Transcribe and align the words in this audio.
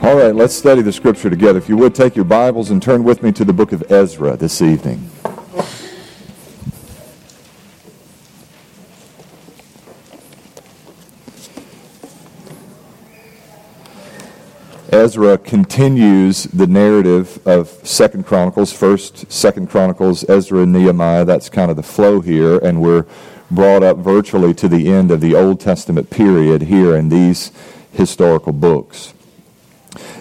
All 0.00 0.16
right, 0.16 0.32
let's 0.32 0.54
study 0.54 0.80
the 0.80 0.92
scripture 0.92 1.28
together. 1.28 1.58
If 1.58 1.68
you 1.68 1.76
would, 1.78 1.92
take 1.92 2.14
your 2.14 2.24
Bibles 2.24 2.70
and 2.70 2.80
turn 2.80 3.02
with 3.02 3.20
me 3.20 3.32
to 3.32 3.44
the 3.44 3.52
book 3.52 3.72
of 3.72 3.90
Ezra 3.90 4.36
this 4.36 4.62
evening. 4.62 5.10
Ezra 14.92 15.36
continues 15.36 16.44
the 16.44 16.68
narrative 16.68 17.44
of 17.44 17.68
Second 17.82 18.24
Chronicles, 18.24 18.72
First, 18.72 19.30
Second 19.32 19.68
Chronicles, 19.68 20.24
Ezra, 20.30 20.62
and 20.62 20.72
Nehemiah. 20.72 21.24
That's 21.24 21.48
kind 21.48 21.72
of 21.72 21.76
the 21.76 21.82
flow 21.82 22.20
here, 22.20 22.58
and 22.58 22.80
we're 22.80 23.04
brought 23.50 23.82
up 23.82 23.96
virtually 23.96 24.54
to 24.54 24.68
the 24.68 24.92
end 24.92 25.10
of 25.10 25.20
the 25.20 25.34
Old 25.34 25.58
Testament 25.58 26.08
period 26.08 26.62
here 26.62 26.94
in 26.94 27.08
these 27.08 27.50
historical 27.92 28.52
books. 28.52 29.12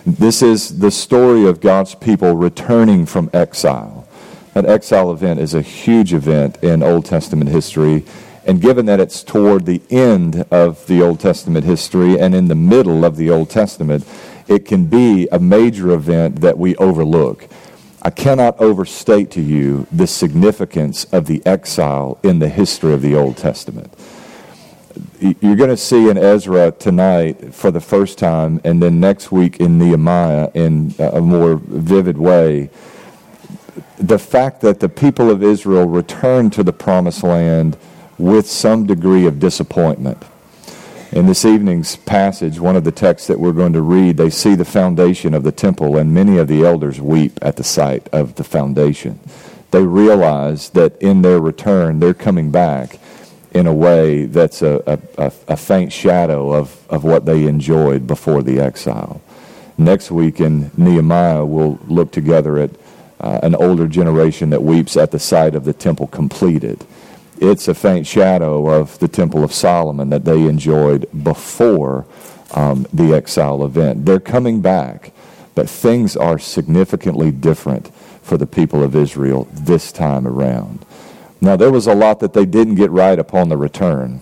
This 0.07 0.41
is 0.41 0.79
the 0.79 0.89
story 0.89 1.45
of 1.45 1.59
God's 1.59 1.93
people 1.93 2.33
returning 2.37 3.05
from 3.05 3.29
exile. 3.33 4.07
That 4.53 4.65
exile 4.65 5.11
event 5.11 5.41
is 5.41 5.53
a 5.53 5.61
huge 5.61 6.13
event 6.13 6.63
in 6.63 6.81
Old 6.81 7.03
Testament 7.03 7.49
history. 7.49 8.05
And 8.45 8.61
given 8.61 8.85
that 8.85 9.01
it's 9.01 9.21
toward 9.21 9.65
the 9.65 9.81
end 9.89 10.45
of 10.49 10.87
the 10.87 11.01
Old 11.01 11.19
Testament 11.19 11.65
history 11.65 12.17
and 12.17 12.33
in 12.33 12.47
the 12.47 12.55
middle 12.55 13.03
of 13.03 13.17
the 13.17 13.29
Old 13.29 13.49
Testament, 13.49 14.07
it 14.47 14.63
can 14.63 14.85
be 14.85 15.27
a 15.29 15.39
major 15.39 15.91
event 15.91 16.39
that 16.39 16.57
we 16.57 16.73
overlook. 16.77 17.45
I 18.01 18.09
cannot 18.09 18.61
overstate 18.61 19.29
to 19.31 19.41
you 19.41 19.87
the 19.91 20.07
significance 20.07 21.03
of 21.11 21.25
the 21.25 21.45
exile 21.45 22.17
in 22.23 22.39
the 22.39 22.47
history 22.47 22.93
of 22.93 23.01
the 23.01 23.13
Old 23.13 23.35
Testament 23.35 23.93
you're 25.19 25.55
going 25.55 25.69
to 25.69 25.77
see 25.77 26.09
in 26.09 26.17
Ezra 26.17 26.71
tonight 26.71 27.53
for 27.53 27.71
the 27.71 27.81
first 27.81 28.17
time, 28.17 28.61
and 28.63 28.81
then 28.81 28.99
next 28.99 29.31
week 29.31 29.59
in 29.59 29.77
Nehemiah 29.77 30.49
in 30.53 30.93
a 30.99 31.21
more 31.21 31.55
vivid 31.55 32.17
way, 32.17 32.69
the 33.97 34.19
fact 34.19 34.61
that 34.61 34.79
the 34.79 34.89
people 34.89 35.31
of 35.31 35.41
Israel 35.41 35.87
returned 35.87 36.53
to 36.53 36.63
the 36.63 36.73
promised 36.73 37.23
land 37.23 37.77
with 38.17 38.47
some 38.47 38.85
degree 38.85 39.25
of 39.25 39.39
disappointment. 39.39 40.23
In 41.11 41.25
this 41.25 41.45
evening's 41.45 41.95
passage, 41.95 42.59
one 42.59 42.75
of 42.75 42.83
the 42.83 42.91
texts 42.91 43.27
that 43.27 43.39
we're 43.39 43.53
going 43.53 43.73
to 43.73 43.81
read, 43.81 44.17
they 44.17 44.29
see 44.29 44.55
the 44.55 44.65
foundation 44.65 45.33
of 45.33 45.43
the 45.43 45.51
temple, 45.51 45.97
and 45.97 46.13
many 46.13 46.37
of 46.37 46.47
the 46.47 46.63
elders 46.63 46.99
weep 46.99 47.39
at 47.41 47.55
the 47.55 47.63
sight 47.63 48.07
of 48.11 48.35
the 48.35 48.43
foundation. 48.43 49.19
They 49.71 49.83
realize 49.83 50.69
that 50.71 51.01
in 51.01 51.21
their 51.21 51.39
return, 51.39 51.99
they're 51.99 52.13
coming 52.13 52.51
back 52.51 52.99
in 53.57 53.65
a 53.65 53.73
way 53.73 54.25
that's 54.25 54.61
a, 54.61 54.99
a, 55.17 55.31
a, 55.47 55.57
faint 55.57 55.91
shadow 55.91 56.53
of, 56.53 56.87
of 56.91 57.03
what 57.03 57.25
they 57.25 57.47
enjoyed 57.47 58.05
before 58.05 58.43
the 58.43 58.59
exile. 58.59 59.19
Next 59.79 60.11
week 60.11 60.39
in 60.39 60.69
Nehemiah, 60.77 61.43
we'll 61.43 61.79
look 61.87 62.11
together 62.11 62.59
at 62.59 62.69
uh, 63.19 63.39
an 63.41 63.55
older 63.55 63.87
generation 63.87 64.51
that 64.51 64.61
weeps 64.61 64.95
at 64.95 65.09
the 65.09 65.17
sight 65.17 65.55
of 65.55 65.65
the 65.65 65.73
temple 65.73 66.05
completed. 66.05 66.85
It's 67.39 67.67
a 67.67 67.73
faint 67.73 68.05
shadow 68.05 68.69
of 68.69 68.99
the 68.99 69.07
Temple 69.07 69.43
of 69.43 69.51
Solomon 69.51 70.11
that 70.11 70.23
they 70.23 70.43
enjoyed 70.43 71.07
before 71.23 72.05
um, 72.51 72.85
the 72.93 73.15
exile 73.15 73.65
event. 73.65 74.05
They're 74.05 74.19
coming 74.19 74.61
back, 74.61 75.11
but 75.55 75.67
things 75.67 76.15
are 76.15 76.37
significantly 76.37 77.31
different 77.31 77.93
for 78.21 78.37
the 78.37 78.47
people 78.47 78.83
of 78.83 78.95
Israel 78.95 79.47
this 79.51 79.91
time 79.91 80.27
around. 80.27 80.85
Now, 81.39 81.55
there 81.55 81.71
was 81.71 81.87
a 81.87 81.95
lot 81.95 82.19
that 82.19 82.33
they 82.33 82.45
didn't 82.45 82.75
get 82.75 82.91
right 82.91 83.17
upon 83.17 83.49
the 83.49 83.57
return. 83.57 84.21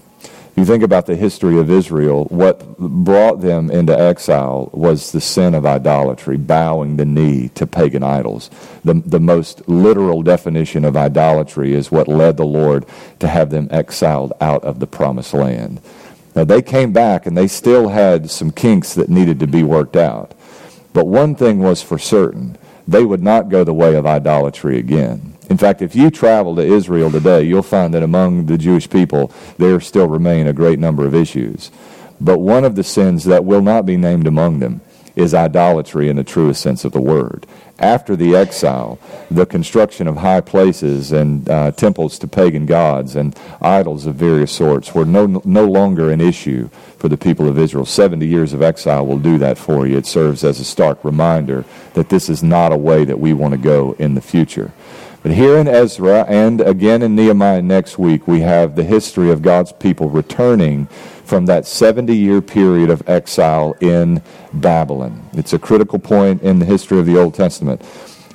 You 0.55 0.63
think 0.63 0.83
about 0.83 1.05
the 1.05 1.17
history 1.17 1.59
of 1.59 1.69
Israel, 1.69 2.25
what 2.25 2.77
brought 2.77 3.41
them 3.41 3.69
into 3.69 3.97
exile 3.97 4.69
was 4.71 5.11
the 5.11 5.19
sin 5.19 5.53
of 5.53 5.65
idolatry, 5.65 6.37
bowing 6.37 6.95
the 6.95 7.03
knee 7.03 7.49
to 7.55 7.67
pagan 7.67 8.03
idols. 8.03 8.49
The, 8.85 8.93
the 8.93 9.19
most 9.19 9.67
literal 9.67 10.23
definition 10.23 10.85
of 10.85 10.95
idolatry 10.95 11.73
is 11.73 11.91
what 11.91 12.07
led 12.07 12.37
the 12.37 12.45
Lord 12.45 12.85
to 13.19 13.27
have 13.27 13.49
them 13.49 13.67
exiled 13.69 14.31
out 14.39 14.63
of 14.63 14.79
the 14.79 14.87
promised 14.87 15.33
land. 15.33 15.81
Now, 16.35 16.45
they 16.45 16.61
came 16.61 16.93
back 16.93 17.25
and 17.25 17.37
they 17.37 17.47
still 17.47 17.89
had 17.89 18.31
some 18.31 18.51
kinks 18.51 18.93
that 18.93 19.09
needed 19.09 19.41
to 19.41 19.47
be 19.47 19.63
worked 19.63 19.97
out. 19.97 20.33
But 20.93 21.07
one 21.07 21.35
thing 21.35 21.59
was 21.59 21.81
for 21.81 21.99
certain 21.99 22.57
they 22.87 23.03
would 23.03 23.23
not 23.23 23.49
go 23.49 23.63
the 23.63 23.73
way 23.73 23.95
of 23.95 24.05
idolatry 24.05 24.77
again. 24.77 25.34
In 25.49 25.57
fact, 25.57 25.81
if 25.81 25.95
you 25.95 26.09
travel 26.09 26.55
to 26.55 26.61
Israel 26.61 27.11
today, 27.11 27.43
you'll 27.43 27.63
find 27.63 27.93
that 27.93 28.03
among 28.03 28.47
the 28.47 28.57
Jewish 28.57 28.89
people, 28.89 29.31
there 29.57 29.79
still 29.79 30.07
remain 30.07 30.47
a 30.47 30.53
great 30.53 30.79
number 30.79 31.05
of 31.05 31.13
issues. 31.13 31.71
But 32.19 32.39
one 32.39 32.63
of 32.63 32.75
the 32.75 32.83
sins 32.83 33.25
that 33.25 33.45
will 33.45 33.61
not 33.61 33.85
be 33.85 33.97
named 33.97 34.27
among 34.27 34.59
them 34.59 34.81
is 35.15 35.33
idolatry 35.33 36.09
in 36.09 36.17
the 36.17 36.23
truest 36.23 36.61
sense 36.61 36.83
of 36.83 36.91
the 36.91 37.01
word. 37.01 37.45
After 37.79 38.15
the 38.15 38.35
exile, 38.35 38.99
the 39.29 39.45
construction 39.45 40.07
of 40.07 40.17
high 40.17 40.41
places 40.41 41.11
and 41.11 41.49
uh, 41.49 41.71
temples 41.71 42.17
to 42.19 42.27
pagan 42.27 42.65
gods 42.65 43.15
and 43.15 43.37
idols 43.61 44.05
of 44.05 44.15
various 44.15 44.51
sorts 44.51 44.93
were 44.93 45.05
no, 45.05 45.41
no 45.43 45.65
longer 45.65 46.09
an 46.09 46.21
issue 46.21 46.69
for 46.97 47.09
the 47.09 47.17
people 47.17 47.47
of 47.47 47.59
Israel. 47.59 47.85
70 47.85 48.25
years 48.25 48.53
of 48.53 48.61
exile 48.61 49.05
will 49.05 49.19
do 49.19 49.37
that 49.37 49.57
for 49.57 49.87
you. 49.87 49.97
It 49.97 50.05
serves 50.05 50.43
as 50.43 50.59
a 50.59 50.65
stark 50.65 51.03
reminder 51.03 51.65
that 51.93 52.09
this 52.09 52.29
is 52.29 52.41
not 52.41 52.71
a 52.71 52.77
way 52.77 53.03
that 53.05 53.19
we 53.19 53.33
want 53.33 53.53
to 53.53 53.57
go 53.57 53.95
in 53.99 54.15
the 54.15 54.21
future. 54.21 54.71
But 55.25 55.33
here 55.33 55.57
in 55.57 55.67
Ezra 55.67 56.23
and 56.27 56.61
again 56.61 57.01
in 57.01 57.15
Nehemiah 57.15 57.63
next 57.63 57.97
week, 57.97 58.27
we 58.27 58.41
have 58.41 58.75
the 58.75 58.83
history 58.83 59.31
of 59.31 59.41
God's 59.41 59.71
people 59.71 60.07
returning 60.07 60.85
from 61.25 61.47
that 61.47 61.65
70 61.65 62.15
year 62.15 62.43
period 62.43 62.91
of 62.91 63.01
exile 63.09 63.75
in 63.81 64.21
Babylon. 64.53 65.27
It's 65.33 65.51
a 65.51 65.57
critical 65.57 65.97
point 65.97 66.43
in 66.43 66.59
the 66.59 66.65
history 66.65 66.99
of 66.99 67.07
the 67.07 67.17
Old 67.17 67.33
Testament. 67.33 67.81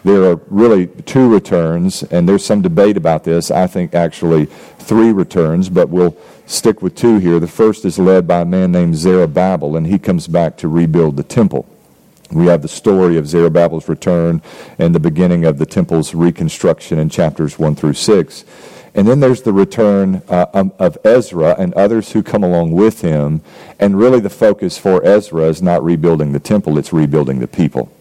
There 0.02 0.24
are 0.24 0.40
really 0.48 0.88
two 0.88 1.32
returns, 1.32 2.02
and 2.02 2.28
there's 2.28 2.44
some 2.44 2.60
debate 2.60 2.96
about 2.96 3.22
this. 3.22 3.52
I 3.52 3.68
think 3.68 3.94
actually 3.94 4.46
three 4.80 5.12
returns, 5.12 5.68
but 5.68 5.90
we'll 5.90 6.16
stick 6.46 6.82
with 6.82 6.96
two 6.96 7.18
here. 7.18 7.38
The 7.38 7.46
first 7.46 7.84
is 7.84 8.00
led 8.00 8.26
by 8.26 8.40
a 8.40 8.44
man 8.44 8.72
named 8.72 8.96
Zerubbabel, 8.96 9.76
and 9.76 9.86
he 9.86 10.00
comes 10.00 10.26
back 10.26 10.56
to 10.56 10.66
rebuild 10.66 11.16
the 11.16 11.22
temple. 11.22 11.68
We 12.32 12.46
have 12.46 12.62
the 12.62 12.68
story 12.68 13.16
of 13.16 13.26
Zerubbabel's 13.26 13.88
return 13.88 14.40
and 14.78 14.94
the 14.94 15.00
beginning 15.00 15.44
of 15.44 15.58
the 15.58 15.66
temple's 15.66 16.14
reconstruction 16.14 16.98
in 16.98 17.08
chapters 17.08 17.58
1 17.58 17.74
through 17.74 17.94
6. 17.94 18.44
And 18.94 19.06
then 19.06 19.20
there's 19.20 19.42
the 19.42 19.52
return 19.52 20.22
uh, 20.28 20.46
um, 20.54 20.72
of 20.78 20.98
Ezra 21.04 21.54
and 21.58 21.74
others 21.74 22.12
who 22.12 22.22
come 22.22 22.42
along 22.42 22.72
with 22.72 23.00
him. 23.00 23.40
And 23.78 23.98
really, 23.98 24.20
the 24.20 24.30
focus 24.30 24.78
for 24.78 25.04
Ezra 25.04 25.44
is 25.44 25.62
not 25.62 25.82
rebuilding 25.82 26.32
the 26.32 26.40
temple, 26.40 26.78
it's 26.78 26.92
rebuilding 26.92 27.40
the 27.40 27.48
people. 27.48 27.92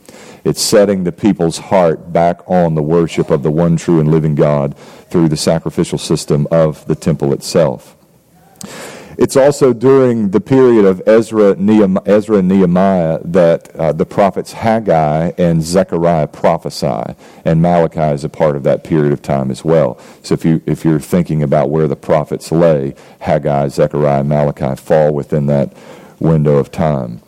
It's 0.43 0.61
setting 0.61 1.03
the 1.03 1.11
people's 1.11 1.57
heart 1.57 2.13
back 2.13 2.41
on 2.47 2.75
the 2.75 2.81
worship 2.81 3.29
of 3.29 3.43
the 3.43 3.51
one 3.51 3.77
true 3.77 3.99
and 3.99 4.09
living 4.09 4.35
God 4.35 4.77
through 5.09 5.29
the 5.29 5.37
sacrificial 5.37 5.97
system 5.97 6.47
of 6.49 6.85
the 6.85 6.95
temple 6.95 7.33
itself. 7.33 7.95
It's 9.19 9.35
also 9.35 9.73
during 9.73 10.29
the 10.29 10.39
period 10.39 10.85
of 10.85 11.01
Ezra, 11.05 11.53
Nehemiah, 11.57 12.03
Ezra 12.05 12.37
and 12.37 12.47
Nehemiah 12.47 13.19
that 13.25 13.75
uh, 13.75 13.91
the 13.91 14.05
prophets 14.05 14.53
Haggai 14.53 15.33
and 15.37 15.61
Zechariah 15.61 16.27
prophesy, 16.27 17.17
and 17.43 17.61
Malachi 17.61 18.13
is 18.13 18.23
a 18.23 18.29
part 18.29 18.55
of 18.55 18.63
that 18.63 18.85
period 18.85 19.11
of 19.11 19.21
time 19.21 19.51
as 19.51 19.61
well. 19.61 19.99
So 20.23 20.35
if, 20.35 20.45
you, 20.45 20.61
if 20.65 20.85
you're 20.85 21.01
thinking 21.01 21.43
about 21.43 21.69
where 21.69 21.85
the 21.85 21.97
prophets 21.97 22.49
lay, 22.49 22.95
Haggai, 23.19 23.67
Zechariah, 23.67 24.23
Malachi 24.23 24.81
fall 24.81 25.13
within 25.13 25.47
that 25.47 25.75
window 26.21 26.55
of 26.55 26.71
time. 26.71 27.19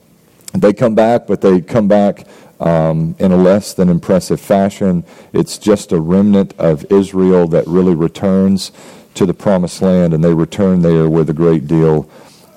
They 0.53 0.71
come 0.71 0.95
back, 0.95 1.27
but 1.27 1.41
they 1.41 1.59
come 1.59 1.89
back 1.89 2.25
um, 2.61 3.17
in 3.19 3.33
a 3.33 3.37
less 3.37 3.73
than 3.73 3.89
impressive 3.89 4.39
fashion. 4.39 5.03
It's 5.33 5.57
just 5.57 5.91
a 5.91 5.99
remnant 5.99 6.53
of 6.57 6.85
Israel 6.89 7.49
that 7.49 7.67
really 7.67 7.95
returns 7.95 8.71
to 9.15 9.25
the 9.25 9.33
promised 9.33 9.81
land 9.81 10.13
and 10.13 10.23
they 10.23 10.33
return 10.33 10.81
there 10.81 11.09
with 11.09 11.29
a 11.29 11.33
great 11.33 11.67
deal 11.67 12.09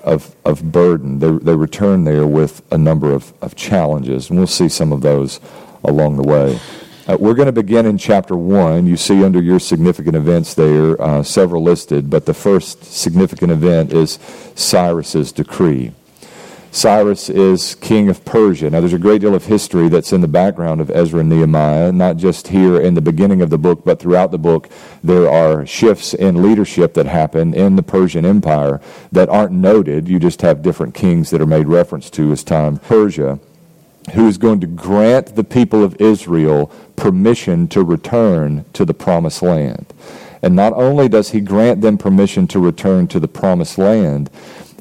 of, 0.02 0.34
of 0.44 0.70
burden. 0.70 1.18
They, 1.18 1.30
they 1.30 1.56
return 1.56 2.04
there 2.04 2.26
with 2.26 2.62
a 2.70 2.78
number 2.78 3.12
of, 3.12 3.32
of 3.42 3.56
challenges, 3.56 4.30
and 4.30 4.38
we'll 4.38 4.46
see 4.46 4.68
some 4.68 4.92
of 4.92 5.00
those 5.00 5.40
along 5.82 6.16
the 6.16 6.22
way. 6.22 6.58
Uh, 7.06 7.16
we're 7.20 7.34
going 7.34 7.46
to 7.46 7.52
begin 7.52 7.84
in 7.84 7.98
chapter 7.98 8.36
1. 8.36 8.86
You 8.86 8.96
see 8.96 9.24
under 9.24 9.42
your 9.42 9.58
significant 9.58 10.16
events 10.16 10.54
there 10.54 11.00
uh, 11.02 11.22
several 11.22 11.62
listed, 11.62 12.08
but 12.08 12.24
the 12.24 12.32
first 12.32 12.84
significant 12.84 13.52
event 13.52 13.92
is 13.92 14.18
Cyrus's 14.54 15.32
decree. 15.32 15.92
Cyrus 16.74 17.30
is 17.30 17.76
king 17.76 18.08
of 18.08 18.24
Persia. 18.24 18.68
Now, 18.68 18.80
there's 18.80 18.92
a 18.92 18.98
great 18.98 19.20
deal 19.20 19.36
of 19.36 19.44
history 19.44 19.88
that's 19.88 20.12
in 20.12 20.22
the 20.22 20.28
background 20.28 20.80
of 20.80 20.90
Ezra 20.90 21.20
and 21.20 21.28
Nehemiah, 21.28 21.92
not 21.92 22.16
just 22.16 22.48
here 22.48 22.80
in 22.80 22.94
the 22.94 23.00
beginning 23.00 23.40
of 23.42 23.50
the 23.50 23.58
book, 23.58 23.84
but 23.84 24.00
throughout 24.00 24.32
the 24.32 24.38
book. 24.38 24.68
There 25.02 25.30
are 25.30 25.64
shifts 25.64 26.14
in 26.14 26.42
leadership 26.42 26.94
that 26.94 27.06
happen 27.06 27.54
in 27.54 27.76
the 27.76 27.84
Persian 27.84 28.26
Empire 28.26 28.80
that 29.12 29.28
aren't 29.28 29.52
noted. 29.52 30.08
You 30.08 30.18
just 30.18 30.42
have 30.42 30.62
different 30.62 30.94
kings 30.96 31.30
that 31.30 31.40
are 31.40 31.46
made 31.46 31.68
reference 31.68 32.10
to 32.10 32.32
as 32.32 32.42
time. 32.42 32.78
Persia, 32.78 33.38
who 34.14 34.26
is 34.26 34.36
going 34.36 34.58
to 34.58 34.66
grant 34.66 35.36
the 35.36 35.44
people 35.44 35.84
of 35.84 36.00
Israel 36.00 36.72
permission 36.96 37.68
to 37.68 37.84
return 37.84 38.64
to 38.72 38.84
the 38.84 38.94
promised 38.94 39.42
land. 39.42 39.94
And 40.42 40.56
not 40.56 40.72
only 40.72 41.08
does 41.08 41.30
he 41.30 41.40
grant 41.40 41.82
them 41.82 41.98
permission 41.98 42.48
to 42.48 42.58
return 42.58 43.06
to 43.08 43.20
the 43.20 43.28
promised 43.28 43.78
land, 43.78 44.28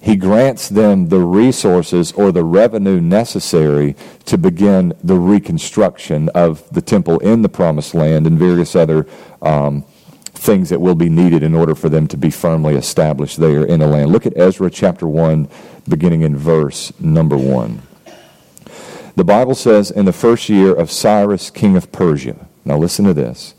he 0.03 0.17
grants 0.17 0.67
them 0.67 1.07
the 1.07 1.21
resources 1.21 2.11
or 2.11 2.33
the 2.33 2.43
revenue 2.43 2.99
necessary 2.99 3.95
to 4.25 4.37
begin 4.37 4.93
the 5.01 5.15
reconstruction 5.15 6.27
of 6.35 6.69
the 6.71 6.81
temple 6.81 7.19
in 7.19 7.41
the 7.41 7.47
promised 7.47 7.95
land 7.95 8.27
and 8.27 8.37
various 8.37 8.75
other 8.75 9.07
um, 9.41 9.85
things 10.33 10.67
that 10.67 10.81
will 10.81 10.93
be 10.93 11.07
needed 11.07 11.41
in 11.41 11.55
order 11.55 11.73
for 11.73 11.87
them 11.87 12.05
to 12.05 12.17
be 12.17 12.29
firmly 12.29 12.75
established 12.75 13.37
there 13.37 13.63
in 13.63 13.79
the 13.79 13.87
land. 13.87 14.11
Look 14.11 14.25
at 14.25 14.37
Ezra 14.37 14.69
chapter 14.69 15.07
1, 15.07 15.47
beginning 15.87 16.23
in 16.23 16.35
verse 16.35 16.91
number 16.99 17.37
1. 17.37 17.81
The 19.15 19.23
Bible 19.23 19.55
says, 19.55 19.89
In 19.89 20.03
the 20.03 20.11
first 20.11 20.49
year 20.49 20.73
of 20.73 20.91
Cyrus, 20.91 21.49
king 21.49 21.77
of 21.77 21.93
Persia. 21.93 22.45
Now 22.65 22.77
listen 22.77 23.05
to 23.05 23.13
this. 23.13 23.55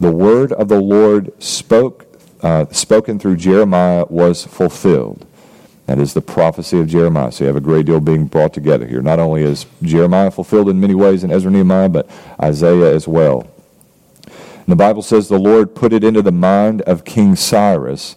The 0.00 0.12
word 0.12 0.50
of 0.50 0.68
the 0.68 0.80
Lord 0.80 1.30
spoke, 1.42 2.06
uh, 2.40 2.64
spoken 2.70 3.18
through 3.18 3.36
Jeremiah 3.36 4.06
was 4.08 4.46
fulfilled. 4.46 5.26
That 5.88 5.98
is 5.98 6.12
the 6.12 6.20
prophecy 6.20 6.78
of 6.78 6.86
Jeremiah. 6.86 7.32
So 7.32 7.44
you 7.44 7.48
have 7.48 7.56
a 7.56 7.62
great 7.62 7.86
deal 7.86 7.98
being 7.98 8.26
brought 8.26 8.52
together 8.52 8.86
here. 8.86 9.00
Not 9.00 9.18
only 9.18 9.42
is 9.42 9.64
Jeremiah 9.80 10.30
fulfilled 10.30 10.68
in 10.68 10.78
many 10.78 10.94
ways 10.94 11.24
in 11.24 11.32
Ezra 11.32 11.50
Nehemiah, 11.50 11.88
but 11.88 12.10
Isaiah 12.42 12.94
as 12.94 13.08
well. 13.08 13.48
And 14.26 14.66
the 14.66 14.76
Bible 14.76 15.00
says 15.00 15.28
the 15.28 15.38
Lord 15.38 15.74
put 15.74 15.94
it 15.94 16.04
into 16.04 16.20
the 16.20 16.30
mind 16.30 16.82
of 16.82 17.06
King 17.06 17.34
Cyrus 17.36 18.16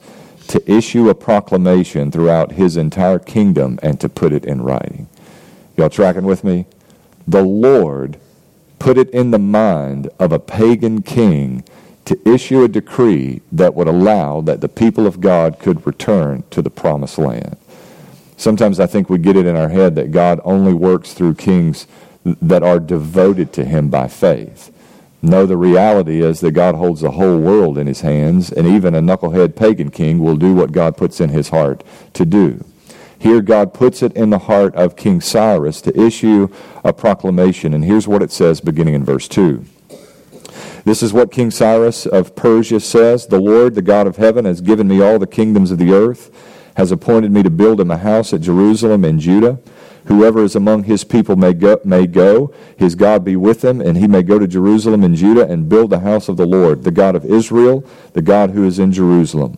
to 0.50 0.70
issue 0.70 1.08
a 1.08 1.16
proclamation 1.16 2.12
throughout 2.12 2.52
his 2.52 2.76
entire 2.76 3.20
kingdom 3.20 3.80
and 3.82 4.02
to 4.02 4.10
put 4.10 4.34
it 4.34 4.44
in 4.44 4.64
writing. 4.64 5.08
Y'all 5.78 5.90
tracking 5.90 6.26
with 6.26 6.44
me? 6.44 6.66
The 7.26 7.42
Lord 7.42 8.20
put 8.80 8.98
it 8.98 9.10
in 9.12 9.32
the 9.32 9.40
mind 9.40 10.10
of 10.20 10.34
a 10.34 10.40
pagan 10.40 11.04
king 11.04 11.64
to 12.04 12.20
issue 12.28 12.64
a 12.64 12.68
decree 12.68 13.40
that 13.50 13.76
would 13.76 13.88
allow 13.88 14.42
that 14.42 14.60
the 14.60 14.68
people 14.68 15.08
of 15.08 15.22
God 15.22 15.58
could 15.58 15.88
return 15.88 16.44
to 16.50 16.62
the 16.62 16.70
promised 16.70 17.18
land. 17.18 17.56
Sometimes 18.42 18.80
I 18.80 18.88
think 18.88 19.08
we 19.08 19.20
get 19.20 19.36
it 19.38 19.46
in 19.46 19.56
our 19.56 19.70
head 19.70 19.94
that 19.98 20.10
God 20.10 20.42
only 20.44 20.74
works 20.74 21.14
through 21.14 21.36
kings 21.36 21.86
that 22.24 22.64
are 22.64 22.80
devoted 22.80 23.54
to 23.54 23.64
him 23.64 23.90
by 23.90 24.08
faith. 24.08 24.76
No, 25.22 25.46
the 25.46 25.58
reality 25.58 26.24
is 26.24 26.40
that 26.40 26.54
God 26.54 26.74
holds 26.74 27.02
the 27.02 27.12
whole 27.12 27.38
world 27.38 27.78
in 27.78 27.86
his 27.86 28.02
hands, 28.02 28.52
and 28.52 28.66
even 28.66 28.96
a 28.96 29.00
knucklehead 29.00 29.56
pagan 29.56 29.92
king 29.92 30.18
will 30.18 30.38
do 30.38 30.56
what 30.56 30.72
God 30.72 30.98
puts 30.98 31.22
in 31.22 31.30
his 31.30 31.50
heart 31.50 31.84
to 32.14 32.26
do. 32.26 32.66
Here, 33.20 33.42
God 33.42 33.76
puts 33.76 34.02
it 34.02 34.12
in 34.14 34.32
the 34.32 34.40
heart 34.40 34.74
of 34.74 34.96
King 34.96 35.22
Cyrus 35.22 35.80
to 35.82 35.96
issue 36.02 36.48
a 36.84 36.92
proclamation, 36.92 37.76
and 37.76 37.86
here's 37.86 38.08
what 38.08 38.24
it 38.24 38.32
says 38.32 38.60
beginning 38.60 38.96
in 38.96 39.06
verse 39.06 39.28
2. 39.28 39.64
This 40.84 41.04
is 41.04 41.14
what 41.14 41.32
King 41.32 41.52
Cyrus 41.52 42.08
of 42.08 42.36
Persia 42.36 42.80
says 42.80 43.28
The 43.28 43.40
Lord, 43.40 43.76
the 43.76 43.84
God 43.84 44.08
of 44.08 44.16
heaven, 44.16 44.46
has 44.46 44.62
given 44.62 44.88
me 44.88 45.00
all 45.00 45.20
the 45.20 45.28
kingdoms 45.28 45.70
of 45.70 45.78
the 45.78 45.94
earth, 45.94 46.32
has 46.76 46.92
appointed 46.92 47.32
me 47.32 47.44
to 47.44 47.50
build 47.50 47.80
him 47.80 47.92
a 47.92 47.98
house 47.98 48.34
at 48.34 48.42
Jerusalem 48.42 49.04
in 49.06 49.20
Judah. 49.20 49.60
Whoever 50.06 50.44
is 50.44 50.56
among 50.56 50.86
his 50.86 51.04
people 51.04 51.36
may 51.36 51.54
go, 51.54 51.80
may 51.86 52.08
go, 52.08 52.54
his 52.76 52.96
God 52.96 53.24
be 53.24 53.36
with 53.36 53.64
him, 53.64 53.80
and 53.82 53.98
he 53.98 54.08
may 54.08 54.24
go 54.24 54.40
to 54.40 54.48
Jerusalem 54.48 55.04
and 55.04 55.16
Judah 55.16 55.48
and 55.48 55.70
build 55.70 55.92
the 55.92 56.00
house 56.00 56.28
of 56.28 56.38
the 56.38 56.46
Lord, 56.46 56.84
the 56.84 56.92
God 56.92 57.16
of 57.16 57.26
Israel, 57.26 57.86
the 58.14 58.22
God 58.22 58.52
who 58.52 58.64
is 58.64 58.80
in 58.80 58.92
Jerusalem. 58.92 59.58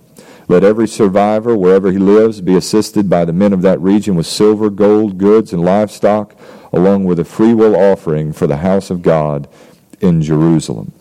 Let 0.49 0.63
every 0.63 0.87
survivor, 0.87 1.55
wherever 1.55 1.91
he 1.91 1.97
lives, 1.97 2.41
be 2.41 2.55
assisted 2.55 3.09
by 3.09 3.23
the 3.23 3.31
men 3.31 3.53
of 3.53 3.61
that 3.61 3.79
region 3.79 4.15
with 4.15 4.25
silver, 4.25 4.69
gold, 4.69 5.17
goods, 5.17 5.53
and 5.53 5.63
livestock, 5.63 6.35
along 6.73 7.05
with 7.05 7.19
a 7.19 7.25
freewill 7.25 7.75
offering 7.75 8.33
for 8.33 8.45
the 8.45 8.57
house 8.57 8.89
of 8.89 9.01
God 9.01 9.47
in 10.01 10.21
Jerusalem. 10.21 10.91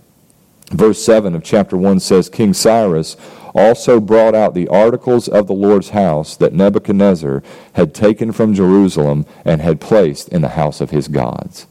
Verse 0.70 1.04
7 1.04 1.34
of 1.34 1.42
chapter 1.42 1.76
1 1.76 2.00
says 2.00 2.28
King 2.28 2.54
Cyrus 2.54 3.16
also 3.54 4.00
brought 4.00 4.34
out 4.34 4.54
the 4.54 4.68
articles 4.68 5.28
of 5.28 5.46
the 5.46 5.52
Lord's 5.52 5.90
house 5.90 6.36
that 6.36 6.52
Nebuchadnezzar 6.52 7.42
had 7.74 7.94
taken 7.94 8.32
from 8.32 8.54
Jerusalem 8.54 9.26
and 9.44 9.60
had 9.60 9.80
placed 9.80 10.28
in 10.28 10.42
the 10.42 10.50
house 10.50 10.80
of 10.80 10.90
his 10.90 11.08
gods. 11.08 11.66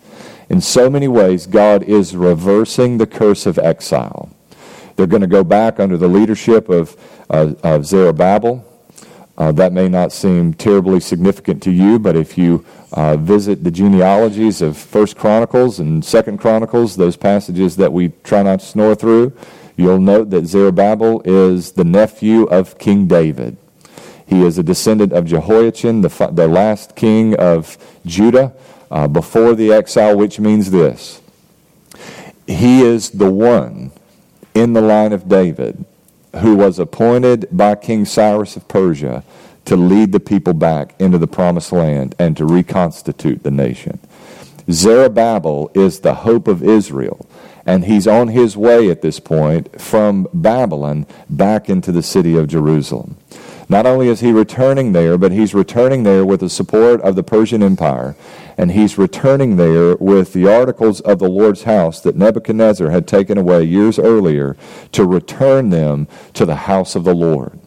In 0.50 0.62
so 0.62 0.90
many 0.90 1.08
ways, 1.08 1.48
God 1.48 1.84
is 1.84 2.16
reversing 2.16 2.98
the 2.98 3.08
curse 3.08 3.46
of 3.46 3.58
exile. 3.58 4.30
They're 4.96 5.08
going 5.08 5.22
to 5.22 5.28
go 5.28 5.44
back 5.44 5.80
under 5.80 5.98
the 5.98 6.08
leadership 6.08 6.70
of, 6.70 6.96
uh, 7.30 7.54
of 7.64 7.86
Zerubbabel. 7.86 8.68
Uh, 9.38 9.52
that 9.54 9.74
may 9.74 9.88
not 9.88 10.12
seem 10.12 10.54
terribly 10.54 11.00
significant 11.00 11.64
to 11.64 11.72
you, 11.72 11.98
but 11.98 12.16
if 12.16 12.38
you 12.38 12.66
uh, 12.92 13.16
visit 13.16 13.64
the 13.64 13.72
genealogies 13.72 14.62
of 14.62 14.78
First 14.78 15.16
Chronicles 15.16 15.80
and 15.80 16.04
Second 16.04 16.40
Chronicles, 16.40 16.98
those 16.98 17.16
passages 17.16 17.78
that 17.78 17.94
we 17.94 18.10
try 18.24 18.44
not 18.44 18.60
to 18.60 18.66
snore 18.66 18.94
through, 18.94 19.34
you'll 19.76 20.00
note 20.00 20.30
that 20.30 20.46
Zerubbabel 20.46 21.22
is 21.26 21.74
the 21.74 21.84
nephew 21.84 22.44
of 22.44 22.78
King 22.78 23.08
David. 23.08 23.58
He 24.26 24.44
is 24.44 24.58
a 24.58 24.64
descendant 24.64 25.12
of 25.12 25.26
Jehoiachin, 25.26 26.02
the, 26.02 26.30
the 26.32 26.48
last 26.48 26.96
king 26.96 27.36
of 27.36 27.78
Judah 28.06 28.54
uh, 28.90 29.08
before 29.08 29.56
the 29.56 29.74
exile, 29.74 30.18
which 30.18 30.40
means 30.40 30.72
this. 30.72 31.22
He 32.48 32.82
is 32.82 33.12
the 33.12 33.32
one 33.32 33.92
in 34.54 34.74
the 34.74 34.82
line 34.82 35.14
of 35.14 35.28
David 35.28 35.86
who 36.38 36.56
was 36.56 36.80
appointed 36.80 37.48
by 37.52 37.76
King 37.76 38.06
Cyrus 38.06 38.56
of 38.56 38.68
Persia 38.68 39.24
to 39.66 39.76
lead 39.76 40.12
the 40.12 40.20
people 40.20 40.54
back 40.54 40.96
into 41.00 41.18
the 41.18 41.28
promised 41.28 41.72
land 41.72 42.16
and 42.18 42.36
to 42.38 42.46
reconstitute 42.46 43.44
the 43.44 43.52
nation. 43.52 44.00
Zerubbabel 44.70 45.72
is 45.74 46.00
the 46.00 46.14
hope 46.14 46.48
of 46.48 46.64
Israel, 46.64 47.26
and 47.66 47.86
he's 47.86 48.08
on 48.08 48.30
his 48.30 48.58
way 48.58 48.90
at 48.90 49.02
this 49.02 49.20
point 49.20 49.80
from 49.80 50.28
Babylon 50.34 51.06
back 51.30 51.70
into 51.70 51.92
the 51.92 52.04
city 52.04 52.36
of 52.36 52.48
Jerusalem. 52.48 53.18
Not 53.70 53.86
only 53.86 54.10
is 54.10 54.20
he 54.20 54.34
returning 54.34 54.92
there, 54.92 55.18
but 55.18 55.32
he's 55.32 55.54
returning 55.54 56.04
there 56.04 56.26
with 56.26 56.42
the 56.42 56.50
support 56.50 57.00
of 57.02 57.16
the 57.16 57.24
Persian 57.24 57.64
Empire, 57.64 58.18
and 58.58 58.72
he's 58.72 58.98
returning 58.98 59.56
there 59.56 59.96
with 59.96 60.34
the 60.34 60.46
articles 60.46 61.00
of 61.00 61.20
the 61.20 61.30
Lord's 61.30 61.64
house 61.64 62.02
that 62.02 62.18
Nebuchadnezzar 62.18 62.90
had 62.90 63.08
taken 63.08 63.38
away 63.38 63.64
years 63.64 63.98
earlier 63.98 64.58
to 64.92 65.06
return 65.06 65.70
them 65.70 66.10
to 66.34 66.46
the 66.46 66.68
house 66.68 66.96
of 66.96 67.06
the 67.06 67.16
Lord. 67.16 67.58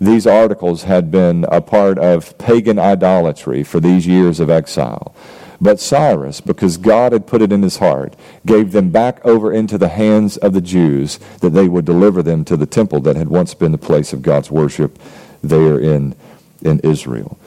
These 0.00 0.26
articles 0.26 0.84
had 0.84 1.10
been 1.10 1.44
a 1.52 1.60
part 1.60 1.98
of 1.98 2.38
pagan 2.38 2.78
idolatry 2.78 3.62
for 3.62 3.80
these 3.80 4.06
years 4.06 4.40
of 4.40 4.48
exile. 4.48 5.14
But 5.60 5.78
Cyrus, 5.78 6.40
because 6.40 6.78
God 6.78 7.12
had 7.12 7.26
put 7.26 7.42
it 7.42 7.52
in 7.52 7.62
his 7.62 7.76
heart, 7.76 8.14
gave 8.46 8.72
them 8.72 8.90
back 8.90 9.24
over 9.24 9.52
into 9.52 9.76
the 9.76 9.88
hands 9.88 10.36
of 10.38 10.54
the 10.54 10.60
Jews 10.60 11.18
that 11.40 11.50
they 11.50 11.68
would 11.68 11.84
deliver 11.84 12.22
them 12.22 12.44
to 12.46 12.56
the 12.56 12.66
temple 12.66 13.00
that 13.00 13.16
had 13.16 13.28
once 13.28 13.52
been 13.52 13.72
the 13.72 13.78
place 13.78 14.12
of 14.12 14.22
God's 14.22 14.50
worship 14.50 14.98
there 15.42 15.78
in, 15.78 16.14
in 16.62 16.80
Israel. 16.80 17.38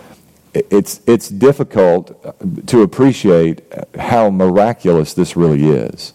It's, 0.54 1.02
it's 1.08 1.30
difficult 1.30 2.20
uh, 2.24 2.32
to 2.68 2.84
appreciate 2.84 3.64
how 3.98 4.30
miraculous 4.30 5.16
this 5.16 5.36
really 5.36 5.70
is 5.70 6.14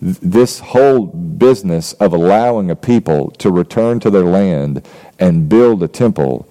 this 0.00 0.60
whole 0.60 1.06
business 1.06 1.92
of 1.94 2.12
allowing 2.12 2.70
a 2.70 2.76
people 2.76 3.30
to 3.32 3.50
return 3.50 4.00
to 4.00 4.10
their 4.10 4.24
land 4.24 4.86
and 5.18 5.48
build 5.48 5.82
a 5.82 5.88
temple 5.88 6.48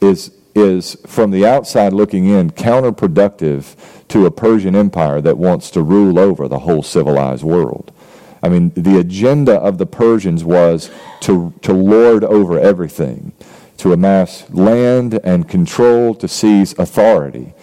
is, 0.00 0.30
is 0.54 0.96
from 1.06 1.30
the 1.30 1.46
outside 1.46 1.92
looking 1.92 2.26
in, 2.26 2.50
counterproductive 2.50 3.76
to 4.08 4.26
a 4.26 4.30
Persian 4.30 4.76
empire 4.76 5.20
that 5.20 5.38
wants 5.38 5.70
to 5.70 5.82
rule 5.82 6.18
over 6.18 6.48
the 6.48 6.60
whole 6.60 6.82
civilized 6.82 7.42
world. 7.42 7.92
I 8.42 8.48
mean, 8.48 8.70
the 8.70 8.98
agenda 8.98 9.54
of 9.54 9.78
the 9.78 9.86
Persians 9.86 10.44
was 10.44 10.90
to, 11.20 11.54
to 11.62 11.72
lord 11.72 12.24
over 12.24 12.58
everything, 12.58 13.32
to 13.78 13.92
amass 13.92 14.50
land 14.50 15.20
and 15.22 15.48
control, 15.48 16.14
to 16.16 16.28
seize 16.28 16.76
authority. 16.78 17.54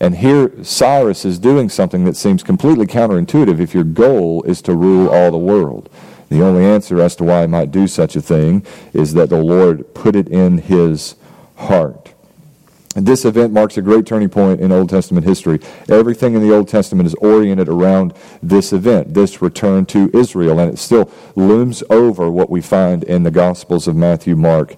And 0.00 0.16
here, 0.16 0.50
Cyrus 0.64 1.24
is 1.24 1.38
doing 1.38 1.68
something 1.68 2.04
that 2.06 2.16
seems 2.16 2.42
completely 2.42 2.86
counterintuitive 2.86 3.60
if 3.60 3.72
your 3.72 3.84
goal 3.84 4.42
is 4.42 4.60
to 4.62 4.74
rule 4.74 5.08
all 5.08 5.30
the 5.30 5.38
world. 5.38 5.88
The 6.28 6.42
only 6.42 6.64
answer 6.64 7.00
as 7.00 7.14
to 7.16 7.24
why 7.24 7.42
he 7.42 7.46
might 7.46 7.70
do 7.70 7.86
such 7.86 8.16
a 8.16 8.22
thing 8.22 8.64
is 8.92 9.14
that 9.14 9.28
the 9.28 9.40
Lord 9.40 9.94
put 9.94 10.16
it 10.16 10.28
in 10.28 10.58
his 10.58 11.14
heart. 11.56 12.01
This 12.94 13.24
event 13.24 13.54
marks 13.54 13.78
a 13.78 13.82
great 13.82 14.04
turning 14.04 14.28
point 14.28 14.60
in 14.60 14.70
Old 14.70 14.90
Testament 14.90 15.26
history. 15.26 15.60
Everything 15.88 16.34
in 16.34 16.42
the 16.42 16.54
Old 16.54 16.68
Testament 16.68 17.06
is 17.06 17.14
oriented 17.14 17.68
around 17.68 18.12
this 18.42 18.72
event, 18.72 19.14
this 19.14 19.40
return 19.40 19.86
to 19.86 20.10
Israel, 20.12 20.60
and 20.60 20.70
it 20.70 20.78
still 20.78 21.10
looms 21.34 21.82
over 21.88 22.30
what 22.30 22.50
we 22.50 22.60
find 22.60 23.02
in 23.04 23.22
the 23.22 23.30
Gospels 23.30 23.88
of 23.88 23.96
Matthew, 23.96 24.36
Mark, 24.36 24.76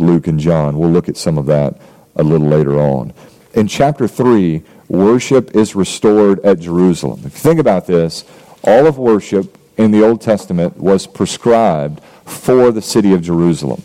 Luke, 0.00 0.26
and 0.26 0.40
John. 0.40 0.76
We'll 0.76 0.90
look 0.90 1.08
at 1.08 1.16
some 1.16 1.38
of 1.38 1.46
that 1.46 1.80
a 2.16 2.24
little 2.24 2.48
later 2.48 2.80
on. 2.80 3.12
In 3.54 3.68
chapter 3.68 4.08
3, 4.08 4.62
worship 4.88 5.54
is 5.54 5.76
restored 5.76 6.40
at 6.40 6.58
Jerusalem. 6.58 7.20
If 7.24 7.34
you 7.34 7.40
think 7.40 7.60
about 7.60 7.86
this, 7.86 8.24
all 8.64 8.86
of 8.86 8.98
worship 8.98 9.56
in 9.76 9.92
the 9.92 10.02
Old 10.02 10.20
Testament 10.20 10.78
was 10.78 11.06
prescribed 11.06 12.00
for 12.24 12.72
the 12.72 12.82
city 12.82 13.12
of 13.12 13.22
Jerusalem. 13.22 13.82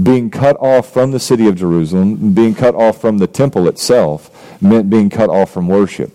Being 0.00 0.30
cut 0.30 0.56
off 0.60 0.92
from 0.92 1.10
the 1.10 1.20
city 1.20 1.48
of 1.48 1.56
Jerusalem, 1.56 2.34
being 2.34 2.54
cut 2.54 2.74
off 2.74 3.00
from 3.00 3.18
the 3.18 3.26
temple 3.26 3.68
itself, 3.68 4.62
meant 4.62 4.90
being 4.90 5.10
cut 5.10 5.30
off 5.30 5.50
from 5.50 5.68
worship. 5.68 6.12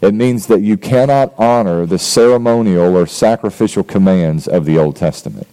It 0.00 0.14
means 0.14 0.46
that 0.46 0.60
you 0.60 0.76
cannot 0.76 1.34
honor 1.36 1.84
the 1.86 1.98
ceremonial 1.98 2.96
or 2.96 3.06
sacrificial 3.06 3.84
commands 3.84 4.48
of 4.48 4.64
the 4.64 4.78
Old 4.78 4.96
Testament. 4.96 5.46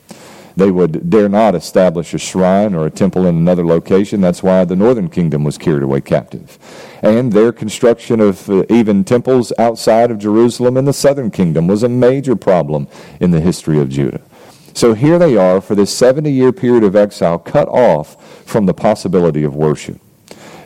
They 0.58 0.72
would 0.72 1.08
dare 1.12 1.30
not 1.30 1.54
establish 1.54 2.16
a 2.16 2.18
shrine 2.18 2.74
or 2.74 2.88
a 2.88 2.90
temple 2.90 3.28
in 3.28 3.36
another 3.36 3.64
location. 3.64 4.22
That's 4.22 4.42
why 4.42 4.66
the 4.66 4.76
northern 4.76 5.08
kingdom 5.08 5.44
was 5.44 5.56
carried 5.56 5.84
away 5.84 6.02
captive. 6.02 6.58
And 7.04 7.32
their 7.32 7.52
construction 7.52 8.20
of 8.20 8.50
uh, 8.50 8.64
even 8.68 9.04
temples 9.04 9.54
outside 9.60 10.10
of 10.10 10.18
Jerusalem 10.18 10.76
in 10.76 10.86
the 10.86 10.94
southern 10.94 11.30
kingdom 11.30 11.68
was 11.68 11.84
a 11.84 11.90
major 11.90 12.36
problem 12.36 12.88
in 13.20 13.30
the 13.30 13.40
history 13.40 13.80
of 13.80 13.90
Judah. 13.90 14.22
So 14.78 14.94
here 14.94 15.18
they 15.18 15.36
are 15.36 15.60
for 15.60 15.74
this 15.74 15.92
70 15.98 16.32
year 16.32 16.52
period 16.52 16.84
of 16.84 16.96
exile, 16.96 17.40
cut 17.40 17.68
off 17.68 18.44
from 18.46 18.68
the 18.68 18.76
possibility 18.76 19.44
of 19.44 19.56
worship 19.56 20.00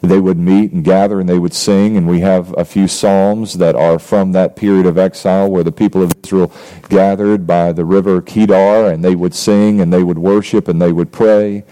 they 0.01 0.19
would 0.19 0.37
meet 0.37 0.71
and 0.71 0.83
gather 0.83 1.19
and 1.19 1.29
they 1.29 1.37
would 1.37 1.53
sing. 1.53 1.95
And 1.95 2.07
we 2.07 2.21
have 2.21 2.53
a 2.57 2.65
few 2.65 2.87
psalms 2.87 3.53
that 3.59 3.75
are 3.75 3.99
from 3.99 4.31
that 4.31 4.55
period 4.55 4.85
of 4.85 4.97
exile 4.97 5.49
where 5.49 5.63
the 5.63 5.71
people 5.71 6.01
of 6.01 6.11
Israel 6.23 6.51
gathered 6.89 7.45
by 7.45 7.71
the 7.71 7.85
river 7.85 8.19
Kedar 8.19 8.91
and 8.91 9.05
they 9.05 9.15
would 9.15 9.35
sing 9.35 9.79
and 9.79 9.93
they 9.93 10.03
would 10.03 10.17
worship 10.17 10.67
and 10.67 10.81
they 10.81 10.91
would 10.91 11.11
pray. 11.11 11.63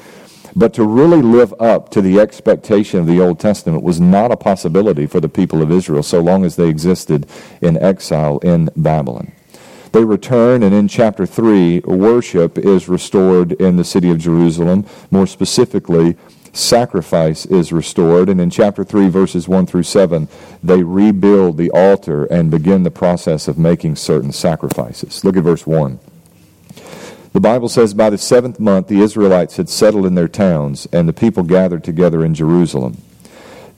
But 0.56 0.74
to 0.76 0.84
really 0.84 1.22
live 1.22 1.54
up 1.60 1.90
to 1.90 2.02
the 2.02 2.20
expectation 2.20 3.00
of 3.00 3.08
the 3.08 3.20
Old 3.20 3.40
Testament 3.40 3.84
was 3.84 4.00
not 4.00 4.32
a 4.32 4.38
possibility 4.38 5.08
for 5.08 5.20
the 5.20 5.30
people 5.30 5.62
of 5.62 5.72
Israel 5.72 6.04
so 6.04 6.20
long 6.20 6.46
as 6.46 6.56
they 6.56 6.70
existed 6.70 7.28
in 7.62 7.78
exile 7.78 8.38
in 8.40 8.70
Babylon. 8.76 9.32
They 9.92 10.04
return, 10.04 10.62
and 10.64 10.74
in 10.74 10.88
chapter 10.88 11.26
3, 11.26 11.80
worship 11.80 12.58
is 12.58 12.88
restored 12.88 13.54
in 13.54 13.78
the 13.78 13.84
city 13.84 14.12
of 14.12 14.20
Jerusalem. 14.20 14.86
More 15.10 15.26
specifically, 15.26 16.16
sacrifice 16.54 17.46
is 17.46 17.72
restored. 17.72 18.30
And 18.30 18.40
in 18.40 18.50
chapter 18.50 18.84
3, 18.84 19.10
verses 19.10 19.48
1 19.48 19.66
through 19.66 19.84
7, 19.84 20.28
they 20.64 20.84
rebuild 20.84 21.58
the 21.58 21.72
altar 21.72 22.26
and 22.26 22.52
begin 22.52 22.84
the 22.84 22.92
process 22.92 23.48
of 23.48 23.58
making 23.58 23.96
certain 23.96 24.32
sacrifices. 24.32 25.24
Look 25.24 25.38
at 25.38 25.44
verse 25.44 25.66
1. 25.66 26.00
The 27.32 27.40
Bible 27.40 27.70
says, 27.70 27.94
By 27.94 28.10
the 28.10 28.18
seventh 28.18 28.60
month 28.60 28.88
the 28.88 29.02
Israelites 29.02 29.58
had 29.58 29.70
settled 29.70 30.06
in 30.06 30.16
their 30.16 30.28
towns, 30.28 30.88
and 30.92 31.08
the 31.08 31.14
people 31.14 31.44
gathered 31.44 31.84
together 31.84 32.26
in 32.26 32.34
Jerusalem. 32.34 33.02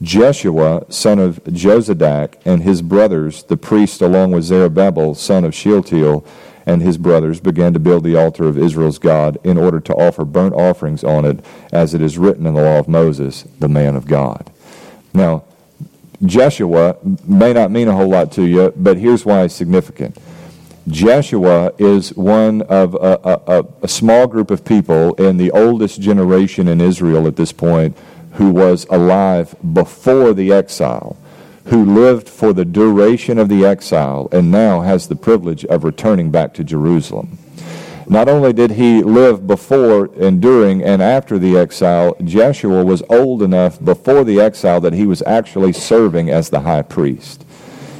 Jeshua, 0.02 0.84
son 0.88 1.18
of 1.18 1.42
Jozadak, 1.44 2.34
and 2.44 2.62
his 2.62 2.82
brothers, 2.82 3.44
the 3.44 3.56
priest, 3.56 4.02
along 4.02 4.32
with 4.32 4.44
Zerubbabel, 4.44 5.14
son 5.14 5.44
of 5.44 5.54
Shealtiel, 5.54 6.26
and 6.66 6.82
his 6.82 6.98
brothers 6.98 7.40
began 7.40 7.72
to 7.72 7.78
build 7.78 8.04
the 8.04 8.16
altar 8.16 8.44
of 8.44 8.58
Israel's 8.58 8.98
God 8.98 9.38
in 9.44 9.56
order 9.56 9.80
to 9.80 9.94
offer 9.94 10.24
burnt 10.24 10.54
offerings 10.54 11.04
on 11.04 11.24
it, 11.24 11.44
as 11.72 11.94
it 11.94 12.02
is 12.02 12.18
written 12.18 12.46
in 12.46 12.54
the 12.54 12.62
law 12.62 12.78
of 12.78 12.88
Moses, 12.88 13.44
the 13.58 13.68
man 13.68 13.96
of 13.96 14.06
God. 14.06 14.50
Now, 15.14 15.44
Jeshua 16.24 16.96
may 17.24 17.52
not 17.52 17.70
mean 17.70 17.88
a 17.88 17.94
whole 17.94 18.08
lot 18.08 18.32
to 18.32 18.44
you, 18.44 18.72
but 18.76 18.96
here's 18.96 19.24
why 19.24 19.42
it's 19.42 19.54
significant. 19.54 20.16
Jeshua 20.88 21.72
is 21.78 22.14
one 22.16 22.62
of 22.62 22.94
a, 22.94 23.40
a, 23.46 23.64
a, 23.82 23.88
small 23.88 24.26
group 24.26 24.50
of 24.50 24.64
people 24.64 25.14
in 25.14 25.36
the 25.36 25.52
oldest 25.52 26.00
generation 26.00 26.66
in 26.66 26.80
Israel 26.80 27.28
at 27.28 27.36
this 27.36 27.52
point 27.52 27.96
who 28.34 28.50
was 28.50 28.86
alive 28.90 29.54
before 29.72 30.32
the 30.32 30.52
exile 30.52 31.16
who 31.66 31.84
lived 31.84 32.28
for 32.28 32.52
the 32.52 32.64
duration 32.64 33.38
of 33.38 33.48
the 33.48 33.64
exile 33.64 34.28
and 34.32 34.50
now 34.50 34.80
has 34.80 35.08
the 35.08 35.16
privilege 35.16 35.64
of 35.66 35.84
returning 35.84 36.30
back 36.30 36.52
to 36.54 36.64
Jerusalem. 36.64 37.38
Not 38.08 38.28
only 38.28 38.52
did 38.52 38.72
he 38.72 39.02
live 39.02 39.46
before 39.46 40.10
and 40.20 40.40
during 40.42 40.82
and 40.82 41.00
after 41.00 41.38
the 41.38 41.56
exile, 41.56 42.16
Jeshua 42.24 42.84
was 42.84 43.02
old 43.08 43.42
enough 43.42 43.82
before 43.82 44.24
the 44.24 44.40
exile 44.40 44.80
that 44.80 44.92
he 44.92 45.06
was 45.06 45.22
actually 45.22 45.72
serving 45.72 46.28
as 46.28 46.50
the 46.50 46.60
high 46.60 46.82
priest. 46.82 47.44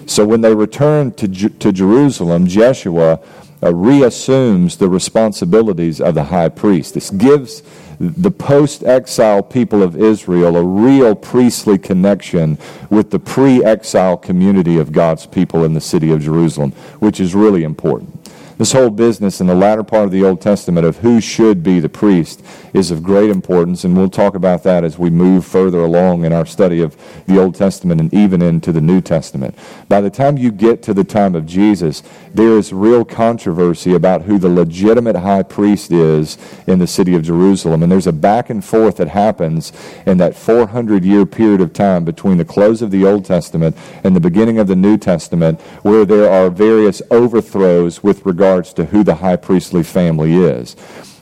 So 0.06 0.26
when 0.26 0.40
they 0.40 0.54
return 0.54 1.12
to, 1.12 1.28
to 1.28 1.72
Jerusalem, 1.72 2.48
Jeshua 2.48 3.20
uh, 3.62 3.72
reassumes 3.72 4.76
the 4.76 4.88
responsibilities 4.88 6.00
of 6.00 6.16
the 6.16 6.24
high 6.24 6.48
priest. 6.48 6.94
This 6.94 7.10
gives 7.10 7.62
the 8.00 8.30
post 8.30 8.82
exile 8.84 9.42
people 9.42 9.82
of 9.82 9.96
Israel 9.96 10.56
a 10.56 10.62
real 10.62 11.14
priestly 11.14 11.78
connection 11.78 12.58
with 12.90 13.10
the 13.10 13.18
pre 13.18 13.64
exile 13.64 14.16
community 14.16 14.78
of 14.78 14.92
God's 14.92 15.26
people 15.26 15.64
in 15.64 15.74
the 15.74 15.80
city 15.80 16.10
of 16.12 16.20
Jerusalem, 16.20 16.72
which 17.00 17.20
is 17.20 17.34
really 17.34 17.64
important. 17.64 18.21
This 18.58 18.72
whole 18.72 18.90
business 18.90 19.40
in 19.40 19.46
the 19.46 19.54
latter 19.54 19.82
part 19.82 20.04
of 20.04 20.10
the 20.10 20.24
Old 20.24 20.42
Testament 20.42 20.86
of 20.86 20.98
who 20.98 21.20
should 21.20 21.62
be 21.62 21.80
the 21.80 21.88
priest 21.88 22.44
is 22.74 22.90
of 22.90 23.02
great 23.02 23.30
importance, 23.30 23.82
and 23.82 23.96
we'll 23.96 24.10
talk 24.10 24.34
about 24.34 24.62
that 24.64 24.84
as 24.84 24.98
we 24.98 25.08
move 25.08 25.46
further 25.46 25.80
along 25.80 26.24
in 26.24 26.32
our 26.32 26.44
study 26.44 26.80
of 26.82 26.96
the 27.26 27.40
Old 27.40 27.54
Testament 27.54 28.00
and 28.00 28.12
even 28.12 28.42
into 28.42 28.70
the 28.70 28.80
New 28.80 29.00
Testament. 29.00 29.56
By 29.88 30.02
the 30.02 30.10
time 30.10 30.36
you 30.36 30.52
get 30.52 30.82
to 30.84 30.94
the 30.94 31.02
time 31.02 31.34
of 31.34 31.46
Jesus, 31.46 32.02
there 32.34 32.58
is 32.58 32.72
real 32.72 33.04
controversy 33.04 33.94
about 33.94 34.22
who 34.22 34.38
the 34.38 34.48
legitimate 34.48 35.16
high 35.16 35.42
priest 35.42 35.90
is 35.90 36.36
in 36.66 36.78
the 36.78 36.86
city 36.86 37.14
of 37.14 37.22
Jerusalem, 37.22 37.82
and 37.82 37.90
there's 37.90 38.06
a 38.06 38.12
back 38.12 38.50
and 38.50 38.62
forth 38.62 38.98
that 38.98 39.08
happens 39.08 39.72
in 40.06 40.18
that 40.18 40.36
400 40.36 41.04
year 41.04 41.24
period 41.24 41.62
of 41.62 41.72
time 41.72 42.04
between 42.04 42.36
the 42.36 42.44
close 42.44 42.82
of 42.82 42.90
the 42.90 43.04
Old 43.06 43.24
Testament 43.24 43.76
and 44.04 44.14
the 44.14 44.20
beginning 44.20 44.58
of 44.58 44.66
the 44.66 44.76
New 44.76 44.98
Testament, 44.98 45.60
where 45.82 46.04
there 46.04 46.30
are 46.30 46.50
various 46.50 47.00
overthrows 47.10 48.02
with 48.02 48.24
regard 48.26 48.41
regards 48.42 48.72
to 48.74 48.84
who 48.86 49.04
the 49.04 49.14
high 49.14 49.36
priestly 49.36 49.84
family 49.84 50.34
is. 50.34 50.74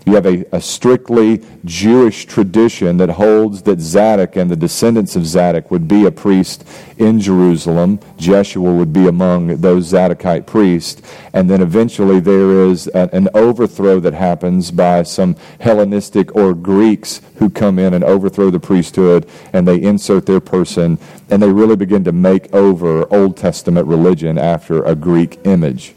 You 0.06 0.14
have 0.14 0.24
a, 0.24 0.46
a, 0.56 0.60
strictly 0.62 1.44
Jewish 1.66 2.24
tradition 2.24 2.96
that 2.96 3.10
holds 3.10 3.60
that 3.64 3.78
Zadok 3.78 4.36
and 4.36 4.50
the 4.50 4.56
descendants 4.56 5.16
of 5.16 5.26
Zadok 5.26 5.70
would 5.70 5.86
be 5.86 6.06
a 6.06 6.10
priest 6.10 6.66
in 6.96 7.20
Jerusalem. 7.20 8.00
Jeshua 8.16 8.72
would 8.74 8.94
be 8.94 9.06
among 9.06 9.60
those 9.60 9.92
Zadokite 9.92 10.46
priests. 10.46 11.02
And 11.34 11.50
then 11.50 11.60
eventually 11.60 12.20
there 12.20 12.64
is 12.64 12.86
a, 12.94 13.14
an 13.14 13.28
overthrow 13.34 14.00
that 14.00 14.14
happens 14.14 14.70
by 14.70 15.02
some 15.02 15.36
Hellenistic 15.60 16.34
or 16.34 16.54
Greeks 16.54 17.20
who 17.36 17.50
come 17.50 17.78
in 17.78 17.92
and 17.92 18.02
overthrow 18.02 18.48
the 18.48 18.58
priesthood 18.58 19.28
and 19.52 19.68
they 19.68 19.82
insert 19.82 20.24
their 20.24 20.40
person 20.40 20.98
and 21.28 21.42
they 21.42 21.52
really 21.52 21.76
begin 21.76 22.02
to 22.04 22.12
make 22.12 22.52
over 22.54 23.04
Old 23.12 23.36
Testament 23.36 23.86
religion 23.86 24.38
after 24.38 24.82
a 24.84 24.94
Greek 24.94 25.38
image. 25.44 25.94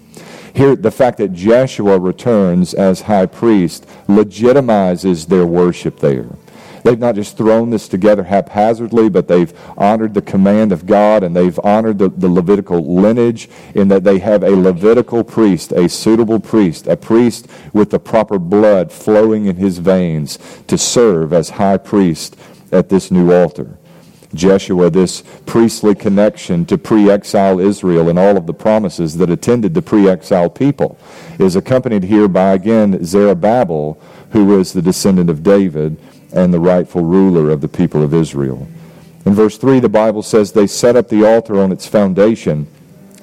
Here, 0.54 0.76
the 0.76 0.92
fact 0.92 1.18
that 1.18 1.34
Joshua 1.34 1.98
returns 1.98 2.74
as 2.74 3.02
high 3.02 3.26
priest 3.26 3.88
legitimizes 4.08 5.28
their 5.28 5.46
worship 5.46 6.00
there. 6.00 6.28
They've 6.84 7.00
not 7.00 7.16
just 7.16 7.38
thrown 7.38 7.70
this 7.70 7.88
together 7.88 8.24
haphazardly, 8.24 9.10
but 9.10 9.28
they've 9.28 9.54
honored 9.78 10.14
the 10.14 10.22
command 10.22 10.72
of 10.72 10.86
God 10.86 11.24
and 11.24 11.36
they've 11.36 11.60
honored 11.64 11.98
the, 11.98 12.10
the 12.10 12.28
Levitical 12.28 12.96
lineage 12.96 13.50
in 13.74 13.88
that 13.88 14.04
they 14.04 14.20
have 14.20 14.44
a 14.44 14.52
Levitical 14.52 15.24
priest, 15.24 15.72
a 15.72 15.88
suitable 15.88 16.42
priest, 16.42 16.86
a 16.88 16.98
priest 16.98 17.48
with 17.72 17.90
the 17.90 18.00
proper 18.00 18.38
blood 18.38 18.92
flowing 18.92 19.46
in 19.46 19.56
his 19.56 19.78
veins 19.78 20.38
to 20.68 20.78
serve 20.78 21.32
as 21.32 21.52
high 21.52 21.78
priest 21.78 22.36
at 22.72 22.90
this 22.90 23.10
new 23.10 23.32
altar. 23.32 23.78
Jeshua 24.34 24.90
this 24.90 25.24
priestly 25.46 25.96
connection 25.96 26.66
to 26.66 26.78
pre 26.78 27.10
exile 27.10 27.60
Israel 27.60 28.10
and 28.10 28.18
all 28.18 28.38
of 28.38 28.48
the 28.48 28.54
promises 28.54 29.18
that 29.18 29.30
attended 29.30 29.74
the 29.74 29.82
pre 29.82 30.10
exile 30.10 30.50
people 30.50 30.98
is 31.40 31.56
accompanied 31.56 32.04
here 32.04 32.28
by, 32.28 32.54
again, 32.54 33.04
Zerubbabel, 33.04 34.00
who 34.32 34.46
was 34.46 34.74
the 34.74 34.82
descendant 34.82 35.30
of 35.30 35.44
David 35.44 35.98
and 36.34 36.54
the 36.54 36.60
rightful 36.60 37.04
ruler 37.04 37.52
of 37.52 37.62
the 37.62 37.68
people 37.68 38.02
of 38.04 38.14
Israel. 38.14 38.68
In 39.26 39.34
verse 39.34 39.58
3, 39.58 39.80
the 39.80 39.90
Bible 39.90 40.24
says, 40.24 40.52
They 40.52 40.68
set 40.68 40.96
up 40.96 41.10
the 41.10 41.26
altar 41.26 41.60
on 41.60 41.72
its 41.72 41.88
foundation 41.88 42.68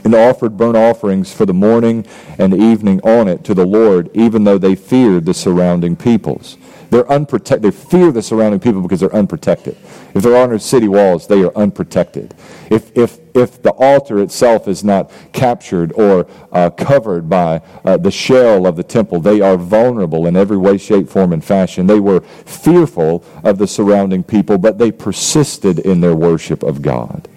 and 0.04 0.14
offered 0.14 0.56
burnt 0.56 0.76
offerings 0.76 1.32
for 1.32 1.44
the 1.44 1.52
morning 1.52 2.06
and 2.38 2.54
evening 2.54 3.00
on 3.02 3.28
it 3.28 3.44
to 3.44 3.54
the 3.54 3.66
Lord, 3.66 4.08
even 4.14 4.44
though 4.44 4.58
they 4.58 4.74
feared 4.74 5.26
the 5.26 5.34
surrounding 5.34 5.96
peoples. 5.96 6.56
They're 6.90 7.10
unprotected. 7.10 7.62
They 7.62 7.76
fear 7.76 8.12
the 8.12 8.22
surrounding 8.22 8.60
people 8.60 8.82
because 8.82 9.00
they're 9.00 9.14
unprotected. 9.14 9.76
If 10.14 10.22
they're 10.22 10.36
on 10.36 10.58
city 10.58 10.88
walls, 10.88 11.26
they 11.26 11.42
are 11.42 11.56
unprotected. 11.56 12.34
If, 12.70 12.96
if, 12.96 13.18
if 13.34 13.62
the 13.62 13.70
altar 13.72 14.20
itself 14.20 14.66
is 14.66 14.82
not 14.82 15.10
captured 15.32 15.92
or 15.92 16.26
uh, 16.52 16.70
covered 16.70 17.28
by 17.28 17.62
uh, 17.84 17.96
the 17.96 18.10
shell 18.10 18.66
of 18.66 18.76
the 18.76 18.82
temple, 18.82 19.20
they 19.20 19.40
are 19.40 19.56
vulnerable 19.56 20.26
in 20.26 20.36
every 20.36 20.56
way, 20.56 20.78
shape, 20.78 21.08
form, 21.08 21.32
and 21.32 21.44
fashion. 21.44 21.86
They 21.86 22.00
were 22.00 22.20
fearful 22.20 23.24
of 23.44 23.58
the 23.58 23.66
surrounding 23.66 24.24
people, 24.24 24.58
but 24.58 24.78
they 24.78 24.90
persisted 24.90 25.78
in 25.78 26.00
their 26.00 26.16
worship 26.16 26.62
of 26.62 26.82
God. 26.82 27.28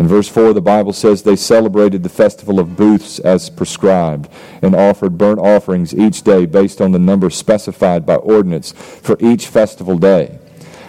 In 0.00 0.08
verse 0.08 0.28
4, 0.28 0.54
the 0.54 0.62
Bible 0.62 0.94
says 0.94 1.22
they 1.22 1.36
celebrated 1.36 2.02
the 2.02 2.08
festival 2.08 2.58
of 2.58 2.74
booths 2.74 3.18
as 3.18 3.50
prescribed 3.50 4.30
and 4.62 4.74
offered 4.74 5.18
burnt 5.18 5.38
offerings 5.38 5.94
each 5.94 6.22
day 6.22 6.46
based 6.46 6.80
on 6.80 6.92
the 6.92 6.98
number 6.98 7.28
specified 7.28 8.06
by 8.06 8.14
ordinance 8.14 8.72
for 8.72 9.18
each 9.20 9.46
festival 9.46 9.98
day. 9.98 10.38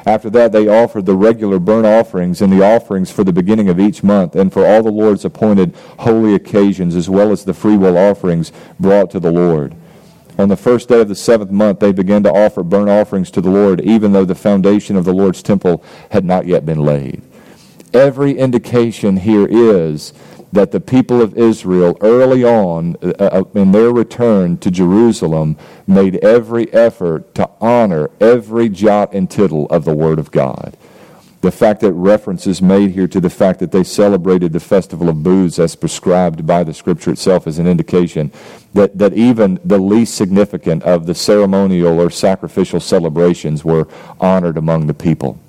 After 0.05 0.29
that, 0.29 0.53
they 0.53 0.69
offered 0.69 1.05
the 1.05 1.17
regular 1.17 1.59
burnt 1.59 1.85
offerings 1.85 2.41
and 2.41 2.53
the 2.53 2.63
offerings 2.63 3.11
for 3.11 3.25
the 3.25 3.33
beginning 3.33 3.67
of 3.67 3.81
each 3.81 4.01
month 4.01 4.33
and 4.33 4.53
for 4.53 4.65
all 4.65 4.81
the 4.81 4.93
Lord's 4.93 5.25
appointed 5.25 5.75
holy 5.99 6.33
occasions, 6.33 6.95
as 6.95 7.09
well 7.09 7.33
as 7.33 7.43
the 7.43 7.53
freewill 7.53 7.97
offerings 7.97 8.53
brought 8.79 9.11
to 9.11 9.19
the 9.19 9.29
Lord. 9.29 9.75
On 10.37 10.47
the 10.47 10.55
first 10.55 10.87
day 10.87 11.01
of 11.01 11.09
the 11.09 11.15
seventh 11.15 11.51
month, 11.51 11.81
they 11.81 11.91
began 11.91 12.23
to 12.23 12.31
offer 12.31 12.63
burnt 12.63 12.89
offerings 12.89 13.29
to 13.31 13.41
the 13.41 13.49
Lord, 13.49 13.81
even 13.81 14.13
though 14.13 14.23
the 14.23 14.35
foundation 14.35 14.95
of 14.95 15.03
the 15.03 15.13
Lord's 15.13 15.43
temple 15.43 15.83
had 16.11 16.23
not 16.23 16.45
yet 16.45 16.65
been 16.65 16.79
laid 16.79 17.21
every 17.93 18.37
indication 18.37 19.17
here 19.17 19.47
is 19.49 20.13
that 20.51 20.71
the 20.71 20.79
people 20.79 21.21
of 21.21 21.37
Israel 21.37 21.97
early 22.01 22.43
on 22.43 22.97
uh, 23.01 23.13
uh, 23.19 23.43
in 23.55 23.71
their 23.71 23.91
return 23.91 24.57
to 24.57 24.69
Jerusalem 24.69 25.57
made 25.87 26.17
every 26.17 26.71
effort 26.73 27.33
to 27.35 27.49
honor 27.61 28.09
every 28.19 28.69
jot 28.69 29.13
and 29.13 29.29
tittle 29.29 29.67
of 29.67 29.85
the 29.85 29.95
Word 29.95 30.19
of 30.19 30.31
God. 30.31 30.75
The 31.41 31.51
fact 31.51 31.81
that 31.81 31.93
reference 31.93 32.45
is 32.45 32.61
made 32.61 32.91
here 32.91 33.07
to 33.07 33.19
the 33.19 33.29
fact 33.29 33.59
that 33.61 33.71
they 33.71 33.83
celebrated 33.83 34.53
the 34.53 34.59
festival 34.59 35.09
of 35.09 35.23
booths 35.23 35.57
as 35.57 35.75
prescribed 35.75 36.45
by 36.45 36.63
the 36.63 36.73
Scripture 36.73 37.11
itself 37.11 37.47
is 37.47 37.57
an 37.57 37.65
indication 37.65 38.31
that, 38.75 38.95
that 38.99 39.13
even 39.13 39.59
the 39.65 39.79
least 39.79 40.13
significant 40.13 40.83
of 40.83 41.07
the 41.07 41.15
ceremonial 41.15 41.99
or 41.99 42.11
sacrificial 42.11 42.79
celebrations 42.79 43.65
were 43.65 43.87
honored 44.19 44.57
among 44.57 44.85
the 44.85 44.93
people. 44.93 45.40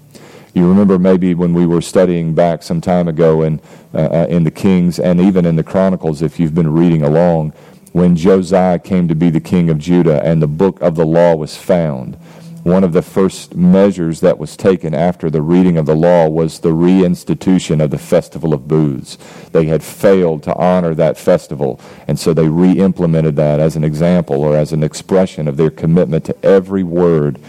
You 0.54 0.68
remember 0.68 0.98
maybe 0.98 1.34
when 1.34 1.54
we 1.54 1.64
were 1.64 1.80
studying 1.80 2.34
back 2.34 2.62
some 2.62 2.82
time 2.82 3.08
ago 3.08 3.42
in, 3.42 3.60
uh, 3.94 3.98
uh, 3.98 4.26
in 4.28 4.44
the 4.44 4.50
Kings 4.50 4.98
and 4.98 5.20
even 5.20 5.46
in 5.46 5.56
the 5.56 5.64
Chronicles, 5.64 6.20
if 6.20 6.38
you've 6.38 6.54
been 6.54 6.72
reading 6.72 7.02
along, 7.02 7.54
when 7.92 8.16
Josiah 8.16 8.78
came 8.78 9.08
to 9.08 9.14
be 9.14 9.30
the 9.30 9.40
king 9.40 9.70
of 9.70 9.78
Judah 9.78 10.22
and 10.24 10.42
the 10.42 10.46
book 10.46 10.80
of 10.80 10.94
the 10.94 11.06
law 11.06 11.34
was 11.34 11.56
found. 11.56 12.16
One 12.64 12.84
of 12.84 12.92
the 12.92 13.02
first 13.02 13.56
measures 13.56 14.20
that 14.20 14.38
was 14.38 14.56
taken 14.56 14.94
after 14.94 15.28
the 15.28 15.42
reading 15.42 15.78
of 15.78 15.86
the 15.86 15.96
law 15.96 16.28
was 16.28 16.60
the 16.60 16.70
reinstitution 16.70 17.82
of 17.82 17.90
the 17.90 17.98
festival 17.98 18.54
of 18.54 18.68
booths. 18.68 19.18
They 19.50 19.66
had 19.66 19.82
failed 19.82 20.44
to 20.44 20.54
honor 20.54 20.94
that 20.94 21.18
festival, 21.18 21.80
and 22.06 22.20
so 22.20 22.32
they 22.32 22.48
re 22.48 22.72
implemented 22.72 23.34
that 23.36 23.58
as 23.58 23.74
an 23.74 23.82
example 23.82 24.42
or 24.42 24.56
as 24.56 24.72
an 24.72 24.84
expression 24.84 25.48
of 25.48 25.56
their 25.56 25.70
commitment 25.70 26.24
to 26.26 26.44
every 26.44 26.84
word 26.84 27.40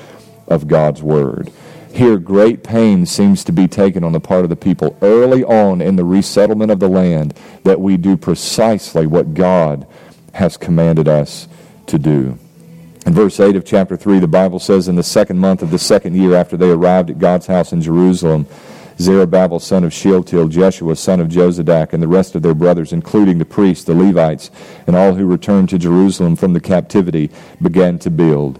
of 0.47 0.67
God's 0.67 1.03
word. 1.03 1.51
Here, 1.93 2.17
great 2.17 2.63
pain 2.63 3.05
seems 3.05 3.43
to 3.43 3.51
be 3.51 3.67
taken 3.67 4.03
on 4.03 4.13
the 4.13 4.19
part 4.19 4.43
of 4.43 4.49
the 4.49 4.55
people 4.55 4.97
early 5.03 5.43
on 5.43 5.79
in 5.79 5.95
the 5.95 6.03
resettlement 6.03 6.71
of 6.71 6.79
the 6.79 6.87
land 6.87 7.35
that 7.65 7.79
we 7.79 7.97
do 7.97 8.17
precisely 8.17 9.05
what 9.05 9.35
God 9.35 9.85
has 10.33 10.57
commanded 10.57 11.07
us 11.07 11.47
to 11.85 11.99
do. 11.99 12.39
In 13.05 13.13
verse 13.13 13.39
8 13.39 13.55
of 13.55 13.63
chapter 13.63 13.95
3, 13.95 14.17
the 14.17 14.27
Bible 14.27 14.57
says, 14.57 14.87
In 14.87 14.95
the 14.95 15.03
second 15.03 15.37
month 15.37 15.61
of 15.61 15.69
the 15.69 15.77
second 15.77 16.15
year 16.15 16.33
after 16.33 16.57
they 16.57 16.71
arrived 16.71 17.11
at 17.11 17.19
God's 17.19 17.45
house 17.45 17.71
in 17.71 17.79
Jerusalem, 17.79 18.47
Zerubbabel 18.97 19.59
son 19.59 19.83
of 19.83 19.93
Shealtiel, 19.93 20.47
Jeshua 20.47 20.95
son 20.95 21.19
of 21.19 21.27
Jozadak, 21.27 21.93
and 21.93 22.01
the 22.01 22.07
rest 22.07 22.33
of 22.33 22.41
their 22.41 22.55
brothers, 22.55 22.91
including 22.91 23.37
the 23.37 23.45
priests, 23.45 23.85
the 23.85 23.93
Levites, 23.93 24.49
and 24.87 24.95
all 24.95 25.13
who 25.13 25.27
returned 25.27 25.69
to 25.69 25.77
Jerusalem 25.77 26.37
from 26.37 26.53
the 26.53 26.59
captivity, 26.59 27.29
began 27.61 27.99
to 27.99 28.09
build. 28.09 28.59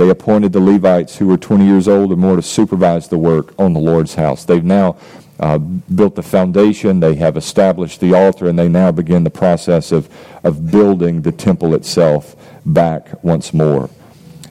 They 0.00 0.08
appointed 0.08 0.54
the 0.54 0.60
Levites 0.60 1.18
who 1.18 1.26
were 1.26 1.36
20 1.36 1.66
years 1.66 1.86
old 1.86 2.10
or 2.10 2.16
more 2.16 2.36
to 2.36 2.40
supervise 2.40 3.08
the 3.08 3.18
work 3.18 3.52
on 3.58 3.74
the 3.74 3.80
Lord's 3.80 4.14
house. 4.14 4.46
They've 4.46 4.64
now 4.64 4.96
uh, 5.38 5.58
built 5.58 6.14
the 6.14 6.22
foundation, 6.22 7.00
they 7.00 7.16
have 7.16 7.36
established 7.36 8.00
the 8.00 8.14
altar, 8.14 8.48
and 8.48 8.58
they 8.58 8.66
now 8.66 8.92
begin 8.92 9.24
the 9.24 9.30
process 9.30 9.92
of, 9.92 10.08
of 10.42 10.70
building 10.70 11.20
the 11.20 11.32
temple 11.32 11.74
itself 11.74 12.34
back 12.64 13.22
once 13.22 13.52
more. 13.52 13.90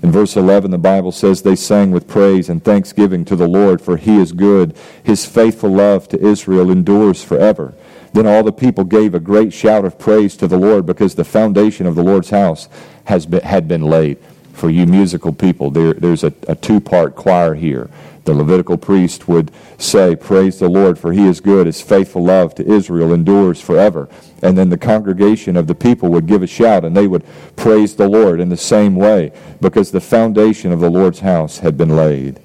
In 0.04 0.12
verse 0.12 0.36
11, 0.36 0.70
the 0.70 0.78
Bible 0.78 1.12
says, 1.12 1.42
They 1.42 1.56
sang 1.56 1.90
with 1.90 2.08
praise 2.08 2.48
and 2.48 2.64
thanksgiving 2.64 3.26
to 3.26 3.36
the 3.36 3.48
Lord, 3.48 3.82
for 3.82 3.98
he 3.98 4.18
is 4.20 4.34
good. 4.34 4.78
His 5.04 5.26
faithful 5.26 5.72
love 5.72 6.08
to 6.10 6.24
Israel 6.24 6.70
endures 6.70 7.24
forever. 7.24 7.74
Then 8.14 8.28
all 8.28 8.44
the 8.44 8.52
people 8.52 8.84
gave 8.84 9.16
a 9.16 9.20
great 9.20 9.52
shout 9.52 9.84
of 9.84 9.98
praise 9.98 10.38
to 10.38 10.48
the 10.48 10.60
Lord 10.60 10.86
because 10.86 11.16
the 11.16 11.24
foundation 11.24 11.88
of 11.88 11.96
the 11.96 12.04
Lord's 12.04 12.30
house 12.30 12.70
has 13.06 13.26
been, 13.26 13.42
had 13.42 13.68
been 13.68 13.82
laid 13.82 14.20
for 14.60 14.70
you 14.70 14.86
musical 14.86 15.32
people, 15.32 15.72
there, 15.72 15.94
there's 15.94 16.24
a, 16.24 16.34
a 16.48 16.56
two 16.56 16.80
part 16.80 17.16
choir 17.16 17.56
here. 17.56 17.90
The 18.26 18.34
Levitical 18.34 18.78
priest 18.78 19.28
would 19.28 19.52
say, 19.78 20.16
Praise 20.16 20.60
the 20.60 20.70
Lord, 20.70 21.00
for 21.00 21.14
he 21.14 21.26
is 21.26 21.40
good. 21.40 21.66
His 21.66 21.82
faithful 21.82 22.26
love 22.26 22.54
to 22.56 22.70
Israel 22.70 23.14
endures 23.14 23.62
forever. 23.62 24.10
And 24.44 24.58
then 24.58 24.70
the 24.70 24.78
congregation 24.78 25.56
of 25.56 25.68
the 25.68 25.76
people 25.76 26.10
would 26.10 26.28
give 26.28 26.44
a 26.44 26.48
shout 26.48 26.86
and 26.86 26.96
they 26.96 27.08
would 27.08 27.26
praise 27.56 27.96
the 27.96 28.08
Lord 28.08 28.40
in 28.40 28.50
the 28.50 28.58
same 28.58 28.96
way 28.96 29.32
because 29.62 29.92
the 29.92 30.02
foundation 30.02 30.72
of 30.72 30.80
the 30.80 30.92
Lord's 30.92 31.22
house 31.22 31.60
had 31.60 31.78
been 31.78 31.96
laid. 31.96 32.40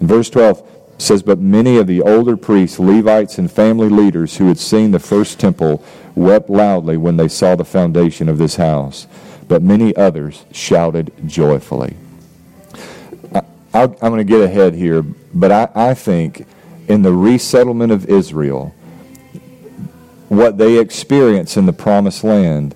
Verse 0.00 0.30
12 0.30 0.62
says, 0.98 1.22
But 1.22 1.40
many 1.40 1.78
of 1.78 1.86
the 1.86 2.02
older 2.02 2.36
priests, 2.36 2.78
Levites, 2.78 3.38
and 3.38 3.50
family 3.50 3.88
leaders 3.88 4.36
who 4.36 4.48
had 4.48 4.58
seen 4.58 4.90
the 4.90 4.98
first 4.98 5.40
temple 5.40 5.82
wept 6.14 6.50
loudly 6.50 6.96
when 6.96 7.16
they 7.16 7.28
saw 7.28 7.56
the 7.56 7.64
foundation 7.64 8.28
of 8.28 8.38
this 8.38 8.56
house 8.56 9.06
but 9.48 9.62
many 9.62 9.94
others 9.96 10.44
shouted 10.52 11.12
joyfully. 11.26 11.96
I, 13.72 13.82
am 13.82 13.94
going 13.94 14.18
to 14.18 14.24
get 14.24 14.40
ahead 14.40 14.74
here, 14.74 15.02
but 15.02 15.52
I, 15.52 15.68
I 15.74 15.94
think 15.94 16.46
in 16.88 17.02
the 17.02 17.12
resettlement 17.12 17.92
of 17.92 18.06
Israel, 18.06 18.74
what 20.28 20.58
they 20.58 20.78
experience 20.78 21.56
in 21.56 21.66
the 21.66 21.72
promised 21.72 22.24
land 22.24 22.74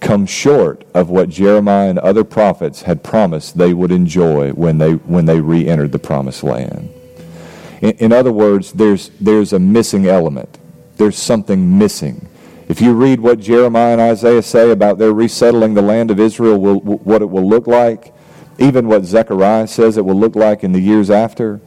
comes 0.00 0.28
short 0.28 0.84
of 0.92 1.08
what 1.08 1.30
Jeremiah 1.30 1.88
and 1.88 1.98
other 1.98 2.24
prophets 2.24 2.82
had 2.82 3.02
promised 3.02 3.56
they 3.56 3.72
would 3.72 3.90
enjoy 3.90 4.50
when 4.52 4.78
they, 4.78 4.92
when 4.92 5.24
they 5.24 5.40
re 5.40 5.66
entered 5.66 5.92
the 5.92 5.98
promised 5.98 6.42
land. 6.42 6.90
In, 7.80 7.90
in 7.92 8.12
other 8.12 8.32
words, 8.32 8.72
there's, 8.72 9.10
there's 9.20 9.52
a 9.52 9.58
missing 9.58 10.06
element, 10.06 10.58
there's 10.96 11.16
something 11.16 11.78
missing. 11.78 12.28
If 12.66 12.80
you 12.80 12.94
read 12.94 13.20
what 13.20 13.40
Jeremiah 13.40 13.92
and 13.92 14.00
Isaiah 14.00 14.42
say 14.42 14.70
about 14.70 14.98
their 14.98 15.12
resettling 15.12 15.74
the 15.74 15.82
land 15.82 16.10
of 16.10 16.18
Israel, 16.18 16.58
will, 16.58 16.80
what 16.80 17.20
it 17.20 17.28
will 17.28 17.46
look 17.46 17.66
like, 17.66 18.14
even 18.58 18.88
what 18.88 19.04
Zechariah 19.04 19.66
says 19.66 19.96
it 19.96 20.04
will 20.04 20.18
look 20.18 20.34
like 20.34 20.64
in 20.64 20.72
the 20.72 20.80
years 20.80 21.10
after, 21.10 21.60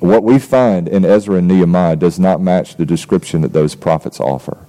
what 0.00 0.24
we 0.24 0.38
find 0.38 0.88
in 0.88 1.04
Ezra 1.04 1.36
and 1.36 1.48
Nehemiah 1.48 1.96
does 1.96 2.18
not 2.18 2.40
match 2.40 2.76
the 2.76 2.86
description 2.86 3.42
that 3.42 3.52
those 3.52 3.74
prophets 3.74 4.18
offer. 4.18 4.66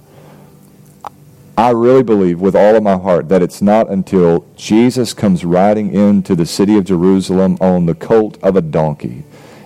I 1.56 1.70
really 1.70 2.02
believe 2.02 2.38
with 2.38 2.54
all 2.54 2.76
of 2.76 2.82
my 2.82 2.98
heart 2.98 3.30
that 3.30 3.40
it's 3.40 3.62
not 3.62 3.88
until 3.88 4.46
Jesus 4.56 5.14
comes 5.14 5.42
riding 5.42 5.94
into 5.94 6.34
the 6.34 6.44
city 6.44 6.76
of 6.76 6.84
Jerusalem 6.84 7.56
on 7.62 7.86
the 7.86 7.94
colt 7.94 8.36
of 8.42 8.56
a 8.56 8.60
donkey, 8.60 9.24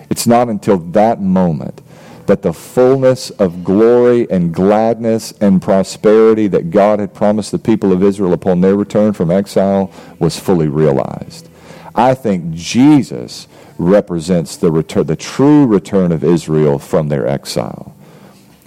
it's 0.09 0.25
not 0.25 0.47
until 0.47 0.77
that 0.77 1.21
moment 1.21 1.81
that 2.27 2.41
the 2.41 2.53
fullness 2.53 3.29
of 3.31 3.63
glory 3.63 4.29
and 4.29 4.53
gladness 4.53 5.33
and 5.41 5.61
prosperity 5.61 6.47
that 6.47 6.71
God 6.71 6.99
had 6.99 7.13
promised 7.13 7.51
the 7.51 7.59
people 7.59 7.91
of 7.91 8.03
Israel 8.03 8.33
upon 8.33 8.61
their 8.61 8.75
return 8.75 9.13
from 9.13 9.31
exile 9.31 9.91
was 10.19 10.39
fully 10.39 10.67
realized. 10.67 11.49
I 11.95 12.13
think 12.13 12.53
Jesus 12.53 13.47
represents 13.77 14.55
the, 14.57 14.71
return, 14.71 15.07
the 15.07 15.15
true 15.15 15.65
return 15.65 16.11
of 16.11 16.23
Israel 16.23 16.79
from 16.79 17.09
their 17.09 17.27
exile. 17.27 17.95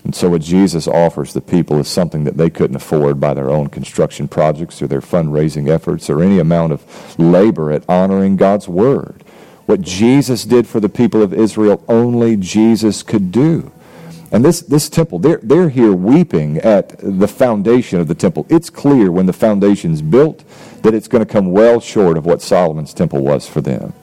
And 0.05 0.14
so, 0.14 0.29
what 0.29 0.43
Jesus 0.43 0.87
offers 0.87 1.33
the 1.33 1.40
people 1.40 1.79
is 1.79 1.88
something 1.88 2.25
that 2.25 2.37
they 2.37 2.51
couldn't 2.51 2.77
afford 2.77 3.19
by 3.19 3.33
their 3.33 3.49
own 3.49 3.69
construction 3.69 4.29
projects 4.29 4.83
or 4.83 4.87
their 4.87 5.01
fundraising 5.01 5.69
efforts 5.71 6.11
or 6.11 6.23
any 6.23 6.38
amount 6.38 6.75
of 6.75 7.19
labor 7.19 7.73
at 7.73 7.88
honoring 7.88 8.37
God's 8.37 8.69
Word. 8.69 9.23
What 9.66 9.81
Jesus 9.81 10.44
did 10.44 10.66
for 10.66 10.81
the 10.81 10.88
people 10.88 11.22
of 11.22 11.33
Israel, 11.33 11.83
only 11.88 12.37
Jesus 12.37 13.03
could 13.03 13.33
do. 13.33 13.72
And 14.31 14.44
this, 14.44 14.61
this 14.61 14.88
temple, 14.88 15.20
they're, 15.20 15.40
they're 15.42 15.68
here 15.68 15.92
weeping 15.92 16.59
at 16.59 16.96
the 16.98 17.29
foundation 17.29 18.00
of 18.00 18.09
the 18.09 18.14
temple. 18.14 18.46
It's 18.48 18.68
clear 18.68 19.12
when 19.12 19.27
the 19.27 19.33
foundation's 19.33 20.03
built 20.03 20.44
that 20.83 20.92
it's 20.92 21.09
going 21.09 21.24
to 21.24 21.33
come 21.33 21.53
well 21.53 21.81
short 21.81 22.18
of 22.18 22.27
what 22.27 22.42
Solomon's 22.42 22.92
temple 22.92 23.22
was 23.22 23.48
for 23.48 23.61
them. 23.61 23.94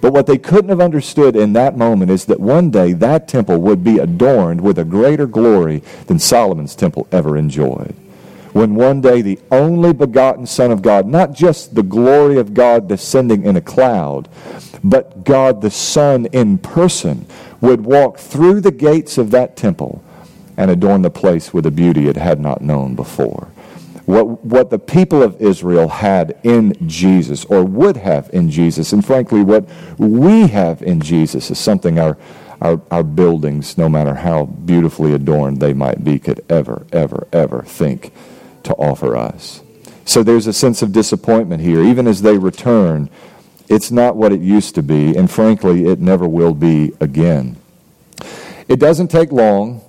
But 0.00 0.12
what 0.12 0.26
they 0.26 0.36
couldn't 0.36 0.70
have 0.70 0.80
understood 0.80 1.36
in 1.36 1.52
that 1.54 1.76
moment 1.76 2.10
is 2.10 2.26
that 2.26 2.40
one 2.40 2.70
day 2.70 2.92
that 2.92 3.28
temple 3.28 3.60
would 3.60 3.82
be 3.82 3.98
adorned 3.98 4.60
with 4.60 4.78
a 4.78 4.84
greater 4.84 5.26
glory 5.26 5.82
than 6.06 6.18
Solomon's 6.18 6.76
temple 6.76 7.06
ever 7.10 7.36
enjoyed 7.36 7.94
when 8.52 8.74
one 8.74 9.00
day 9.00 9.22
the 9.22 9.38
only 9.50 9.92
begotten 9.92 10.46
Son 10.46 10.70
of 10.70 10.82
God, 10.82 11.06
not 11.06 11.32
just 11.32 11.74
the 11.74 11.82
glory 11.82 12.38
of 12.38 12.54
God 12.54 12.88
descending 12.88 13.44
in 13.44 13.56
a 13.56 13.60
cloud, 13.60 14.28
but 14.84 15.24
God 15.24 15.62
the 15.62 15.70
Son 15.70 16.26
in 16.26 16.58
person, 16.58 17.26
would 17.60 17.82
walk 17.82 18.18
through 18.18 18.60
the 18.60 18.72
gates 18.72 19.16
of 19.18 19.30
that 19.30 19.56
temple 19.56 20.02
and 20.56 20.70
adorn 20.70 21.02
the 21.02 21.10
place 21.10 21.54
with 21.54 21.64
a 21.64 21.70
beauty 21.70 22.08
it 22.08 22.16
had 22.16 22.40
not 22.40 22.60
known 22.60 22.94
before. 22.94 23.48
What, 24.04 24.44
what 24.44 24.70
the 24.70 24.80
people 24.80 25.22
of 25.22 25.40
Israel 25.40 25.88
had 25.88 26.36
in 26.42 26.76
Jesus, 26.88 27.44
or 27.44 27.64
would 27.64 27.96
have 27.96 28.28
in 28.32 28.50
Jesus, 28.50 28.92
and 28.92 29.04
frankly, 29.04 29.42
what 29.42 29.66
we 29.96 30.48
have 30.48 30.82
in 30.82 31.00
Jesus, 31.00 31.50
is 31.50 31.58
something 31.58 32.00
our, 32.00 32.18
our, 32.60 32.80
our 32.90 33.04
buildings, 33.04 33.78
no 33.78 33.88
matter 33.88 34.16
how 34.16 34.46
beautifully 34.46 35.14
adorned 35.14 35.60
they 35.60 35.72
might 35.72 36.04
be, 36.04 36.18
could 36.18 36.44
ever, 36.50 36.84
ever, 36.92 37.28
ever 37.32 37.62
think 37.62 38.12
to 38.64 38.74
offer 38.74 39.16
us. 39.16 39.62
So 40.04 40.22
there's 40.22 40.46
a 40.46 40.52
sense 40.52 40.82
of 40.82 40.92
disappointment 40.92 41.62
here. 41.62 41.82
Even 41.82 42.06
as 42.06 42.22
they 42.22 42.36
return, 42.36 43.08
it's 43.68 43.90
not 43.90 44.16
what 44.16 44.32
it 44.32 44.40
used 44.40 44.74
to 44.74 44.82
be, 44.82 45.16
and 45.16 45.30
frankly, 45.30 45.86
it 45.86 46.00
never 46.00 46.26
will 46.28 46.54
be 46.54 46.92
again. 47.00 47.56
It 48.68 48.78
doesn't 48.80 49.08
take 49.08 49.32
long 49.32 49.80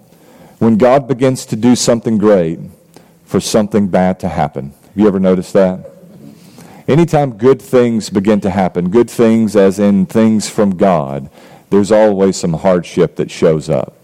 when 0.60 0.78
God 0.78 1.08
begins 1.08 1.46
to 1.48 1.56
do 1.56 1.76
something 1.76 2.18
great 2.18 2.60
for 3.26 3.40
something 3.40 3.88
bad 3.88 4.20
to 4.20 4.30
happen. 4.30 4.74
Have 4.84 4.98
you 4.98 5.08
ever 5.08 5.20
noticed 5.20 5.54
that? 5.54 5.90
Anytime 6.88 7.38
good 7.38 7.62
things 7.62 8.10
begin 8.10 8.42
to 8.42 8.50
happen, 8.50 8.90
good 8.90 9.10
things 9.10 9.56
as 9.56 9.80
in 9.80 10.06
things 10.06 10.50
from 10.50 10.78
God, 10.78 11.30
there's 11.70 11.92
always 11.92 12.38
some 12.38 12.54
hardship 12.54 13.16
that 13.16 13.32
shows 13.32 13.70
up. 13.70 13.96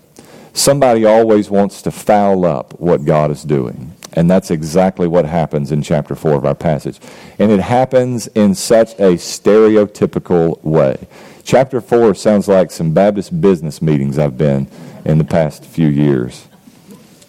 somebody 0.53 1.05
always 1.05 1.49
wants 1.49 1.81
to 1.83 1.91
foul 1.91 2.45
up 2.45 2.79
what 2.79 3.05
God 3.05 3.31
is 3.31 3.43
doing. 3.43 3.93
And 4.13 4.29
that's 4.29 4.51
exactly 4.51 5.07
what 5.07 5.25
happens 5.25 5.71
in 5.71 5.81
chapter 5.81 6.15
4 6.15 6.33
of 6.33 6.45
our 6.45 6.55
passage. 6.55 6.99
And 7.37 7.51
it 7.51 7.59
happens 7.59 8.27
in 8.27 8.55
such 8.55 8.93
a 8.93 9.13
stereotypical 9.15 10.61
way. 10.63 11.07
Chapter 11.43 11.81
4 11.81 12.15
sounds 12.15 12.47
like 12.47 12.71
some 12.71 12.93
Baptist 12.93 13.39
business 13.39 13.81
meetings 13.81 14.17
I've 14.17 14.37
been 14.37 14.67
in 15.05 15.17
the 15.17 15.23
past 15.23 15.65
few 15.65 15.87
years. 15.87 16.47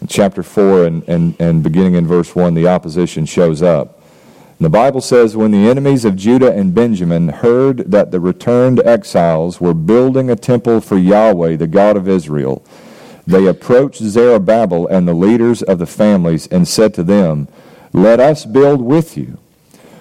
Chapter 0.09 0.43
4 0.43 0.85
and, 0.85 1.09
and, 1.09 1.35
and 1.39 1.63
beginning 1.63 1.95
in 1.95 2.07
verse 2.07 2.35
1, 2.35 2.55
the 2.55 2.67
opposition 2.67 3.27
shows 3.27 3.63
up. 3.63 4.01
And 4.61 4.67
the 4.67 4.71
Bible 4.71 5.01
says, 5.01 5.37
When 5.37 5.53
the 5.53 5.69
enemies 5.69 6.05
of 6.05 6.17
Judah 6.17 6.53
and 6.53 6.75
Benjamin 6.75 7.29
heard 7.29 7.91
that 7.91 8.11
the 8.11 8.21
returned 8.21 8.81
exiles 8.81 9.59
were 9.59 9.73
building 9.73 10.31
a 10.31 10.37
temple 10.37 10.83
for 10.83 10.99
Yahweh, 10.99 11.57
the 11.57 11.67
God 11.67 11.97
of 11.97 12.09
Israel, 12.09 12.63
they 13.31 13.47
approached 13.47 14.03
Zerubbabel 14.03 14.89
and 14.89 15.07
the 15.07 15.15
leaders 15.15 15.63
of 15.63 15.79
the 15.79 15.87
families 15.87 16.47
and 16.49 16.67
said 16.67 16.93
to 16.95 17.05
them, 17.05 17.47
Let 17.93 18.19
us 18.19 18.45
build 18.45 18.83
with 18.83 19.17
you. 19.17 19.39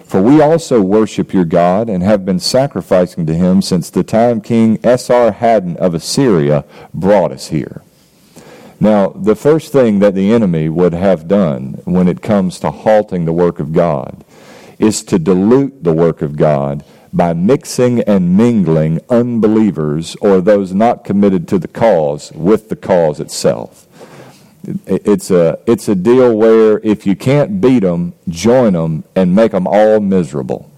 For 0.03 0.19
we 0.19 0.41
also 0.41 0.81
worship 0.81 1.31
your 1.31 1.45
God 1.45 1.87
and 1.87 2.01
have 2.01 2.25
been 2.25 2.39
sacrificing 2.39 3.27
to 3.27 3.35
him 3.35 3.61
since 3.61 3.91
the 3.91 4.03
time 4.03 4.41
King 4.41 4.79
Esarhaddon 4.79 5.77
of 5.77 5.93
Assyria 5.93 6.65
brought 6.91 7.31
us 7.31 7.49
here. 7.49 7.83
Now, 8.79 9.09
the 9.09 9.35
first 9.35 9.71
thing 9.71 9.99
that 9.99 10.15
the 10.15 10.31
enemy 10.31 10.67
would 10.67 10.93
have 10.93 11.27
done 11.27 11.79
when 11.85 12.07
it 12.07 12.23
comes 12.23 12.59
to 12.61 12.71
halting 12.71 13.25
the 13.25 13.33
work 13.33 13.59
of 13.59 13.73
God 13.73 14.23
is 14.79 15.03
to 15.03 15.19
dilute 15.19 15.83
the 15.83 15.93
work 15.93 16.23
of 16.23 16.35
God 16.35 16.83
by 17.11 17.33
mixing 17.33 18.01
and 18.01 18.37
mingling 18.37 18.99
unbelievers 19.09 20.15
or 20.21 20.41
those 20.41 20.73
not 20.73 21.03
committed 21.03 21.47
to 21.47 21.59
the 21.59 21.67
cause 21.67 22.31
with 22.33 22.69
the 22.69 22.75
cause 22.75 23.19
itself. 23.19 23.87
It's 24.85 25.31
a, 25.31 25.57
it's 25.65 25.87
a 25.87 25.95
deal 25.95 26.35
where 26.35 26.79
if 26.79 27.07
you 27.07 27.15
can't 27.15 27.61
beat 27.61 27.79
them, 27.79 28.13
join 28.27 28.73
them 28.73 29.03
and 29.15 29.33
make 29.33 29.51
them 29.51 29.65
all 29.65 29.99
miserable. 29.99 30.69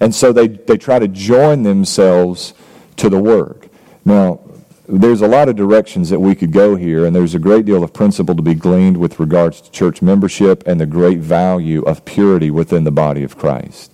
And 0.00 0.14
so 0.14 0.32
they, 0.32 0.48
they 0.48 0.78
try 0.78 0.98
to 0.98 1.08
join 1.08 1.62
themselves 1.62 2.54
to 2.96 3.08
the 3.08 3.18
work. 3.18 3.68
Now, 4.04 4.40
there's 4.86 5.22
a 5.22 5.28
lot 5.28 5.48
of 5.48 5.56
directions 5.56 6.10
that 6.10 6.20
we 6.20 6.34
could 6.34 6.52
go 6.52 6.76
here, 6.76 7.06
and 7.06 7.16
there's 7.16 7.34
a 7.34 7.38
great 7.38 7.64
deal 7.64 7.82
of 7.82 7.92
principle 7.92 8.34
to 8.34 8.42
be 8.42 8.54
gleaned 8.54 8.98
with 8.98 9.18
regards 9.18 9.62
to 9.62 9.70
church 9.70 10.02
membership 10.02 10.62
and 10.66 10.78
the 10.78 10.86
great 10.86 11.20
value 11.20 11.82
of 11.82 12.04
purity 12.04 12.50
within 12.50 12.84
the 12.84 12.92
body 12.92 13.22
of 13.22 13.38
Christ. 13.38 13.93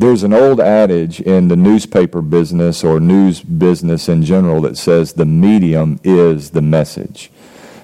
There's 0.00 0.22
an 0.22 0.32
old 0.32 0.60
adage 0.60 1.20
in 1.20 1.48
the 1.48 1.56
newspaper 1.56 2.22
business 2.22 2.84
or 2.84 3.00
news 3.00 3.40
business 3.40 4.08
in 4.08 4.22
general 4.22 4.60
that 4.60 4.78
says 4.78 5.14
the 5.14 5.26
medium 5.26 5.98
is 6.04 6.50
the 6.50 6.62
message. 6.62 7.32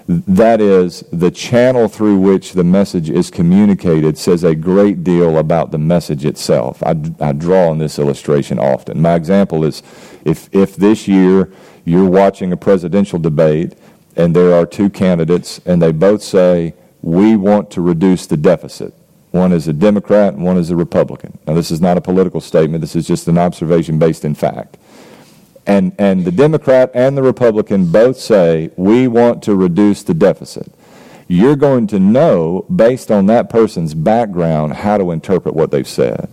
That 0.06 0.60
is, 0.60 1.00
the 1.12 1.32
channel 1.32 1.88
through 1.88 2.18
which 2.18 2.52
the 2.52 2.62
message 2.62 3.10
is 3.10 3.32
communicated 3.32 4.16
says 4.16 4.44
a 4.44 4.54
great 4.54 5.02
deal 5.02 5.38
about 5.38 5.72
the 5.72 5.78
message 5.78 6.24
itself. 6.24 6.80
I, 6.84 6.94
I 7.18 7.32
draw 7.32 7.70
on 7.70 7.78
this 7.78 7.98
illustration 7.98 8.60
often. 8.60 9.02
My 9.02 9.16
example 9.16 9.64
is 9.64 9.82
if, 10.24 10.48
if 10.52 10.76
this 10.76 11.08
year 11.08 11.50
you're 11.84 12.08
watching 12.08 12.52
a 12.52 12.56
presidential 12.56 13.18
debate 13.18 13.74
and 14.14 14.36
there 14.36 14.54
are 14.54 14.66
two 14.66 14.88
candidates 14.88 15.60
and 15.66 15.82
they 15.82 15.90
both 15.90 16.22
say, 16.22 16.74
We 17.02 17.34
want 17.34 17.72
to 17.72 17.80
reduce 17.80 18.26
the 18.26 18.36
deficit 18.36 18.94
one 19.34 19.52
is 19.52 19.66
a 19.66 19.72
Democrat 19.72 20.34
and 20.34 20.44
one 20.44 20.56
is 20.56 20.70
a 20.70 20.76
Republican. 20.76 21.36
Now, 21.44 21.54
this 21.54 21.72
is 21.72 21.80
not 21.80 21.98
a 21.98 22.00
political 22.00 22.40
statement. 22.40 22.80
This 22.80 22.94
is 22.94 23.04
just 23.04 23.26
an 23.26 23.36
observation 23.36 23.98
based 23.98 24.24
in 24.24 24.34
fact. 24.34 24.78
And, 25.66 25.92
and 25.98 26.24
the 26.24 26.30
Democrat 26.30 26.90
and 26.94 27.16
the 27.16 27.22
Republican 27.22 27.90
both 27.90 28.16
say, 28.16 28.70
we 28.76 29.08
want 29.08 29.42
to 29.44 29.56
reduce 29.56 30.04
the 30.04 30.14
deficit. 30.14 30.72
You're 31.26 31.56
going 31.56 31.88
to 31.88 31.98
know, 31.98 32.64
based 32.74 33.10
on 33.10 33.26
that 33.26 33.50
person's 33.50 33.94
background, 33.94 34.74
how 34.74 34.98
to 34.98 35.10
interpret 35.10 35.54
what 35.54 35.72
they've 35.72 35.88
said. 35.88 36.28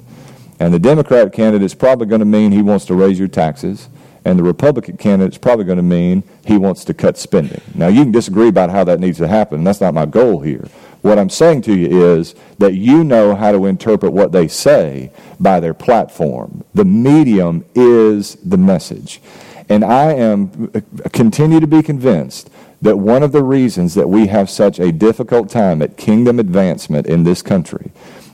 And 0.59 0.71
the 0.71 0.79
Democrat 0.79 1.33
candidate 1.33 1.65
is 1.65 1.73
probably 1.73 2.05
going 2.05 2.19
to 2.19 2.25
mean 2.25 2.51
he 2.51 2.61
wants 2.61 2.85
to 2.85 2.93
raise 2.93 3.17
your 3.17 3.29
taxes, 3.29 3.89
and 4.25 4.37
the 4.37 4.43
Republican 4.43 4.97
candidate 4.97 5.33
is 5.33 5.37
probably 5.39 5.65
going 5.65 5.77
to 5.77 5.83
mean 5.83 6.21
he 6.45 6.57
wants 6.57 6.85
to 6.85 6.93
cut 6.93 7.17
spending. 7.17 7.61
Now, 7.73 7.87
you 7.87 8.03
can 8.03 8.11
disagree 8.11 8.49
about 8.49 8.69
how 8.69 8.83
that 8.83 8.99
needs 8.99 9.17
to 9.19 9.27
happen. 9.27 9.63
That's 9.63 9.81
not 9.81 9.95
my 9.95 10.05
goal 10.05 10.41
here. 10.41 10.67
What 11.01 11.17
I'm 11.17 11.29
saying 11.29 11.63
to 11.63 11.73
you 11.75 12.17
is 12.17 12.35
that 12.59 12.75
you 12.75 13.03
know 13.03 13.35
how 13.35 13.51
to 13.51 13.65
interpret 13.65 14.13
what 14.13 14.31
they 14.31 14.47
say 14.47 15.11
by 15.39 15.59
their 15.59 15.73
platform. 15.73 16.63
The 16.73 16.85
medium 16.85 17.65
is 17.73 18.35
the 18.35 18.57
message. 18.57 19.19
And 19.67 19.83
I 19.83 20.13
am 20.13 20.71
uh, 20.75 21.09
continue 21.09 21.59
to 21.59 21.67
be 21.67 21.81
convinced 21.81 22.49
that 22.81 22.97
one 22.97 23.23
of 23.23 23.31
the 23.31 23.43
reasons 23.43 23.93
that 23.93 24.09
we 24.09 24.27
have 24.27 24.49
such 24.49 24.79
a 24.79 24.91
difficult 24.91 25.49
time 25.49 25.81
at 25.81 25.97
kingdom 25.97 26.39
advancement 26.39 27.07
in 27.07 27.23
this 27.23 27.41
country 27.41 27.91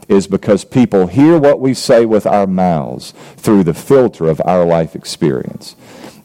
is 0.07 0.25
because 0.25 0.63
people 0.63 1.07
hear 1.07 1.37
what 1.37 1.59
we 1.59 1.73
say 1.73 2.05
with 2.05 2.25
our 2.25 2.47
mouths 2.47 3.13
through 3.35 3.63
the 3.63 3.73
filter 3.73 4.27
of 4.27 4.41
our 4.45 4.65
life 4.65 4.95
experience. 4.95 5.75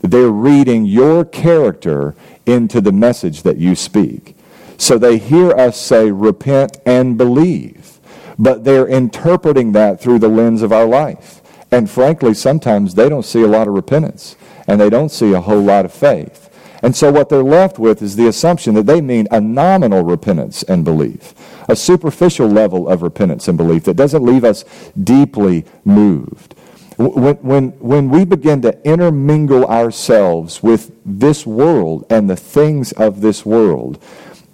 They're 0.00 0.31
reading 0.31 0.85
your 0.85 1.24
character 1.24 2.14
into 2.46 2.81
the 2.81 2.92
message 2.92 3.42
that 3.42 3.59
you 3.59 3.74
speak. 3.74 4.37
So 4.83 4.99
they 4.99 5.18
hear 5.18 5.53
us 5.53 5.81
say, 5.81 6.11
repent 6.11 6.79
and 6.85 7.16
believe. 7.16 8.01
But 8.37 8.64
they're 8.64 8.88
interpreting 8.88 9.71
that 9.73 10.01
through 10.01 10.18
the 10.18 10.27
lens 10.27 10.61
of 10.61 10.73
our 10.73 10.87
life. 10.87 11.40
And 11.71 11.88
frankly, 11.88 12.35
sometimes 12.35 12.97
they 12.97 13.09
don't 13.09 13.25
see 13.25 13.42
a 13.42 13.47
lot 13.47 13.68
of 13.68 13.75
repentance 13.75 14.35
and 14.66 14.81
they 14.81 14.90
don't 14.90 15.11
see 15.11 15.35
a 15.35 15.40
whole 15.40 15.62
lot 15.62 15.85
of 15.85 15.92
faith. 15.92 16.51
And 16.83 16.97
so 16.97 17.12
what 17.12 17.29
they're 17.29 17.45
left 17.45 17.79
with 17.79 18.03
is 18.03 18.16
the 18.16 18.27
assumption 18.27 18.75
that 18.75 18.87
they 18.87 19.01
mean 19.01 19.29
a 19.31 19.40
nominal 19.40 20.03
repentance 20.03 20.64
and 20.64 20.85
belief, 20.85 21.33
a 21.68 21.77
superficial 21.77 22.49
level 22.49 22.88
of 22.88 23.03
repentance 23.03 23.47
and 23.47 23.57
belief 23.57 23.85
that 23.85 23.95
doesn't 23.95 24.25
leave 24.25 24.42
us 24.42 24.64
deeply 25.01 25.64
moved. 25.85 26.57
When, 26.97 27.37
when, 27.37 27.68
when 27.79 28.11
we 28.11 28.25
begin 28.25 28.62
to 28.62 28.83
intermingle 28.83 29.64
ourselves 29.64 30.61
with 30.61 30.90
this 31.07 31.47
world 31.47 32.05
and 32.11 32.29
the 32.29 32.37
things 32.37 32.90
of 32.92 33.21
this 33.21 33.47
world, 33.47 34.03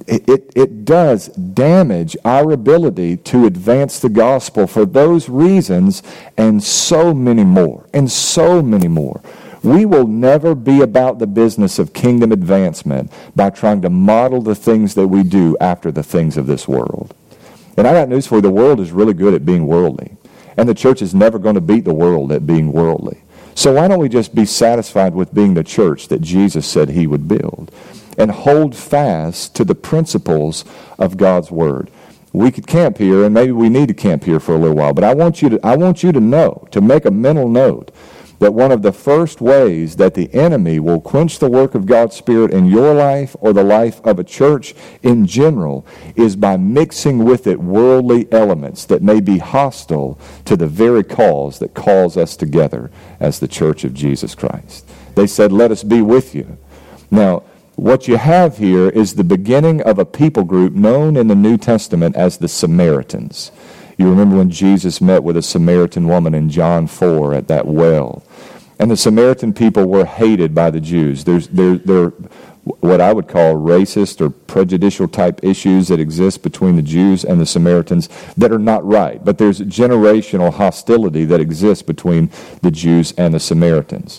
it, 0.08 0.52
it 0.54 0.84
does 0.84 1.28
damage 1.28 2.16
our 2.24 2.52
ability 2.52 3.18
to 3.18 3.46
advance 3.46 4.00
the 4.00 4.08
gospel 4.08 4.66
for 4.66 4.84
those 4.84 5.28
reasons 5.28 6.02
and 6.36 6.62
so 6.62 7.12
many 7.12 7.44
more, 7.44 7.86
and 7.92 8.10
so 8.10 8.62
many 8.62 8.88
more. 8.88 9.20
We 9.62 9.84
will 9.84 10.06
never 10.06 10.54
be 10.54 10.80
about 10.80 11.18
the 11.18 11.26
business 11.26 11.78
of 11.78 11.92
kingdom 11.92 12.32
advancement 12.32 13.12
by 13.34 13.50
trying 13.50 13.82
to 13.82 13.90
model 13.90 14.40
the 14.40 14.54
things 14.54 14.94
that 14.94 15.08
we 15.08 15.22
do 15.22 15.56
after 15.60 15.90
the 15.90 16.02
things 16.02 16.36
of 16.36 16.46
this 16.46 16.68
world. 16.68 17.14
And 17.76 17.86
I 17.86 17.92
got 17.92 18.08
news 18.08 18.26
for 18.26 18.36
you 18.36 18.40
the 18.40 18.50
world 18.50 18.80
is 18.80 18.92
really 18.92 19.14
good 19.14 19.34
at 19.34 19.44
being 19.44 19.66
worldly. 19.66 20.16
And 20.56 20.68
the 20.68 20.74
church 20.74 21.02
is 21.02 21.14
never 21.14 21.38
going 21.38 21.54
to 21.54 21.60
beat 21.60 21.84
the 21.84 21.94
world 21.94 22.32
at 22.32 22.46
being 22.46 22.72
worldly. 22.72 23.22
So 23.54 23.72
why 23.72 23.88
don't 23.88 23.98
we 23.98 24.08
just 24.08 24.34
be 24.34 24.44
satisfied 24.44 25.14
with 25.14 25.34
being 25.34 25.54
the 25.54 25.64
church 25.64 26.08
that 26.08 26.20
Jesus 26.20 26.66
said 26.66 26.90
he 26.90 27.06
would 27.06 27.28
build? 27.28 27.72
And 28.18 28.30
hold 28.30 28.76
fast 28.76 29.54
to 29.56 29.64
the 29.64 29.74
principles 29.74 30.64
of 30.98 31.16
God's 31.16 31.50
Word. 31.50 31.90
We 32.32 32.50
could 32.50 32.66
camp 32.66 32.98
here, 32.98 33.24
and 33.24 33.32
maybe 33.32 33.52
we 33.52 33.70
need 33.70 33.88
to 33.88 33.94
camp 33.94 34.24
here 34.24 34.40
for 34.40 34.54
a 34.54 34.58
little 34.58 34.76
while, 34.76 34.92
but 34.92 35.04
I 35.04 35.14
want 35.14 35.40
you 35.40 35.48
to, 35.50 35.60
I 35.66 35.76
want 35.76 36.02
you 36.02 36.12
to 36.12 36.20
know, 36.20 36.68
to 36.72 36.80
make 36.80 37.06
a 37.06 37.10
mental 37.10 37.48
note, 37.48 37.90
that 38.38 38.54
one 38.54 38.70
of 38.70 38.82
the 38.82 38.92
first 38.92 39.40
ways 39.40 39.96
that 39.96 40.14
the 40.14 40.32
enemy 40.32 40.78
will 40.78 41.00
quench 41.00 41.38
the 41.38 41.50
work 41.50 41.74
of 41.74 41.86
God's 41.86 42.14
Spirit 42.14 42.52
in 42.52 42.66
your 42.66 42.94
life 42.94 43.34
or 43.40 43.52
the 43.52 43.64
life 43.64 44.00
of 44.04 44.18
a 44.18 44.24
church 44.24 44.74
in 45.02 45.26
general 45.26 45.84
is 46.14 46.36
by 46.36 46.56
mixing 46.56 47.24
with 47.24 47.46
it 47.46 47.60
worldly 47.60 48.30
elements 48.32 48.84
that 48.84 49.02
may 49.02 49.20
be 49.20 49.38
hostile 49.38 50.18
to 50.44 50.56
the 50.56 50.68
very 50.68 51.02
cause 51.02 51.58
that 51.58 51.74
calls 51.74 52.16
us 52.16 52.36
together 52.36 52.90
as 53.18 53.40
the 53.40 53.48
church 53.48 53.84
of 53.84 53.94
Jesus 53.94 54.34
Christ. 54.34 54.88
They 55.14 55.26
said, 55.26 55.50
Let 55.50 55.72
us 55.72 55.82
be 55.82 56.00
with 56.00 56.34
you. 56.34 56.58
Now, 57.10 57.42
what 57.78 58.08
you 58.08 58.16
have 58.16 58.58
here 58.58 58.88
is 58.88 59.14
the 59.14 59.22
beginning 59.22 59.80
of 59.82 60.00
a 60.00 60.04
people 60.04 60.42
group 60.42 60.72
known 60.72 61.16
in 61.16 61.28
the 61.28 61.36
New 61.36 61.56
Testament 61.56 62.16
as 62.16 62.38
the 62.38 62.48
Samaritans. 62.48 63.52
You 63.96 64.10
remember 64.10 64.36
when 64.36 64.50
Jesus 64.50 65.00
met 65.00 65.22
with 65.22 65.36
a 65.36 65.42
Samaritan 65.42 66.08
woman 66.08 66.34
in 66.34 66.50
John 66.50 66.88
4 66.88 67.34
at 67.34 67.46
that 67.46 67.66
well. 67.68 68.24
And 68.80 68.90
the 68.90 68.96
Samaritan 68.96 69.52
people 69.52 69.86
were 69.86 70.04
hated 70.04 70.56
by 70.56 70.70
the 70.70 70.80
Jews. 70.80 71.22
There's, 71.22 71.46
there, 71.48 71.76
there, 71.76 72.12
what 72.80 73.00
I 73.00 73.12
would 73.12 73.28
call 73.28 73.54
racist 73.54 74.20
or 74.20 74.30
prejudicial 74.30 75.08
type 75.08 75.42
issues 75.42 75.88
that 75.88 76.00
exist 76.00 76.42
between 76.42 76.76
the 76.76 76.82
Jews 76.82 77.24
and 77.24 77.40
the 77.40 77.46
Samaritans 77.46 78.08
that 78.36 78.52
are 78.52 78.58
not 78.58 78.84
right. 78.86 79.24
But 79.24 79.38
there's 79.38 79.60
generational 79.60 80.52
hostility 80.52 81.24
that 81.26 81.40
exists 81.40 81.82
between 81.82 82.30
the 82.62 82.70
Jews 82.70 83.12
and 83.12 83.34
the 83.34 83.40
Samaritans. 83.40 84.18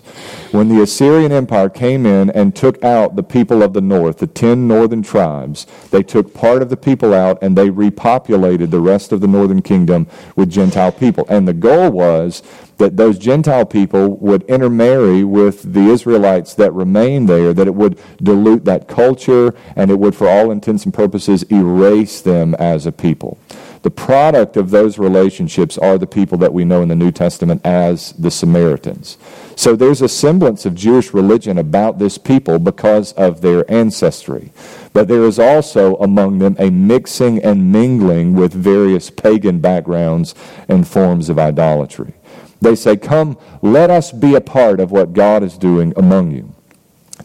When 0.51 0.69
the 0.69 0.81
Assyrian 0.81 1.31
Empire 1.31 1.69
came 1.69 2.05
in 2.05 2.29
and 2.31 2.55
took 2.55 2.83
out 2.83 3.15
the 3.15 3.23
people 3.23 3.63
of 3.63 3.73
the 3.73 3.81
north, 3.81 4.19
the 4.19 4.27
ten 4.27 4.67
northern 4.67 5.01
tribes, 5.01 5.65
they 5.91 6.03
took 6.03 6.33
part 6.33 6.61
of 6.61 6.69
the 6.69 6.77
people 6.77 7.13
out 7.13 7.41
and 7.41 7.57
they 7.57 7.69
repopulated 7.69 8.71
the 8.71 8.81
rest 8.81 9.11
of 9.11 9.21
the 9.21 9.27
northern 9.27 9.61
kingdom 9.61 10.07
with 10.35 10.49
Gentile 10.49 10.91
people. 10.91 11.25
And 11.29 11.47
the 11.47 11.53
goal 11.53 11.91
was 11.91 12.43
that 12.79 12.97
those 12.97 13.19
Gentile 13.19 13.65
people 13.65 14.17
would 14.17 14.43
intermarry 14.43 15.23
with 15.23 15.73
the 15.73 15.87
Israelites 15.91 16.53
that 16.55 16.73
remained 16.73 17.29
there, 17.29 17.53
that 17.53 17.67
it 17.67 17.75
would 17.75 17.99
dilute 18.23 18.65
that 18.65 18.87
culture, 18.87 19.53
and 19.75 19.91
it 19.91 19.99
would, 19.99 20.15
for 20.15 20.27
all 20.27 20.49
intents 20.49 20.85
and 20.85 20.93
purposes, 20.93 21.43
erase 21.51 22.21
them 22.21 22.55
as 22.55 22.85
a 22.85 22.91
people. 22.91 23.37
The 23.81 23.91
product 23.91 24.57
of 24.57 24.71
those 24.71 24.97
relationships 24.97 25.77
are 25.77 25.97
the 25.97 26.07
people 26.07 26.37
that 26.39 26.53
we 26.53 26.65
know 26.65 26.81
in 26.81 26.89
the 26.89 26.95
New 26.95 27.11
Testament 27.11 27.61
as 27.65 28.13
the 28.13 28.31
Samaritans. 28.31 29.17
So 29.55 29.75
there's 29.75 30.01
a 30.01 30.09
semblance 30.09 30.65
of 30.65 30.75
Jewish 30.75 31.13
religion 31.13 31.57
about 31.57 31.99
this 31.99 32.17
people 32.17 32.59
because 32.59 33.13
of 33.13 33.41
their 33.41 33.69
ancestry. 33.71 34.51
But 34.91 35.07
there 35.07 35.23
is 35.23 35.39
also 35.39 35.95
among 35.97 36.39
them 36.39 36.55
a 36.59 36.69
mixing 36.69 37.43
and 37.43 37.71
mingling 37.71 38.35
with 38.35 38.53
various 38.53 39.09
pagan 39.09 39.59
backgrounds 39.59 40.35
and 40.67 40.87
forms 40.87 41.29
of 41.29 41.39
idolatry. 41.39 42.13
They 42.61 42.75
say, 42.75 42.97
Come, 42.97 43.37
let 43.61 43.89
us 43.89 44.11
be 44.11 44.35
a 44.35 44.41
part 44.41 44.79
of 44.79 44.91
what 44.91 45.13
God 45.13 45.43
is 45.43 45.57
doing 45.57 45.93
among 45.95 46.31
you. 46.31 46.53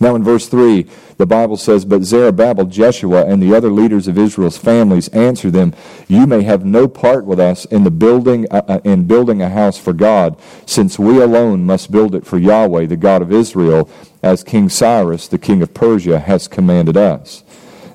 Now, 0.01 0.17
in 0.17 0.25
verse 0.25 0.49
3, 0.49 0.87
the 1.19 1.27
Bible 1.27 1.57
says, 1.57 1.85
But 1.85 2.03
Zerubbabel, 2.03 2.67
Jeshua, 2.67 3.27
and 3.27 3.41
the 3.41 3.55
other 3.55 3.71
leaders 3.71 4.09
of 4.09 4.19
Israel's 4.19 4.59
families 4.59 5.09
answer 5.09 5.51
them, 5.51 5.73
You 6.09 6.27
may 6.27 6.43
have 6.43 6.65
no 6.65 6.89
part 6.89 7.25
with 7.25 7.39
us 7.39 7.65
in, 7.67 7.85
the 7.85 7.91
building, 7.91 8.47
uh, 8.51 8.63
uh, 8.67 8.81
in 8.83 9.07
building 9.07 9.41
a 9.41 9.49
house 9.49 9.79
for 9.79 9.93
God, 9.93 10.37
since 10.67 10.99
we 10.99 11.21
alone 11.21 11.65
must 11.65 11.93
build 11.93 12.15
it 12.15 12.27
for 12.27 12.39
Yahweh, 12.39 12.87
the 12.87 12.97
God 12.97 13.23
of 13.23 13.33
Israel, 13.33 13.89
as 14.23 14.43
King 14.43 14.69
Cyrus, 14.69 15.29
the 15.29 15.39
king 15.39 15.63
of 15.63 15.75
Persia, 15.75 16.19
has 16.19 16.49
commanded 16.49 16.97
us. 16.97 17.45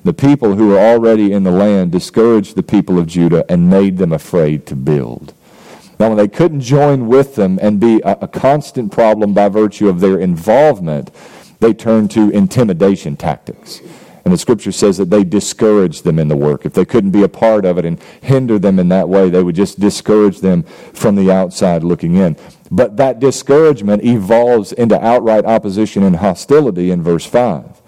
The 0.02 0.14
people 0.14 0.54
who 0.54 0.68
were 0.68 0.78
already 0.78 1.32
in 1.32 1.44
the 1.44 1.50
land 1.50 1.92
discouraged 1.92 2.56
the 2.56 2.62
people 2.62 2.98
of 2.98 3.06
Judah 3.06 3.44
and 3.50 3.68
made 3.68 3.98
them 3.98 4.12
afraid 4.12 4.64
to 4.66 4.76
build. 4.76 5.34
Now, 6.00 6.08
when 6.08 6.16
they 6.16 6.28
couldn't 6.28 6.62
join 6.62 7.08
with 7.08 7.34
them 7.34 7.58
and 7.60 7.78
be 7.78 8.00
a, 8.00 8.16
a 8.22 8.26
constant 8.26 8.90
problem 8.90 9.34
by 9.34 9.50
virtue 9.50 9.86
of 9.86 10.00
their 10.00 10.18
involvement, 10.18 11.10
they 11.60 11.74
turned 11.74 12.10
to 12.12 12.30
intimidation 12.30 13.18
tactics. 13.18 13.82
And 14.24 14.32
the 14.32 14.38
scripture 14.38 14.72
says 14.72 14.96
that 14.96 15.10
they 15.10 15.24
discouraged 15.24 16.04
them 16.04 16.18
in 16.18 16.28
the 16.28 16.36
work. 16.38 16.64
If 16.64 16.72
they 16.72 16.86
couldn't 16.86 17.10
be 17.10 17.22
a 17.22 17.28
part 17.28 17.66
of 17.66 17.76
it 17.76 17.84
and 17.84 18.02
hinder 18.22 18.58
them 18.58 18.78
in 18.78 18.88
that 18.88 19.10
way, 19.10 19.28
they 19.28 19.42
would 19.42 19.54
just 19.54 19.78
discourage 19.78 20.40
them 20.40 20.62
from 20.62 21.16
the 21.16 21.30
outside 21.30 21.84
looking 21.84 22.14
in. 22.14 22.34
But 22.70 22.96
that 22.96 23.20
discouragement 23.20 24.02
evolves 24.02 24.72
into 24.72 24.98
outright 25.04 25.44
opposition 25.44 26.02
and 26.02 26.16
hostility 26.16 26.90
in 26.90 27.02
verse 27.02 27.26
5. 27.26 27.79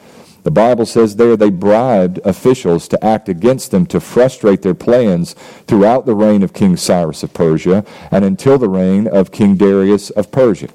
The 0.43 0.51
Bible 0.51 0.87
says 0.87 1.17
there 1.17 1.37
they 1.37 1.51
bribed 1.51 2.19
officials 2.25 2.89
to 2.89 3.05
act 3.05 3.29
against 3.29 3.71
them 3.71 3.87
to 3.87 4.01
frustrate 4.01 4.63
their 4.63 4.75
plans 4.75 5.35
throughout 5.67 6.05
the 6.05 6.15
reign 6.15 6.43
of 6.43 6.53
King 6.53 6.77
Cyrus 6.77 7.23
of 7.23 7.33
Persia 7.33 7.85
and 8.11 8.25
until 8.25 8.59
the 8.59 8.69
reign 8.69 9.07
of 9.07 9.31
King 9.31 9.57
Darius 9.57 10.11
of 10.11 10.33
Persia. 10.33 10.69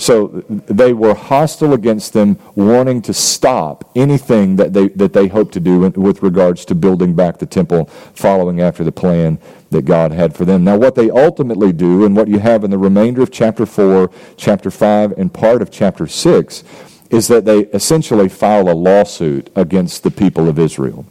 So 0.00 0.44
they 0.48 0.92
were 0.92 1.14
hostile 1.14 1.72
against 1.74 2.12
them, 2.12 2.38
wanting 2.54 3.02
to 3.02 3.12
stop 3.12 3.90
anything 3.96 4.54
that 4.54 4.72
they, 4.72 4.88
that 4.90 5.12
they 5.12 5.26
hoped 5.26 5.52
to 5.54 5.60
do 5.60 5.80
with 5.80 6.22
regards 6.22 6.64
to 6.66 6.76
building 6.76 7.14
back 7.14 7.38
the 7.38 7.46
temple, 7.46 7.86
following 8.14 8.60
after 8.60 8.84
the 8.84 8.92
plan 8.92 9.40
that 9.70 9.84
God 9.84 10.12
had 10.12 10.36
for 10.36 10.44
them. 10.44 10.62
Now, 10.62 10.76
what 10.76 10.94
they 10.94 11.10
ultimately 11.10 11.72
do, 11.72 12.04
and 12.04 12.16
what 12.16 12.28
you 12.28 12.38
have 12.38 12.62
in 12.62 12.70
the 12.70 12.78
remainder 12.78 13.22
of 13.22 13.32
chapter 13.32 13.66
4, 13.66 14.08
chapter 14.36 14.70
5, 14.70 15.18
and 15.18 15.34
part 15.34 15.62
of 15.62 15.70
chapter 15.72 16.06
6, 16.06 16.62
is 17.10 17.28
that 17.28 17.44
they 17.44 17.60
essentially 17.66 18.28
file 18.28 18.68
a 18.68 18.74
lawsuit 18.74 19.50
against 19.56 20.02
the 20.02 20.10
people 20.10 20.48
of 20.48 20.58
Israel. 20.58 21.06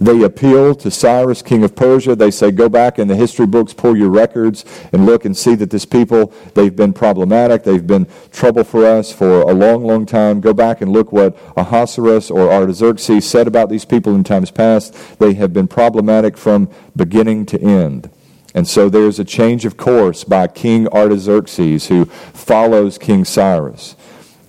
They 0.00 0.22
appeal 0.22 0.74
to 0.76 0.90
Cyrus, 0.90 1.42
king 1.42 1.62
of 1.62 1.76
Persia. 1.76 2.16
They 2.16 2.30
say, 2.30 2.50
go 2.50 2.68
back 2.68 2.98
in 2.98 3.08
the 3.08 3.16
history 3.16 3.46
books, 3.46 3.72
pull 3.72 3.96
your 3.96 4.08
records, 4.08 4.64
and 4.92 5.06
look 5.06 5.24
and 5.24 5.36
see 5.36 5.54
that 5.56 5.70
this 5.70 5.84
people, 5.84 6.32
they've 6.54 6.74
been 6.74 6.92
problematic. 6.92 7.64
They've 7.64 7.86
been 7.86 8.06
trouble 8.32 8.64
for 8.64 8.84
us 8.84 9.12
for 9.12 9.42
a 9.42 9.52
long, 9.52 9.84
long 9.84 10.06
time. 10.06 10.40
Go 10.40 10.52
back 10.52 10.80
and 10.80 10.92
look 10.92 11.12
what 11.12 11.36
Ahasuerus 11.56 12.30
or 12.30 12.50
Artaxerxes 12.50 13.28
said 13.28 13.46
about 13.46 13.68
these 13.68 13.84
people 13.84 14.14
in 14.14 14.24
times 14.24 14.50
past. 14.50 15.18
They 15.18 15.34
have 15.34 15.52
been 15.52 15.68
problematic 15.68 16.36
from 16.36 16.70
beginning 16.96 17.46
to 17.46 17.60
end. 17.60 18.10
And 18.54 18.66
so 18.66 18.88
there's 18.88 19.20
a 19.20 19.24
change 19.24 19.64
of 19.64 19.76
course 19.76 20.24
by 20.24 20.48
King 20.48 20.88
Artaxerxes 20.88 21.86
who 21.86 22.06
follows 22.06 22.98
King 22.98 23.24
Cyrus. 23.24 23.94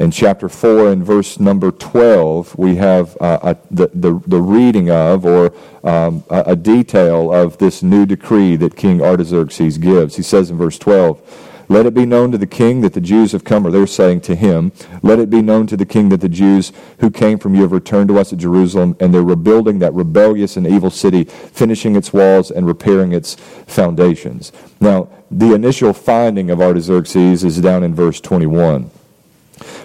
In 0.01 0.09
chapter 0.09 0.49
4 0.49 0.93
and 0.93 1.05
verse 1.05 1.39
number 1.39 1.69
12, 1.69 2.57
we 2.57 2.77
have 2.77 3.15
uh, 3.21 3.37
a, 3.43 3.57
the, 3.69 3.87
the, 3.93 4.19
the, 4.25 4.41
reading 4.41 4.89
of 4.89 5.27
or 5.27 5.53
um, 5.83 6.23
a, 6.27 6.41
a 6.47 6.55
detail 6.55 7.31
of 7.31 7.59
this 7.59 7.83
new 7.83 8.07
decree 8.07 8.55
that 8.55 8.75
King 8.75 8.99
Artaxerxes 8.99 9.77
gives. 9.77 10.15
He 10.15 10.23
says 10.23 10.49
in 10.49 10.57
verse 10.57 10.79
12, 10.79 11.67
let 11.69 11.85
it 11.85 11.93
be 11.93 12.07
known 12.07 12.31
to 12.31 12.39
the 12.39 12.47
king 12.47 12.81
that 12.81 12.93
the 12.93 12.99
Jews 12.99 13.31
have 13.33 13.43
come, 13.43 13.67
or 13.67 13.69
they're 13.69 13.85
saying 13.85 14.21
to 14.21 14.35
him, 14.35 14.71
let 15.03 15.19
it 15.19 15.29
be 15.29 15.43
known 15.43 15.67
to 15.67 15.77
the 15.77 15.85
king 15.85 16.09
that 16.09 16.21
the 16.21 16.27
Jews 16.27 16.71
who 16.97 17.11
came 17.11 17.37
from 17.37 17.53
you 17.53 17.61
have 17.61 17.71
returned 17.71 18.07
to 18.07 18.17
us 18.17 18.33
at 18.33 18.39
Jerusalem, 18.39 18.97
and 18.99 19.13
they're 19.13 19.21
rebuilding 19.21 19.77
that 19.79 19.93
rebellious 19.93 20.57
and 20.57 20.65
evil 20.65 20.89
city, 20.89 21.25
finishing 21.25 21.95
its 21.95 22.11
walls 22.11 22.49
and 22.49 22.65
repairing 22.65 23.11
its 23.11 23.35
foundations. 23.35 24.51
Now, 24.79 25.09
the 25.29 25.53
initial 25.53 25.93
finding 25.93 26.49
of 26.49 26.59
Artaxerxes 26.59 27.43
is 27.43 27.61
down 27.61 27.83
in 27.83 27.93
verse 27.93 28.19
21. 28.19 28.89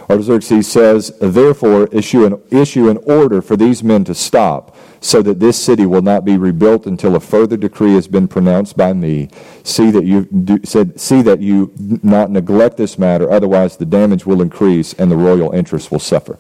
Artaxerxes 0.09 0.71
says, 0.71 1.13
Therefore, 1.21 1.89
issue 1.89 2.25
an, 2.25 2.41
issue 2.51 2.89
an 2.89 2.99
order 2.99 3.43
for 3.43 3.57
these 3.57 3.83
men 3.83 4.05
to 4.05 4.15
stop, 4.15 4.77
so 5.01 5.21
that 5.23 5.41
this 5.41 5.63
city 5.63 5.85
will 5.85 6.03
not 6.03 6.25
be 6.25 6.37
rebuilt 6.37 6.87
until 6.87 7.17
a 7.17 7.21
further 7.21 7.57
decree 7.57 7.95
has 7.95 8.07
been 8.07 8.29
pronounced 8.29 8.77
by 8.77 8.93
me. 8.93 9.29
See 9.65 9.91
that 9.91 10.05
you 10.05 10.25
do, 10.25 10.59
said, 10.65 11.01
see 11.01 11.23
that 11.23 11.41
you 11.41 11.73
not 12.03 12.31
neglect 12.31 12.77
this 12.77 12.99
matter, 12.99 13.31
otherwise 13.31 13.77
the 13.77 13.87
damage 13.87 14.27
will 14.27 14.43
increase 14.43 14.93
and 14.95 15.11
the 15.11 15.17
royal 15.17 15.53
interest 15.53 15.91
will 15.91 15.99
suffer. 15.99 16.39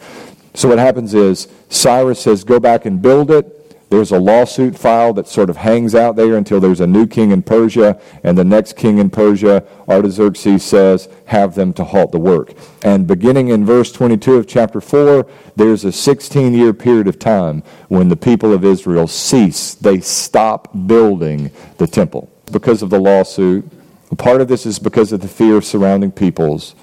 So 0.54 0.68
what 0.68 0.78
happens 0.78 1.12
is 1.12 1.48
Cyrus 1.68 2.20
says, 2.20 2.44
Go 2.44 2.58
back 2.60 2.86
and 2.86 3.02
build 3.02 3.30
it. 3.30 3.55
There's 3.88 4.10
a 4.10 4.18
lawsuit 4.18 4.76
file 4.76 5.12
that 5.12 5.28
sort 5.28 5.48
of 5.48 5.58
hangs 5.58 5.94
out 5.94 6.16
there 6.16 6.36
until 6.36 6.58
there's 6.58 6.80
a 6.80 6.88
new 6.88 7.06
king 7.06 7.30
in 7.30 7.42
Persia, 7.42 8.00
and 8.24 8.36
the 8.36 8.44
next 8.44 8.76
king 8.76 8.98
in 8.98 9.10
Persia, 9.10 9.64
Artaxerxes 9.88 10.64
says, 10.64 11.08
have 11.26 11.54
them 11.54 11.72
to 11.74 11.84
halt 11.84 12.10
the 12.10 12.18
work. 12.18 12.52
And 12.82 13.06
beginning 13.06 13.48
in 13.48 13.64
verse 13.64 13.92
22 13.92 14.34
of 14.34 14.48
chapter 14.48 14.80
4, 14.80 15.28
there's 15.54 15.84
a 15.84 15.92
16 15.92 16.52
year 16.52 16.72
period 16.72 17.06
of 17.06 17.20
time 17.20 17.62
when 17.88 18.08
the 18.08 18.16
people 18.16 18.52
of 18.52 18.64
Israel 18.64 19.06
cease, 19.06 19.74
they 19.74 20.00
stop 20.00 20.68
building 20.88 21.52
the 21.78 21.86
temple 21.86 22.28
because 22.50 22.82
of 22.82 22.90
the 22.90 22.98
lawsuit. 22.98 23.64
Part 24.18 24.40
of 24.40 24.48
this 24.48 24.66
is 24.66 24.80
because 24.80 25.12
of 25.12 25.20
the 25.20 25.28
fear 25.28 25.56
of 25.56 25.64
surrounding 25.64 26.10
peoples. 26.10 26.74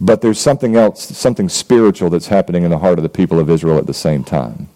But 0.00 0.22
there's 0.22 0.38
something 0.38 0.76
else, 0.76 1.04
something 1.04 1.48
spiritual 1.48 2.08
that's 2.08 2.28
happening 2.28 2.62
in 2.62 2.70
the 2.70 2.78
heart 2.78 2.98
of 2.98 3.02
the 3.02 3.08
people 3.08 3.38
of 3.38 3.50
Israel 3.50 3.78
at 3.78 3.86
the 3.86 3.94
same 3.94 4.22
time. 4.22 4.68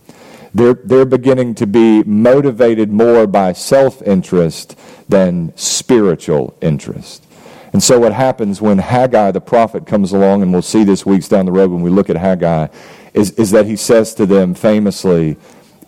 They're, 0.55 0.75
they're 0.75 1.07
beginning 1.07 1.55
to 1.57 1.67
be 1.67 2.03
motivated 2.03 2.93
more 2.93 3.27
by 3.27 3.53
self 3.53 4.03
interest 4.03 4.79
than 5.09 5.57
spiritual 5.57 6.57
interest. 6.61 7.27
And 7.73 7.83
so, 7.83 7.99
what 7.99 8.13
happens 8.13 8.61
when 8.61 8.79
Haggai 8.79 9.31
the 9.31 9.41
prophet 9.41 9.87
comes 9.87 10.13
along, 10.13 10.43
and 10.43 10.53
we'll 10.53 10.61
see 10.61 10.85
this 10.85 11.07
weeks 11.07 11.29
down 11.29 11.47
the 11.47 11.53
road 11.53 11.71
when 11.71 11.81
we 11.81 11.89
look 11.89 12.11
at 12.11 12.17
Haggai, 12.17 12.69
is, 13.15 13.31
is 13.33 13.51
that 13.53 13.67
he 13.67 13.77
says 13.77 14.15
to 14.15 14.27
them 14.27 14.55
famously, 14.55 15.39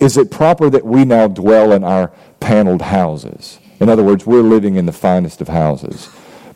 Is 0.00 0.16
it 0.16 0.30
proper 0.30 0.70
that 0.70 0.84
we 0.84 1.04
now 1.04 1.28
dwell 1.28 1.72
in 1.72 1.84
our 1.84 2.10
paneled 2.40 2.82
houses? 2.82 3.58
In 3.80 3.90
other 3.90 4.02
words, 4.02 4.24
we're 4.24 4.40
living 4.40 4.76
in 4.76 4.86
the 4.86 4.92
finest 4.92 5.42
of 5.42 5.48
houses. 5.48 6.08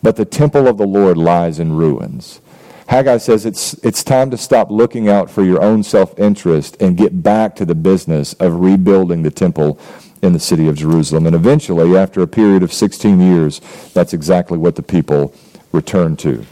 But 0.03 0.17
the 0.17 0.25
temple 0.25 0.67
of 0.67 0.79
the 0.79 0.87
Lord 0.87 1.19
lies 1.19 1.59
in 1.59 1.73
ruins. 1.73 2.41
Haggai 2.89 3.19
says 3.19 3.45
it's, 3.45 3.75
it's 3.85 4.03
time 4.03 4.31
to 4.31 4.39
stop 4.39 4.71
looking 4.71 5.11
out 5.11 5.31
for 5.31 5.45
your 5.45 5.63
own 5.63 5.83
self 5.83 6.19
interest 6.19 6.75
and 6.81 6.97
get 6.97 7.23
back 7.23 7.55
to 7.57 7.67
the 7.67 7.75
business 7.75 8.33
of 8.35 8.61
rebuilding 8.61 9.23
the 9.23 9.31
temple 9.31 9.79
in 10.23 10.33
the 10.33 10.41
city 10.41 10.69
of 10.69 10.77
Jerusalem. 10.77 11.27
And 11.27 11.37
eventually, 11.37 11.97
after 11.97 12.23
a 12.23 12.27
period 12.27 12.63
of 12.63 12.73
16 12.73 13.21
years, 13.21 13.61
that's 13.93 14.15
exactly 14.15 14.57
what 14.57 14.75
the 14.75 14.83
people 14.83 15.35
returned 15.71 16.19
to. 16.21 16.47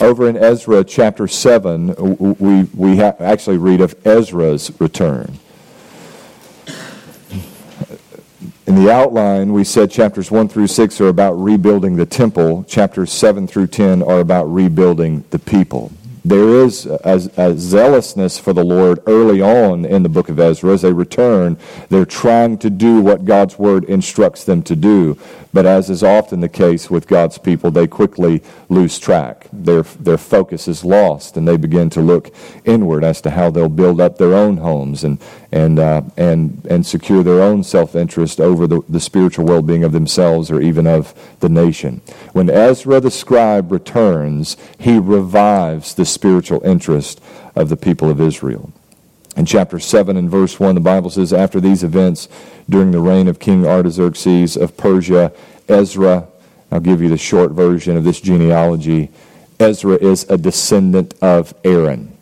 Over 0.00 0.28
in 0.28 0.36
Ezra 0.36 0.82
chapter 0.82 1.28
7, 1.28 1.94
we, 2.38 2.64
we 2.74 2.96
ha- 2.96 3.14
actually 3.20 3.58
read 3.58 3.80
of 3.80 3.94
Ezra's 4.04 4.72
return. 4.80 5.38
In 8.66 8.74
the 8.74 8.90
outline, 8.90 9.52
we 9.52 9.62
said 9.62 9.92
chapters 9.92 10.28
1 10.28 10.48
through 10.48 10.66
6 10.66 11.00
are 11.00 11.06
about 11.06 11.34
rebuilding 11.34 11.94
the 11.94 12.04
temple. 12.04 12.64
Chapters 12.64 13.12
7 13.12 13.46
through 13.46 13.68
10 13.68 14.02
are 14.02 14.18
about 14.18 14.52
rebuilding 14.52 15.22
the 15.30 15.38
people. 15.38 15.92
There 16.24 16.64
is 16.64 16.86
a, 16.86 17.30
a, 17.36 17.56
zealousness 17.56 18.36
for 18.36 18.52
the 18.52 18.64
Lord 18.64 18.98
early 19.06 19.40
on 19.40 19.84
in 19.84 20.02
the 20.02 20.08
book 20.08 20.28
of 20.28 20.40
Ezra. 20.40 20.72
As 20.72 20.82
they 20.82 20.92
return, 20.92 21.56
they're 21.88 22.04
trying 22.04 22.58
to 22.58 22.68
do 22.68 23.00
what 23.00 23.24
God's 23.24 23.56
word 23.56 23.84
instructs 23.84 24.42
them 24.42 24.64
to 24.64 24.74
do. 24.74 25.16
But 25.56 25.64
as 25.64 25.88
is 25.88 26.02
often 26.02 26.40
the 26.40 26.50
case 26.50 26.90
with 26.90 27.08
God's 27.08 27.38
people, 27.38 27.70
they 27.70 27.86
quickly 27.86 28.42
lose 28.68 28.98
track. 28.98 29.46
Their, 29.50 29.84
their 29.84 30.18
focus 30.18 30.68
is 30.68 30.84
lost, 30.84 31.34
and 31.34 31.48
they 31.48 31.56
begin 31.56 31.88
to 31.96 32.02
look 32.02 32.30
inward 32.66 33.02
as 33.02 33.22
to 33.22 33.30
how 33.30 33.48
they'll 33.48 33.70
build 33.70 33.98
up 33.98 34.18
their 34.18 34.34
own 34.34 34.58
homes 34.58 35.02
and, 35.02 35.18
and, 35.50 35.78
uh, 35.78 36.02
and, 36.18 36.62
and 36.68 36.84
secure 36.84 37.22
their 37.22 37.40
own 37.40 37.64
self 37.64 37.96
interest 37.96 38.38
over 38.38 38.66
the, 38.66 38.82
the 38.86 39.00
spiritual 39.00 39.46
well 39.46 39.62
being 39.62 39.82
of 39.82 39.92
themselves 39.92 40.50
or 40.50 40.60
even 40.60 40.86
of 40.86 41.14
the 41.40 41.48
nation. 41.48 42.02
When 42.34 42.50
Ezra 42.50 43.00
the 43.00 43.10
scribe 43.10 43.72
returns, 43.72 44.58
he 44.78 44.98
revives 44.98 45.94
the 45.94 46.04
spiritual 46.04 46.62
interest 46.66 47.18
of 47.54 47.70
the 47.70 47.78
people 47.78 48.10
of 48.10 48.20
Israel. 48.20 48.74
In 49.36 49.44
chapter 49.44 49.78
7 49.78 50.16
and 50.16 50.30
verse 50.30 50.58
1, 50.58 50.74
the 50.74 50.80
Bible 50.80 51.10
says, 51.10 51.30
After 51.30 51.60
these 51.60 51.84
events, 51.84 52.26
during 52.70 52.90
the 52.90 53.00
reign 53.00 53.28
of 53.28 53.38
King 53.38 53.66
Artaxerxes 53.66 54.56
of 54.56 54.78
Persia, 54.78 55.30
Ezra, 55.68 56.26
I'll 56.72 56.80
give 56.80 57.02
you 57.02 57.10
the 57.10 57.18
short 57.18 57.52
version 57.52 57.98
of 57.98 58.04
this 58.04 58.20
genealogy, 58.20 59.10
Ezra 59.60 59.96
is 59.96 60.24
a 60.30 60.38
descendant 60.38 61.14
of 61.20 61.54
Aaron, 61.64 62.16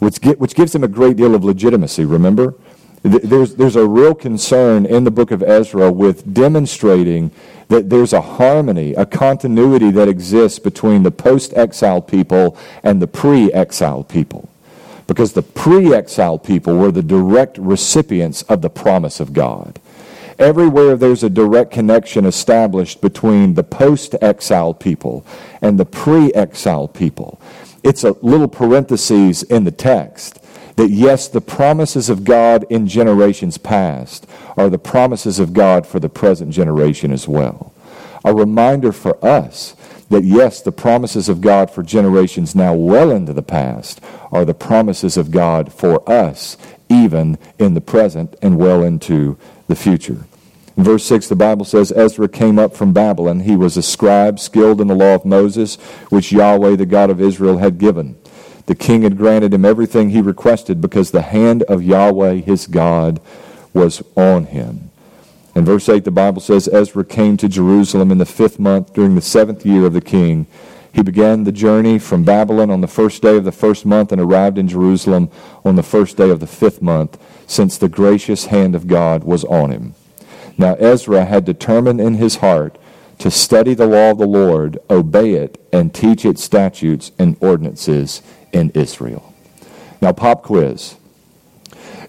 which, 0.00 0.18
which 0.38 0.56
gives 0.56 0.74
him 0.74 0.82
a 0.82 0.88
great 0.88 1.16
deal 1.16 1.36
of 1.36 1.44
legitimacy, 1.44 2.04
remember? 2.04 2.54
There's, 3.02 3.54
there's 3.54 3.76
a 3.76 3.86
real 3.86 4.14
concern 4.14 4.86
in 4.86 5.04
the 5.04 5.10
book 5.10 5.30
of 5.30 5.44
Ezra 5.44 5.90
with 5.90 6.34
demonstrating 6.34 7.30
that 7.68 7.88
there's 7.88 8.12
a 8.12 8.20
harmony, 8.20 8.92
a 8.94 9.06
continuity 9.06 9.92
that 9.92 10.08
exists 10.08 10.58
between 10.58 11.04
the 11.04 11.12
post 11.12 11.54
exile 11.54 12.02
people 12.02 12.58
and 12.82 13.00
the 13.00 13.06
pre 13.06 13.52
exile 13.52 14.02
people 14.02 14.49
because 15.10 15.32
the 15.32 15.42
pre 15.42 15.92
exile 15.92 16.38
people 16.38 16.76
were 16.76 16.92
the 16.92 17.02
direct 17.02 17.58
recipients 17.58 18.42
of 18.42 18.62
the 18.62 18.70
promise 18.70 19.18
of 19.18 19.32
God. 19.32 19.80
Everywhere 20.38 20.94
there's 20.94 21.24
a 21.24 21.28
direct 21.28 21.72
connection 21.72 22.24
established 22.24 23.00
between 23.00 23.54
the 23.54 23.64
post 23.64 24.14
exile 24.22 24.72
people 24.72 25.26
and 25.60 25.80
the 25.80 25.84
pre 25.84 26.32
exile 26.34 26.86
people. 26.86 27.40
It's 27.82 28.04
a 28.04 28.12
little 28.22 28.46
parenthesis 28.46 29.42
in 29.42 29.64
the 29.64 29.72
text 29.72 30.38
that 30.76 30.90
yes, 30.90 31.26
the 31.26 31.40
promises 31.40 32.08
of 32.08 32.22
God 32.22 32.64
in 32.70 32.86
generations 32.86 33.58
past 33.58 34.28
are 34.56 34.70
the 34.70 34.78
promises 34.78 35.40
of 35.40 35.52
God 35.52 35.88
for 35.88 35.98
the 35.98 36.08
present 36.08 36.52
generation 36.52 37.10
as 37.10 37.26
well. 37.26 37.72
A 38.24 38.32
reminder 38.32 38.92
for 38.92 39.18
us 39.24 39.74
that 40.10 40.24
yes, 40.24 40.60
the 40.60 40.72
promises 40.72 41.28
of 41.28 41.40
God 41.40 41.70
for 41.70 41.82
generations 41.82 42.54
now 42.54 42.74
well 42.74 43.10
into 43.10 43.32
the 43.32 43.42
past 43.42 44.00
are 44.30 44.44
the 44.44 44.54
promises 44.54 45.16
of 45.16 45.30
God 45.30 45.72
for 45.72 46.08
us, 46.10 46.56
even 46.88 47.38
in 47.58 47.74
the 47.74 47.80
present 47.80 48.34
and 48.42 48.58
well 48.58 48.82
into 48.82 49.38
the 49.68 49.76
future. 49.76 50.26
In 50.76 50.84
verse 50.84 51.04
6, 51.04 51.28
the 51.28 51.36
Bible 51.36 51.64
says, 51.64 51.92
Ezra 51.92 52.28
came 52.28 52.58
up 52.58 52.76
from 52.76 52.92
Babylon. 52.92 53.40
He 53.40 53.56
was 53.56 53.76
a 53.76 53.82
scribe 53.82 54.40
skilled 54.40 54.80
in 54.80 54.88
the 54.88 54.94
law 54.94 55.14
of 55.14 55.24
Moses, 55.24 55.76
which 56.10 56.32
Yahweh, 56.32 56.76
the 56.76 56.86
God 56.86 57.10
of 57.10 57.20
Israel, 57.20 57.58
had 57.58 57.78
given. 57.78 58.16
The 58.66 58.74
king 58.74 59.02
had 59.02 59.16
granted 59.16 59.52
him 59.54 59.64
everything 59.64 60.10
he 60.10 60.20
requested 60.20 60.80
because 60.80 61.10
the 61.10 61.22
hand 61.22 61.62
of 61.64 61.82
Yahweh, 61.82 62.34
his 62.34 62.66
God, 62.66 63.20
was 63.72 64.02
on 64.16 64.46
him. 64.46 64.89
In 65.54 65.64
verse 65.64 65.88
8, 65.88 66.04
the 66.04 66.10
Bible 66.10 66.40
says 66.40 66.68
Ezra 66.68 67.04
came 67.04 67.36
to 67.36 67.48
Jerusalem 67.48 68.10
in 68.10 68.18
the 68.18 68.26
fifth 68.26 68.58
month 68.58 68.92
during 68.92 69.14
the 69.14 69.20
seventh 69.20 69.66
year 69.66 69.84
of 69.84 69.92
the 69.92 70.00
king. 70.00 70.46
He 70.92 71.02
began 71.02 71.44
the 71.44 71.52
journey 71.52 71.98
from 71.98 72.24
Babylon 72.24 72.70
on 72.70 72.80
the 72.80 72.88
first 72.88 73.22
day 73.22 73.36
of 73.36 73.44
the 73.44 73.52
first 73.52 73.84
month 73.84 74.12
and 74.12 74.20
arrived 74.20 74.58
in 74.58 74.68
Jerusalem 74.68 75.30
on 75.64 75.76
the 75.76 75.82
first 75.82 76.16
day 76.16 76.30
of 76.30 76.40
the 76.40 76.46
fifth 76.46 76.82
month, 76.82 77.18
since 77.46 77.76
the 77.76 77.88
gracious 77.88 78.46
hand 78.46 78.74
of 78.74 78.86
God 78.86 79.24
was 79.24 79.44
on 79.44 79.70
him. 79.70 79.94
Now 80.56 80.74
Ezra 80.74 81.24
had 81.24 81.44
determined 81.44 82.00
in 82.00 82.14
his 82.14 82.36
heart 82.36 82.78
to 83.18 83.30
study 83.30 83.74
the 83.74 83.86
law 83.86 84.12
of 84.12 84.18
the 84.18 84.26
Lord, 84.26 84.78
obey 84.88 85.34
it, 85.34 85.60
and 85.72 85.94
teach 85.94 86.24
its 86.24 86.42
statutes 86.42 87.12
and 87.18 87.36
ordinances 87.40 88.22
in 88.52 88.70
Israel. 88.70 89.34
Now, 90.00 90.12
pop 90.12 90.42
quiz. 90.42 90.96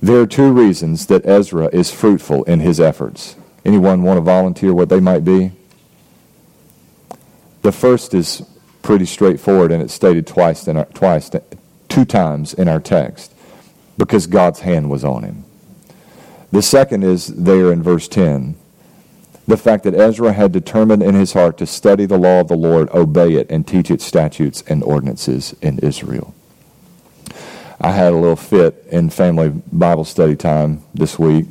There 0.01 0.19
are 0.19 0.25
two 0.25 0.51
reasons 0.51 1.05
that 1.07 1.25
Ezra 1.27 1.67
is 1.71 1.91
fruitful 1.91 2.43
in 2.45 2.59
his 2.59 2.79
efforts. 2.79 3.35
Anyone 3.63 4.01
want 4.01 4.17
to 4.17 4.21
volunteer 4.21 4.73
what 4.73 4.89
they 4.89 4.99
might 4.99 5.23
be? 5.23 5.51
The 7.61 7.71
first 7.71 8.15
is 8.15 8.41
pretty 8.81 9.05
straightforward, 9.05 9.71
and 9.71 9.83
it's 9.83 9.93
stated 9.93 10.25
twice, 10.25 10.67
in 10.67 10.77
our, 10.77 10.85
twice, 10.85 11.29
two 11.87 12.05
times 12.05 12.55
in 12.55 12.67
our 12.67 12.79
text, 12.79 13.31
because 13.97 14.25
God's 14.25 14.61
hand 14.61 14.89
was 14.89 15.03
on 15.03 15.21
him. 15.21 15.43
The 16.51 16.63
second 16.63 17.03
is 17.03 17.27
there 17.27 17.71
in 17.71 17.83
verse 17.83 18.07
10 18.07 18.55
the 19.47 19.57
fact 19.57 19.83
that 19.83 19.95
Ezra 19.95 20.33
had 20.33 20.51
determined 20.51 21.03
in 21.03 21.15
his 21.15 21.33
heart 21.33 21.57
to 21.57 21.65
study 21.65 22.05
the 22.05 22.17
law 22.17 22.39
of 22.39 22.47
the 22.47 22.55
Lord, 22.55 22.89
obey 22.91 23.33
it, 23.33 23.47
and 23.49 23.67
teach 23.67 23.91
its 23.91 24.05
statutes 24.05 24.63
and 24.67 24.83
ordinances 24.83 25.55
in 25.61 25.79
Israel. 25.79 26.33
I 27.83 27.91
had 27.91 28.13
a 28.13 28.15
little 28.15 28.35
fit 28.35 28.85
in 28.91 29.09
family 29.09 29.49
Bible 29.71 30.05
study 30.05 30.35
time 30.35 30.83
this 30.93 31.17
week. 31.17 31.47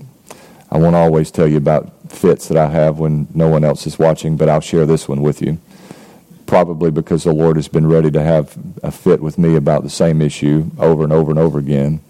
I 0.70 0.78
won't 0.78 0.94
always 0.94 1.32
tell 1.32 1.48
you 1.48 1.56
about 1.56 1.92
fits 2.12 2.46
that 2.48 2.56
I 2.56 2.68
have 2.68 3.00
when 3.00 3.26
no 3.34 3.48
one 3.48 3.64
else 3.64 3.84
is 3.84 3.98
watching, 3.98 4.36
but 4.36 4.48
I'll 4.48 4.60
share 4.60 4.86
this 4.86 5.08
one 5.08 5.22
with 5.22 5.42
you. 5.42 5.58
Probably 6.46 6.92
because 6.92 7.24
the 7.24 7.32
Lord 7.32 7.56
has 7.56 7.66
been 7.66 7.88
ready 7.88 8.12
to 8.12 8.22
have 8.22 8.56
a 8.80 8.92
fit 8.92 9.20
with 9.20 9.38
me 9.38 9.56
about 9.56 9.82
the 9.82 9.90
same 9.90 10.22
issue 10.22 10.70
over 10.78 11.02
and 11.02 11.12
over 11.12 11.30
and 11.32 11.38
over 11.38 11.58
again. 11.58 12.00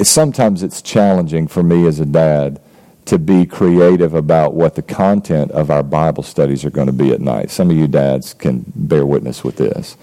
Sometimes 0.00 0.62
it's 0.62 0.80
challenging 0.80 1.48
for 1.48 1.62
me 1.62 1.86
as 1.86 2.00
a 2.00 2.06
dad 2.06 2.62
to 3.04 3.18
be 3.18 3.44
creative 3.44 4.14
about 4.14 4.54
what 4.54 4.74
the 4.74 4.82
content 4.82 5.50
of 5.50 5.70
our 5.70 5.82
Bible 5.82 6.22
studies 6.22 6.64
are 6.64 6.70
going 6.70 6.86
to 6.86 6.92
be 6.94 7.12
at 7.12 7.20
night. 7.20 7.50
Some 7.50 7.70
of 7.70 7.76
you 7.76 7.88
dads 7.88 8.32
can 8.32 8.64
bear 8.74 9.04
witness 9.04 9.44
with 9.44 9.56
this 9.56 9.98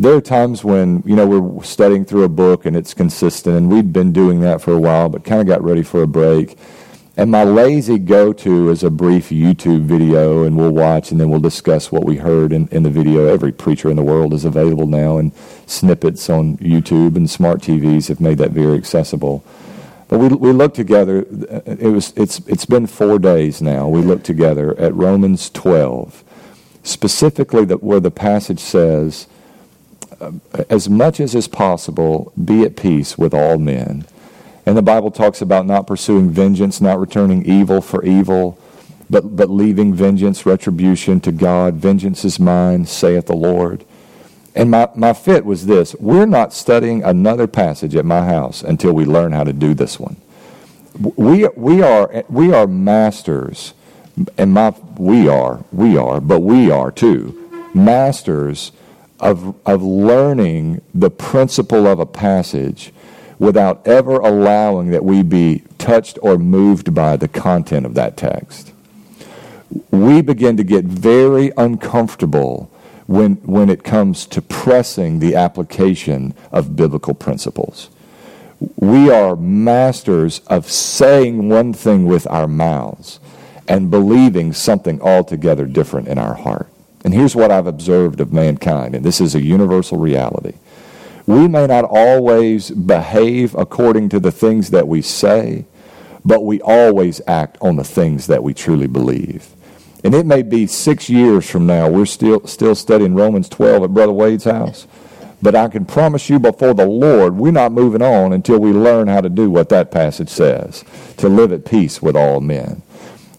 there 0.00 0.14
are 0.14 0.20
times 0.22 0.64
when 0.64 1.02
you 1.04 1.14
know 1.14 1.26
we're 1.26 1.62
studying 1.62 2.06
through 2.06 2.24
a 2.24 2.28
book 2.28 2.64
and 2.64 2.74
it's 2.74 2.94
consistent 2.94 3.54
and 3.54 3.70
we'd 3.70 3.92
been 3.92 4.12
doing 4.12 4.40
that 4.40 4.62
for 4.62 4.72
a 4.72 4.78
while 4.78 5.10
but 5.10 5.24
kind 5.24 5.42
of 5.42 5.46
got 5.46 5.62
ready 5.62 5.82
for 5.82 6.02
a 6.02 6.06
break. 6.06 6.56
And 7.18 7.30
my 7.30 7.44
lazy 7.44 7.98
go-to 7.98 8.70
is 8.70 8.82
a 8.82 8.88
brief 8.88 9.28
youtube 9.28 9.82
video 9.82 10.44
and 10.44 10.56
we'll 10.56 10.70
watch 10.70 11.10
and 11.10 11.20
then 11.20 11.28
we'll 11.28 11.38
discuss 11.38 11.92
what 11.92 12.06
we 12.06 12.16
heard 12.16 12.50
in, 12.50 12.66
in 12.68 12.82
the 12.82 12.88
video. 12.88 13.26
Every 13.26 13.52
preacher 13.52 13.90
in 13.90 13.96
the 13.96 14.02
world 14.02 14.32
is 14.32 14.46
available 14.46 14.86
now 14.86 15.18
and 15.18 15.32
snippets 15.66 16.30
on 16.30 16.56
youtube 16.56 17.14
and 17.14 17.28
smart 17.28 17.60
tvs 17.60 18.08
have 18.08 18.22
made 18.22 18.38
that 18.38 18.52
very 18.52 18.78
accessible. 18.78 19.44
But 20.08 20.18
we, 20.18 20.28
we 20.28 20.52
looked 20.52 20.76
together 20.76 21.26
uh, 21.50 21.60
it 21.66 21.92
was 21.92 22.14
it's 22.16 22.38
it's 22.46 22.64
been 22.64 22.86
four 22.86 23.18
days 23.18 23.60
now. 23.60 23.86
We 23.86 24.00
looked 24.00 24.24
together 24.24 24.74
at 24.80 24.94
romans 24.94 25.50
12 25.50 26.24
specifically 26.84 27.66
that 27.66 27.82
where 27.82 28.00
the 28.00 28.10
passage 28.10 28.60
says 28.60 29.26
Uh, 30.20 30.32
as 30.68 30.88
much 30.88 31.18
as 31.18 31.34
is 31.34 31.48
possible, 31.48 32.32
be 32.42 32.62
at 32.62 32.76
peace 32.76 33.16
with 33.16 33.32
all 33.32 33.58
men. 33.58 34.04
And 34.66 34.76
the 34.76 34.82
Bible 34.82 35.10
talks 35.10 35.40
about 35.40 35.66
not 35.66 35.86
pursuing 35.86 36.30
vengeance, 36.30 36.80
not 36.80 37.00
returning 37.00 37.44
evil 37.46 37.80
for 37.80 38.04
evil, 38.04 38.58
but, 39.08 39.34
but 39.34 39.48
leaving 39.48 39.94
vengeance, 39.94 40.44
retribution 40.44 41.20
to 41.20 41.32
God. 41.32 41.74
Vengeance 41.74 42.24
is 42.24 42.38
mine, 42.38 42.84
saith 42.84 43.26
the 43.26 43.34
Lord. 43.34 43.84
And 44.54 44.70
my, 44.70 44.88
my 44.94 45.14
fit 45.14 45.46
was 45.46 45.66
this 45.66 45.94
we're 45.94 46.26
not 46.26 46.52
studying 46.52 47.02
another 47.02 47.46
passage 47.46 47.96
at 47.96 48.04
my 48.04 48.24
house 48.26 48.62
until 48.62 48.92
we 48.92 49.06
learn 49.06 49.32
how 49.32 49.44
to 49.44 49.52
do 49.54 49.72
this 49.72 49.98
one. 49.98 50.16
We, 50.98 51.48
we, 51.56 51.82
are, 51.82 52.24
we 52.28 52.52
are 52.52 52.66
masters, 52.66 53.72
and 54.36 54.52
my, 54.52 54.74
we 54.98 55.28
are, 55.28 55.64
we 55.72 55.96
are, 55.96 56.20
but 56.20 56.40
we 56.40 56.70
are 56.70 56.90
too, 56.90 57.70
masters 57.72 58.72
of, 59.20 59.54
of 59.66 59.82
learning 59.82 60.80
the 60.94 61.10
principle 61.10 61.86
of 61.86 61.98
a 61.98 62.06
passage 62.06 62.92
without 63.38 63.86
ever 63.86 64.18
allowing 64.18 64.90
that 64.90 65.04
we 65.04 65.22
be 65.22 65.62
touched 65.78 66.18
or 66.22 66.36
moved 66.36 66.94
by 66.94 67.16
the 67.16 67.28
content 67.28 67.86
of 67.86 67.94
that 67.94 68.16
text. 68.16 68.72
We 69.90 70.20
begin 70.20 70.56
to 70.56 70.64
get 70.64 70.84
very 70.84 71.52
uncomfortable 71.56 72.70
when, 73.06 73.36
when 73.36 73.70
it 73.70 73.82
comes 73.82 74.26
to 74.26 74.42
pressing 74.42 75.18
the 75.18 75.34
application 75.34 76.34
of 76.52 76.76
biblical 76.76 77.14
principles. 77.14 77.88
We 78.76 79.10
are 79.10 79.36
masters 79.36 80.40
of 80.48 80.70
saying 80.70 81.48
one 81.48 81.72
thing 81.72 82.04
with 82.04 82.26
our 82.26 82.46
mouths 82.46 83.20
and 83.66 83.90
believing 83.90 84.52
something 84.52 85.00
altogether 85.00 85.64
different 85.64 86.08
in 86.08 86.18
our 86.18 86.34
heart. 86.34 86.68
And 87.04 87.14
here's 87.14 87.34
what 87.34 87.50
I've 87.50 87.66
observed 87.66 88.20
of 88.20 88.32
mankind, 88.32 88.94
and 88.94 89.04
this 89.04 89.20
is 89.20 89.34
a 89.34 89.42
universal 89.42 89.98
reality. 89.98 90.54
We 91.26 91.48
may 91.48 91.66
not 91.66 91.84
always 91.84 92.70
behave 92.70 93.54
according 93.54 94.08
to 94.10 94.20
the 94.20 94.32
things 94.32 94.70
that 94.70 94.88
we 94.88 95.00
say, 95.00 95.64
but 96.24 96.44
we 96.44 96.60
always 96.60 97.20
act 97.26 97.56
on 97.60 97.76
the 97.76 97.84
things 97.84 98.26
that 98.26 98.42
we 98.42 98.52
truly 98.52 98.86
believe. 98.86 99.54
And 100.02 100.14
it 100.14 100.26
may 100.26 100.42
be 100.42 100.66
six 100.66 101.08
years 101.08 101.48
from 101.48 101.66
now, 101.66 101.88
we're 101.88 102.06
still, 102.06 102.46
still 102.46 102.74
studying 102.74 103.14
Romans 103.14 103.48
12 103.48 103.84
at 103.84 103.94
Brother 103.94 104.12
Wade's 104.12 104.44
house. 104.44 104.86
But 105.42 105.54
I 105.54 105.68
can 105.68 105.86
promise 105.86 106.28
you 106.28 106.38
before 106.38 106.74
the 106.74 106.86
Lord, 106.86 107.36
we're 107.36 107.50
not 107.50 107.72
moving 107.72 108.02
on 108.02 108.32
until 108.32 108.58
we 108.58 108.72
learn 108.72 109.08
how 109.08 109.22
to 109.22 109.30
do 109.30 109.50
what 109.50 109.70
that 109.70 109.90
passage 109.90 110.28
says 110.28 110.84
to 111.16 111.28
live 111.28 111.52
at 111.52 111.64
peace 111.64 112.02
with 112.02 112.16
all 112.16 112.40
men. 112.40 112.82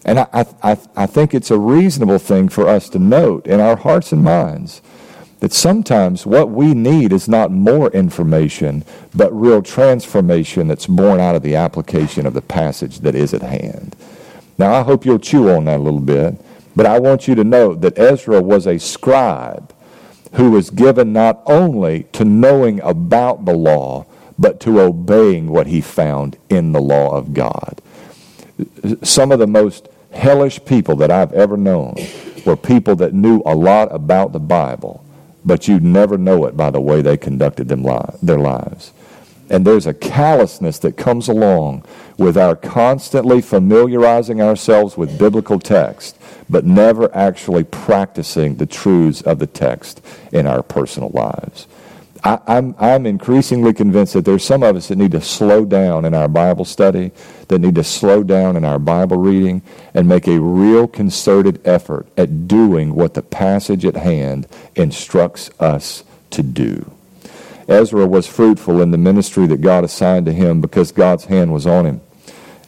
And 0.04 0.18
I, 0.18 0.46
I, 0.62 0.76
I 0.96 1.06
think 1.06 1.32
it's 1.32 1.50
a 1.50 1.58
reasonable 1.58 2.18
thing 2.18 2.48
for 2.48 2.68
us 2.68 2.88
to 2.90 2.98
note 2.98 3.46
in 3.46 3.60
our 3.60 3.76
hearts 3.76 4.12
and 4.12 4.22
minds 4.22 4.82
that 5.40 5.52
sometimes 5.52 6.24
what 6.24 6.50
we 6.50 6.72
need 6.72 7.12
is 7.12 7.28
not 7.28 7.50
more 7.50 7.90
information, 7.90 8.84
but 9.14 9.32
real 9.32 9.60
transformation 9.60 10.68
that's 10.68 10.86
born 10.86 11.18
out 11.18 11.34
of 11.34 11.42
the 11.42 11.56
application 11.56 12.26
of 12.26 12.34
the 12.34 12.40
passage 12.40 13.00
that 13.00 13.14
is 13.14 13.34
at 13.34 13.42
hand. 13.42 13.96
Now, 14.56 14.72
I 14.72 14.82
hope 14.82 15.04
you'll 15.04 15.18
chew 15.18 15.50
on 15.50 15.64
that 15.64 15.80
a 15.80 15.82
little 15.82 16.00
bit, 16.00 16.40
but 16.76 16.86
I 16.86 17.00
want 17.00 17.26
you 17.26 17.34
to 17.34 17.44
note 17.44 17.80
that 17.80 17.98
Ezra 17.98 18.40
was 18.40 18.66
a 18.66 18.78
scribe 18.78 19.74
who 20.34 20.52
was 20.52 20.70
given 20.70 21.12
not 21.12 21.42
only 21.46 22.04
to 22.12 22.24
knowing 22.24 22.80
about 22.80 23.44
the 23.44 23.54
law, 23.54 24.06
but 24.38 24.60
to 24.60 24.80
obeying 24.80 25.48
what 25.48 25.66
he 25.66 25.80
found 25.80 26.36
in 26.48 26.72
the 26.72 26.80
law 26.80 27.16
of 27.16 27.34
God. 27.34 27.80
Some 29.02 29.32
of 29.32 29.38
the 29.38 29.46
most 29.46 29.88
hellish 30.12 30.64
people 30.64 30.96
that 30.96 31.10
I've 31.10 31.32
ever 31.32 31.56
known 31.56 31.96
were 32.44 32.56
people 32.56 32.96
that 32.96 33.14
knew 33.14 33.42
a 33.46 33.54
lot 33.54 33.94
about 33.94 34.32
the 34.32 34.40
Bible, 34.40 35.04
but 35.44 35.68
you'd 35.68 35.82
never 35.82 36.18
know 36.18 36.44
it 36.46 36.56
by 36.56 36.70
the 36.70 36.80
way 36.80 37.02
they 37.02 37.16
conducted 37.16 37.68
them 37.68 37.84
li- 37.84 38.00
their 38.22 38.38
lives. 38.38 38.92
And 39.50 39.66
there's 39.66 39.86
a 39.86 39.94
callousness 39.94 40.78
that 40.78 40.96
comes 40.96 41.28
along 41.28 41.84
with 42.16 42.38
our 42.38 42.56
constantly 42.56 43.42
familiarizing 43.42 44.40
ourselves 44.40 44.96
with 44.96 45.18
biblical 45.18 45.58
text, 45.58 46.16
but 46.48 46.64
never 46.64 47.14
actually 47.14 47.64
practicing 47.64 48.56
the 48.56 48.66
truths 48.66 49.20
of 49.22 49.38
the 49.38 49.46
text 49.46 50.00
in 50.32 50.46
our 50.46 50.62
personal 50.62 51.10
lives. 51.10 51.66
I, 52.24 52.34
am 52.34 52.40
I'm, 52.46 52.74
I'm 52.78 53.06
increasingly 53.06 53.72
convinced 53.72 54.12
that 54.12 54.24
there's 54.24 54.44
some 54.44 54.62
of 54.62 54.76
us 54.76 54.88
that 54.88 54.96
need 54.96 55.12
to 55.12 55.20
slow 55.20 55.64
down 55.64 56.04
in 56.04 56.14
our 56.14 56.28
Bible 56.28 56.64
study, 56.64 57.10
that 57.48 57.58
need 57.58 57.74
to 57.74 57.84
slow 57.84 58.22
down 58.22 58.56
in 58.56 58.64
our 58.64 58.78
Bible 58.78 59.16
reading, 59.16 59.62
and 59.92 60.08
make 60.08 60.28
a 60.28 60.40
real 60.40 60.86
concerted 60.86 61.60
effort 61.66 62.06
at 62.16 62.46
doing 62.46 62.94
what 62.94 63.14
the 63.14 63.22
passage 63.22 63.84
at 63.84 63.96
hand 63.96 64.46
instructs 64.76 65.50
us 65.58 66.04
to 66.30 66.42
do. 66.42 66.92
Ezra 67.68 68.06
was 68.06 68.26
fruitful 68.26 68.80
in 68.80 68.90
the 68.90 68.98
ministry 68.98 69.46
that 69.46 69.60
God 69.60 69.84
assigned 69.84 70.26
to 70.26 70.32
him 70.32 70.60
because 70.60 70.92
God's 70.92 71.24
hand 71.24 71.52
was 71.52 71.66
on 71.66 71.86
him 71.86 72.00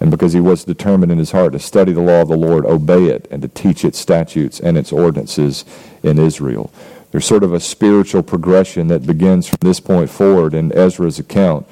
and 0.00 0.10
because 0.10 0.32
he 0.32 0.40
was 0.40 0.64
determined 0.64 1.12
in 1.12 1.18
his 1.18 1.30
heart 1.30 1.52
to 1.52 1.58
study 1.58 1.92
the 1.92 2.00
law 2.00 2.22
of 2.22 2.28
the 2.28 2.36
Lord, 2.36 2.66
obey 2.66 3.06
it, 3.06 3.28
and 3.30 3.40
to 3.42 3.48
teach 3.48 3.84
its 3.84 3.98
statutes 3.98 4.60
and 4.60 4.76
its 4.76 4.92
ordinances 4.92 5.64
in 6.02 6.18
Israel. 6.18 6.70
There's 7.14 7.26
sort 7.26 7.44
of 7.44 7.54
a 7.54 7.60
spiritual 7.60 8.24
progression 8.24 8.88
that 8.88 9.06
begins 9.06 9.46
from 9.46 9.58
this 9.60 9.78
point 9.78 10.10
forward 10.10 10.52
in 10.52 10.72
Ezra's 10.72 11.20
account. 11.20 11.64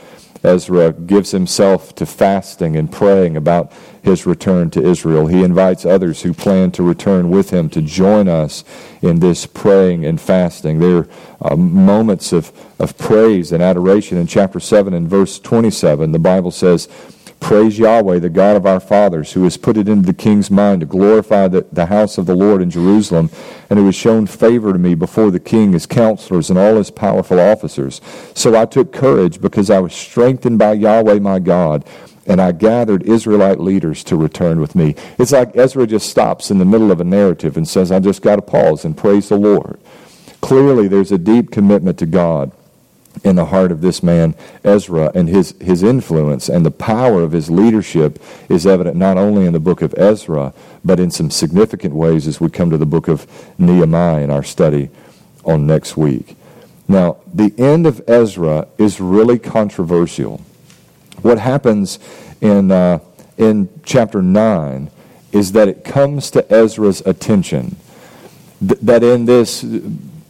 Ezra 0.44 0.92
gives 0.92 1.32
himself 1.32 1.96
to 1.96 2.06
fasting 2.06 2.76
and 2.76 2.92
praying 2.92 3.36
about 3.36 3.72
his 4.04 4.24
return 4.24 4.70
to 4.70 4.80
Israel. 4.80 5.26
He 5.26 5.42
invites 5.42 5.84
others 5.84 6.22
who 6.22 6.32
plan 6.32 6.70
to 6.70 6.84
return 6.84 7.28
with 7.28 7.50
him 7.50 7.68
to 7.70 7.82
join 7.82 8.28
us 8.28 8.62
in 9.02 9.18
this 9.18 9.44
praying 9.44 10.06
and 10.06 10.20
fasting. 10.20 10.78
There 10.78 11.08
are 11.40 11.54
uh, 11.54 11.56
moments 11.56 12.32
of, 12.32 12.52
of 12.78 12.96
praise 12.96 13.50
and 13.50 13.64
adoration 13.64 14.18
in 14.18 14.28
chapter 14.28 14.60
7 14.60 14.94
and 14.94 15.08
verse 15.08 15.40
27. 15.40 16.12
The 16.12 16.20
Bible 16.20 16.52
says, 16.52 16.86
Praise 17.42 17.76
Yahweh, 17.76 18.20
the 18.20 18.30
God 18.30 18.56
of 18.56 18.66
our 18.66 18.78
fathers, 18.78 19.32
who 19.32 19.42
has 19.42 19.56
put 19.56 19.76
it 19.76 19.88
into 19.88 20.06
the 20.06 20.14
king's 20.14 20.48
mind 20.48 20.80
to 20.80 20.86
glorify 20.86 21.48
the, 21.48 21.66
the 21.72 21.86
house 21.86 22.16
of 22.16 22.24
the 22.24 22.36
Lord 22.36 22.62
in 22.62 22.70
Jerusalem, 22.70 23.30
and 23.68 23.80
who 23.80 23.86
has 23.86 23.96
shown 23.96 24.28
favor 24.28 24.72
to 24.72 24.78
me 24.78 24.94
before 24.94 25.32
the 25.32 25.40
king, 25.40 25.72
his 25.72 25.84
counselors, 25.84 26.50
and 26.50 26.58
all 26.58 26.76
his 26.76 26.92
powerful 26.92 27.40
officers. 27.40 28.00
So 28.32 28.54
I 28.58 28.64
took 28.64 28.92
courage 28.92 29.40
because 29.40 29.70
I 29.70 29.80
was 29.80 29.92
strengthened 29.92 30.60
by 30.60 30.74
Yahweh 30.74 31.18
my 31.18 31.40
God, 31.40 31.84
and 32.26 32.40
I 32.40 32.52
gathered 32.52 33.02
Israelite 33.02 33.58
leaders 33.58 34.04
to 34.04 34.16
return 34.16 34.60
with 34.60 34.76
me. 34.76 34.94
It's 35.18 35.32
like 35.32 35.56
Ezra 35.56 35.88
just 35.88 36.08
stops 36.08 36.52
in 36.52 36.58
the 36.58 36.64
middle 36.64 36.92
of 36.92 37.00
a 37.00 37.04
narrative 37.04 37.56
and 37.56 37.68
says, 37.68 37.90
I 37.90 37.98
just 37.98 38.22
got 38.22 38.36
to 38.36 38.42
pause 38.42 38.84
and 38.84 38.96
praise 38.96 39.28
the 39.28 39.36
Lord. 39.36 39.80
Clearly, 40.40 40.86
there's 40.86 41.12
a 41.12 41.18
deep 41.18 41.50
commitment 41.50 41.98
to 41.98 42.06
God 42.06 42.52
in 43.24 43.36
the 43.36 43.46
heart 43.46 43.70
of 43.70 43.80
this 43.80 44.02
man, 44.02 44.34
Ezra, 44.64 45.10
and 45.14 45.28
his, 45.28 45.54
his 45.60 45.82
influence 45.82 46.48
and 46.48 46.64
the 46.64 46.70
power 46.70 47.22
of 47.22 47.32
his 47.32 47.50
leadership 47.50 48.20
is 48.48 48.66
evident 48.66 48.96
not 48.96 49.16
only 49.16 49.46
in 49.46 49.52
the 49.52 49.60
book 49.60 49.82
of 49.82 49.94
Ezra, 49.96 50.52
but 50.84 50.98
in 50.98 51.10
some 51.10 51.30
significant 51.30 51.94
ways 51.94 52.26
as 52.26 52.40
we 52.40 52.48
come 52.48 52.70
to 52.70 52.78
the 52.78 52.86
book 52.86 53.08
of 53.08 53.26
Nehemiah 53.58 54.22
in 54.22 54.30
our 54.30 54.42
study 54.42 54.90
on 55.44 55.66
next 55.66 55.96
week. 55.96 56.36
Now, 56.88 57.18
the 57.32 57.54
end 57.58 57.86
of 57.86 58.02
Ezra 58.08 58.66
is 58.78 59.00
really 59.00 59.38
controversial. 59.38 60.40
What 61.20 61.38
happens 61.38 61.98
in, 62.40 62.70
uh, 62.70 62.98
in 63.36 63.68
chapter 63.84 64.20
9 64.22 64.90
is 65.32 65.52
that 65.52 65.68
it 65.68 65.84
comes 65.84 66.30
to 66.32 66.52
Ezra's 66.52 67.00
attention 67.06 67.76
th- 68.66 68.80
that 68.80 69.02
in 69.02 69.24
this 69.24 69.64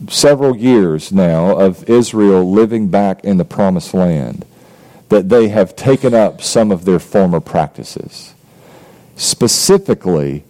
several 0.08 0.56
years 0.56 1.12
now 1.12 1.58
of 1.58 1.88
Israel 1.88 2.50
living 2.50 2.88
back 2.88 3.24
in 3.24 3.36
the 3.36 3.44
promised 3.44 3.94
land 3.94 4.44
that 5.08 5.28
they 5.28 5.48
have 5.48 5.76
taken 5.76 6.14
up 6.14 6.40
some 6.40 6.70
of 6.70 6.84
their 6.84 6.98
former 6.98 7.40
practices. 7.40 8.34
Specifically, 9.16 10.44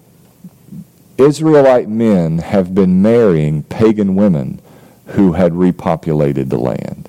Israelite 1.18 1.88
men 1.88 2.38
have 2.38 2.74
been 2.74 3.02
marrying 3.02 3.64
pagan 3.64 4.14
women 4.14 4.60
who 5.06 5.32
had 5.32 5.52
repopulated 5.52 6.48
the 6.48 6.58
land. 6.58 7.08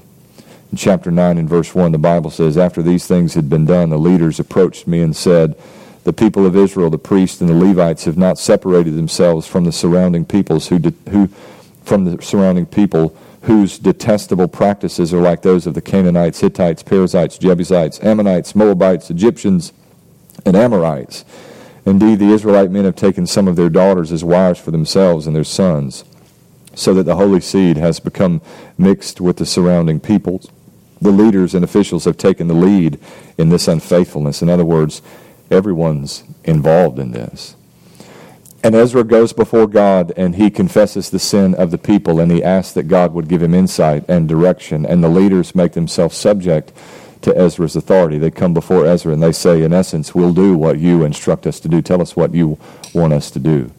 In 0.72 0.78
chapter 0.78 1.12
9 1.12 1.38
and 1.38 1.48
verse 1.48 1.76
1, 1.76 1.92
the 1.92 2.00
Bible 2.00 2.32
says, 2.32 2.58
After 2.58 2.82
these 2.82 3.06
things 3.06 3.36
had 3.36 3.50
been 3.50 3.66
done, 3.66 3.92
the 3.92 4.00
leaders 4.00 4.40
approached 4.40 4.88
me 4.88 5.02
and 5.02 5.16
said, 5.16 5.56
The 6.04 6.14
people 6.14 6.46
of 6.46 6.56
Israel, 6.56 6.90
the 6.90 6.98
priests 6.98 7.40
and 7.40 7.50
the 7.50 7.54
Levites, 7.54 8.06
have 8.06 8.18
not 8.18 8.40
separated 8.40 8.96
themselves 8.96 9.46
from 9.46 9.64
the 9.64 9.72
surrounding 9.72 10.26
peoples 10.26 10.68
who, 10.70 10.80
who 11.10 11.30
from 11.84 12.06
the 12.06 12.22
surrounding 12.22 12.66
people 12.66 13.16
whose 13.44 13.78
detestable 13.78 14.48
practices 14.48 15.14
are 15.14 15.22
like 15.22 15.42
those 15.42 15.68
of 15.68 15.74
the 15.74 15.82
Canaanites, 15.82 16.40
Hittites, 16.40 16.82
Perizzites, 16.82 17.38
Jebusites, 17.38 18.00
Ammonites, 18.02 18.56
Moabites, 18.56 19.10
Egyptians, 19.10 19.74
and 20.46 20.56
Amorites. 20.56 21.26
Indeed, 21.86 22.20
the 22.20 22.32
Israelite 22.32 22.72
men 22.72 22.86
have 22.86 22.96
taken 22.96 23.28
some 23.28 23.48
of 23.48 23.58
their 23.58 23.70
daughters 23.70 24.12
as 24.14 24.24
wives 24.24 24.60
for 24.60 24.72
themselves 24.72 25.28
and 25.28 25.36
their 25.36 25.44
sons, 25.44 26.06
so 26.74 26.94
that 26.94 27.04
the 27.04 27.18
holy 27.18 27.42
seed 27.42 27.76
has 27.76 28.00
become 28.00 28.42
mixed 28.78 29.20
with 29.20 29.38
the 29.38 29.46
surrounding 29.46 30.00
peoples. 30.00 30.50
The 31.02 31.12
leaders 31.12 31.54
and 31.54 31.66
officials 31.66 32.06
have 32.06 32.18
taken 32.18 32.48
the 32.48 32.54
lead 32.54 32.98
in 33.38 33.50
this 33.50 33.68
unfaithfulness. 33.68 34.42
In 34.42 34.50
other 34.50 34.64
words, 34.64 35.02
everyone's 35.52 36.24
involved 36.46 36.98
in 36.98 37.12
this. 37.12 37.58
And 38.64 38.76
Ezra 38.76 39.04
goes 39.04 39.34
before 39.34 39.68
God 39.68 40.14
and 40.16 40.36
he 40.38 40.50
confesses 40.50 41.10
the 41.10 41.20
sin 41.20 41.54
of 41.56 41.70
the 41.70 41.78
people 41.78 42.22
and 42.22 42.32
he 42.32 42.42
asks 42.42 42.74
that 42.74 42.84
God 42.84 43.14
would 43.14 43.28
give 43.28 43.44
him 43.44 43.54
insight 43.54 44.06
and 44.08 44.28
direction. 44.28 44.86
And 44.86 45.04
the 45.04 45.10
leaders 45.10 45.54
make 45.54 45.74
themselves 45.74 46.16
subject 46.16 46.72
to 47.24 47.38
Ezra's 47.38 47.76
authority. 47.76 48.18
They 48.18 48.32
come 48.32 48.54
before 48.54 48.86
Ezra 48.86 49.12
and 49.12 49.22
they 49.22 49.34
say, 49.34 49.64
in 49.64 49.74
essence, 49.74 50.16
we'll 50.16 50.34
do 50.34 50.58
what 50.58 50.80
you 50.80 51.04
instruct 51.04 51.46
us 51.46 51.60
to 51.60 51.68
do. 51.68 51.82
Tell 51.82 52.02
us 52.02 52.16
what 52.16 52.34
you 52.34 52.58
want 52.94 53.12
us 53.12 53.30
to 53.32 53.40
do. 53.40 53.70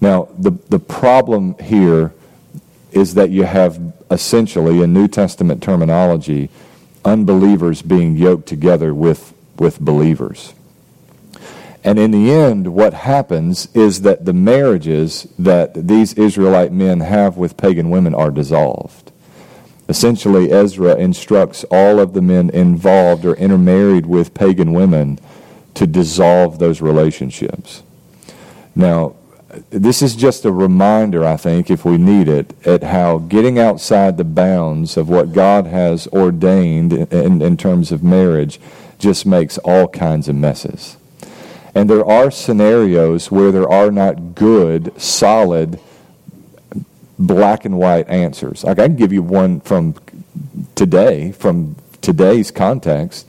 Now, 0.00 0.28
the, 0.36 0.50
the 0.68 0.80
problem 0.80 1.56
here 1.58 2.12
is 2.90 3.14
that 3.14 3.30
you 3.30 3.44
have 3.44 3.80
essentially, 4.10 4.82
in 4.82 4.92
New 4.92 5.06
Testament 5.06 5.62
terminology, 5.62 6.50
unbelievers 7.04 7.80
being 7.80 8.16
yoked 8.16 8.48
together 8.48 8.92
with, 8.92 9.32
with 9.56 9.78
believers. 9.78 10.52
And 11.82 11.98
in 11.98 12.10
the 12.10 12.30
end, 12.30 12.74
what 12.74 12.92
happens 12.92 13.68
is 13.74 14.02
that 14.02 14.26
the 14.26 14.34
marriages 14.34 15.26
that 15.38 15.88
these 15.88 16.12
Israelite 16.14 16.72
men 16.72 17.00
have 17.00 17.36
with 17.36 17.56
pagan 17.56 17.88
women 17.88 18.14
are 18.14 18.30
dissolved. 18.30 19.10
Essentially, 19.88 20.52
Ezra 20.52 20.94
instructs 20.94 21.64
all 21.70 21.98
of 21.98 22.12
the 22.12 22.22
men 22.22 22.50
involved 22.50 23.24
or 23.24 23.34
intermarried 23.34 24.06
with 24.06 24.34
pagan 24.34 24.72
women 24.72 25.18
to 25.74 25.86
dissolve 25.86 26.58
those 26.58 26.80
relationships. 26.80 27.82
Now, 28.74 29.16
this 29.70 30.00
is 30.00 30.14
just 30.14 30.44
a 30.44 30.52
reminder, 30.52 31.24
I 31.24 31.36
think, 31.36 31.70
if 31.70 31.84
we 31.84 31.98
need 31.98 32.28
it, 32.28 32.54
at 32.64 32.84
how 32.84 33.18
getting 33.18 33.58
outside 33.58 34.16
the 34.16 34.24
bounds 34.24 34.96
of 34.96 35.08
what 35.08 35.32
God 35.32 35.66
has 35.66 36.06
ordained 36.08 36.92
in, 36.92 37.42
in 37.42 37.56
terms 37.56 37.90
of 37.90 38.04
marriage 38.04 38.60
just 38.98 39.26
makes 39.26 39.58
all 39.58 39.88
kinds 39.88 40.28
of 40.28 40.36
messes. 40.36 40.98
And 41.74 41.88
there 41.88 42.04
are 42.04 42.30
scenarios 42.30 43.30
where 43.30 43.52
there 43.52 43.68
are 43.68 43.90
not 43.90 44.34
good, 44.34 44.98
solid, 45.00 45.78
black 47.18 47.64
and 47.64 47.78
white 47.78 48.08
answers. 48.08 48.64
Like 48.64 48.78
I 48.78 48.86
can 48.86 48.96
give 48.96 49.12
you 49.12 49.22
one 49.22 49.60
from 49.60 49.94
today, 50.74 51.32
from 51.32 51.76
today's 52.00 52.50
context. 52.50 53.28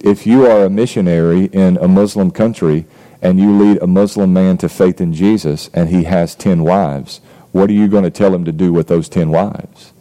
If 0.00 0.26
you 0.26 0.46
are 0.46 0.64
a 0.64 0.70
missionary 0.70 1.44
in 1.46 1.76
a 1.76 1.86
Muslim 1.86 2.30
country 2.30 2.86
and 3.22 3.38
you 3.38 3.52
lead 3.52 3.82
a 3.82 3.86
Muslim 3.86 4.32
man 4.32 4.56
to 4.58 4.68
faith 4.68 5.00
in 5.00 5.12
Jesus 5.12 5.70
and 5.74 5.88
he 5.88 6.04
has 6.04 6.34
10 6.34 6.64
wives, 6.64 7.20
what 7.52 7.70
are 7.70 7.74
you 7.74 7.88
going 7.88 8.04
to 8.04 8.10
tell 8.10 8.34
him 8.34 8.44
to 8.44 8.52
do 8.52 8.72
with 8.72 8.88
those 8.88 9.08
10 9.08 9.30
wives? 9.30 9.92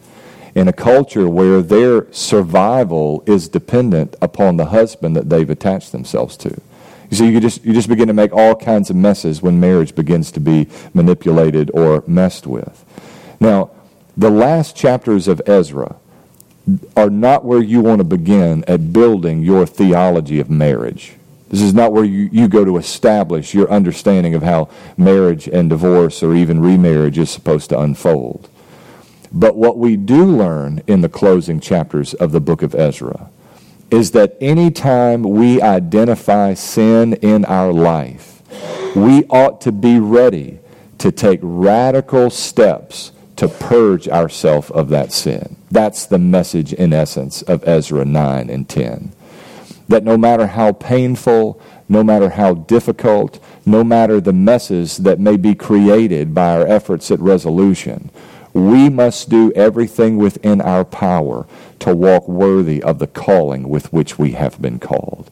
In 0.54 0.68
a 0.68 0.74
culture 0.74 1.28
where 1.28 1.62
their 1.62 2.12
survival 2.14 3.24
is 3.26 3.50
dependent 3.50 4.16
upon 4.22 4.58
the 4.58 4.68
husband 4.68 5.16
that 5.16 5.30
they've 5.30 5.50
attached 5.50 5.92
themselves 5.92 6.38
to. 6.38 6.62
You 7.10 7.18
see, 7.18 7.30
you 7.30 7.40
just, 7.40 7.64
you 7.64 7.74
just 7.74 7.88
begin 7.88 8.08
to 8.08 8.14
make 8.14 8.34
all 8.34 8.56
kinds 8.56 8.90
of 8.90 8.96
messes 8.96 9.42
when 9.42 9.60
marriage 9.60 9.96
begins 9.96 10.32
to 10.32 10.40
be 10.40 10.68
manipulated 10.94 11.72
or 11.74 12.04
messed 12.08 12.48
with. 12.48 12.84
Now, 13.40 13.72
the 14.18 14.30
last 14.30 14.76
chapters 14.76 15.28
of 15.28 15.42
Ezra 15.46 15.98
are 16.98 17.10
not 17.10 17.46
where 17.46 17.62
you 17.62 17.82
want 17.82 18.00
to 18.00 18.04
begin 18.04 18.64
at 18.68 18.92
building 18.92 19.44
your 19.44 19.66
theology 19.66 20.40
of 20.40 20.50
marriage. 20.50 21.14
This 21.50 21.62
is 21.62 21.74
not 21.74 21.94
where 21.94 22.04
you, 22.04 22.28
you 22.32 22.48
go 22.48 22.66
to 22.66 22.78
establish 22.78 23.54
your 23.54 23.70
understanding 23.70 24.34
of 24.34 24.42
how 24.42 24.70
marriage 24.98 25.48
and 25.48 25.70
divorce 25.70 26.24
or 26.24 26.36
even 26.36 26.60
remarriage 26.60 27.20
is 27.20 27.30
supposed 27.30 27.70
to 27.70 27.80
unfold. 27.80 28.50
But 29.32 29.56
what 29.56 29.78
we 29.78 29.96
do 29.96 30.26
learn 30.26 30.82
in 30.88 31.02
the 31.02 31.10
closing 31.10 31.60
chapters 31.60 32.14
of 32.16 32.32
the 32.32 32.42
book 32.42 32.62
of 32.62 32.74
Ezra 32.74 33.30
is 33.96 34.12
that 34.12 34.36
anytime 34.42 35.24
we 35.24 35.62
identify 35.62 36.54
sin 36.54 37.14
in 37.14 37.46
our 37.46 37.72
life, 37.72 38.42
we 38.94 39.24
ought 39.28 39.62
to 39.62 39.72
be 39.72 39.98
ready 40.00 40.60
to 40.98 41.14
take 41.14 41.40
radical 41.42 42.30
steps 42.30 43.14
to 43.38 43.48
purge 43.48 44.10
ourselves 44.10 44.70
of 44.72 44.90
that 44.90 45.14
sin. 45.14 45.56
That's 45.72 46.06
the 46.06 46.20
message, 46.20 46.74
in 46.74 46.92
essence, 46.92 47.42
of 47.44 47.66
Ezra 47.66 48.04
9 48.04 48.50
and 48.50 48.68
10. 48.68 49.14
That 49.88 50.04
no 50.04 50.18
matter 50.18 50.48
how 50.48 50.74
painful, 50.74 51.62
no 51.88 52.04
matter 52.04 52.32
how 52.32 52.54
difficult, 52.54 53.42
no 53.66 53.82
matter 53.82 54.20
the 54.20 54.34
messes 54.34 54.98
that 54.98 55.22
may 55.22 55.38
be 55.38 55.56
created 55.56 56.34
by 56.34 56.58
our 56.58 56.68
efforts 56.68 57.12
at 57.12 57.20
resolution, 57.22 58.10
we 58.56 58.88
must 58.88 59.30
do 59.30 59.52
everything 59.52 60.16
within 60.16 60.62
our 60.62 60.86
power 60.86 61.46
to 61.78 61.94
walk 61.94 62.26
worthy 62.26 62.82
of 62.82 63.00
the 63.00 63.08
calling 63.08 63.68
with 63.68 63.92
which 63.92 64.18
we 64.18 64.32
have 64.32 64.62
been 64.62 64.80
called. 64.80 65.30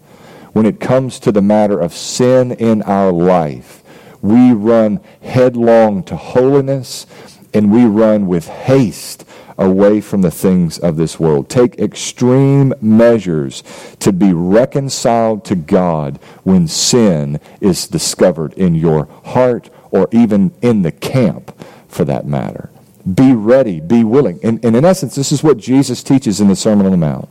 When 0.51 0.65
it 0.65 0.81
comes 0.81 1.19
to 1.21 1.31
the 1.31 1.41
matter 1.41 1.79
of 1.79 1.93
sin 1.93 2.51
in 2.51 2.81
our 2.81 3.13
life, 3.13 3.81
we 4.21 4.51
run 4.51 4.99
headlong 5.21 6.03
to 6.03 6.17
holiness 6.17 7.07
and 7.53 7.71
we 7.71 7.85
run 7.85 8.27
with 8.27 8.47
haste 8.49 9.23
away 9.57 10.01
from 10.01 10.21
the 10.21 10.31
things 10.31 10.77
of 10.77 10.97
this 10.97 11.17
world. 11.17 11.49
Take 11.49 11.79
extreme 11.79 12.73
measures 12.81 13.63
to 13.99 14.11
be 14.11 14.33
reconciled 14.33 15.45
to 15.45 15.55
God 15.55 16.17
when 16.43 16.67
sin 16.67 17.39
is 17.61 17.87
discovered 17.87 18.53
in 18.55 18.75
your 18.75 19.05
heart 19.23 19.69
or 19.91 20.09
even 20.11 20.53
in 20.61 20.81
the 20.81 20.91
camp 20.91 21.57
for 21.87 22.03
that 22.03 22.25
matter. 22.25 22.69
Be 23.11 23.33
ready, 23.33 23.79
be 23.81 24.03
willing. 24.03 24.39
And, 24.43 24.63
and 24.63 24.75
in 24.75 24.85
essence, 24.85 25.15
this 25.15 25.31
is 25.31 25.43
what 25.43 25.57
Jesus 25.57 26.03
teaches 26.03 26.39
in 26.39 26.47
the 26.47 26.55
Sermon 26.55 26.85
on 26.85 26.91
the 26.91 26.97
Mount. 26.97 27.27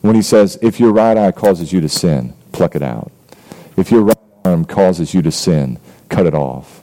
When 0.00 0.14
he 0.14 0.22
says, 0.22 0.58
if 0.62 0.78
your 0.78 0.92
right 0.92 1.16
eye 1.16 1.32
causes 1.32 1.72
you 1.72 1.80
to 1.80 1.88
sin, 1.88 2.34
pluck 2.52 2.76
it 2.76 2.82
out. 2.82 3.10
If 3.76 3.90
your 3.90 4.02
right 4.02 4.16
arm 4.44 4.64
causes 4.64 5.14
you 5.14 5.22
to 5.22 5.32
sin, 5.32 5.78
cut 6.08 6.26
it 6.26 6.34
off. 6.34 6.82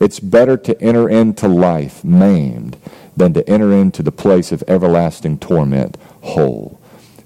It's 0.00 0.18
better 0.18 0.56
to 0.56 0.80
enter 0.80 1.08
into 1.08 1.46
life 1.46 2.02
maimed 2.02 2.76
than 3.16 3.34
to 3.34 3.48
enter 3.48 3.72
into 3.72 4.02
the 4.02 4.12
place 4.12 4.50
of 4.50 4.64
everlasting 4.66 5.38
torment 5.38 5.96
whole. 6.22 6.80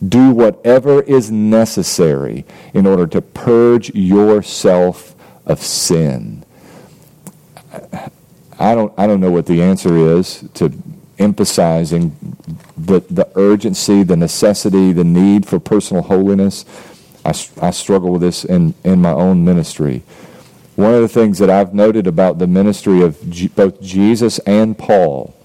Do 0.06 0.30
whatever 0.30 1.02
is 1.02 1.30
necessary 1.30 2.44
in 2.74 2.86
order 2.86 3.06
to 3.06 3.22
purge 3.22 3.94
yourself 3.94 5.14
of 5.46 5.62
sin. 5.62 6.44
I 8.64 8.74
don't, 8.74 8.94
I 8.96 9.06
don't 9.06 9.20
know 9.20 9.30
what 9.30 9.44
the 9.44 9.60
answer 9.60 9.94
is 9.94 10.48
to 10.54 10.72
emphasizing 11.18 12.16
the, 12.78 13.00
the 13.10 13.30
urgency, 13.34 14.02
the 14.04 14.16
necessity, 14.16 14.90
the 14.94 15.04
need 15.04 15.44
for 15.46 15.60
personal 15.60 16.02
holiness. 16.02 16.64
I, 17.26 17.34
I 17.60 17.70
struggle 17.72 18.12
with 18.12 18.22
this 18.22 18.42
in, 18.42 18.72
in 18.82 19.02
my 19.02 19.10
own 19.10 19.44
ministry. 19.44 20.02
One 20.76 20.94
of 20.94 21.02
the 21.02 21.08
things 21.08 21.38
that 21.40 21.50
I've 21.50 21.74
noted 21.74 22.06
about 22.06 22.38
the 22.38 22.46
ministry 22.46 23.02
of 23.02 23.30
G, 23.30 23.48
both 23.48 23.82
Jesus 23.82 24.38
and 24.40 24.78
Paul 24.78 25.36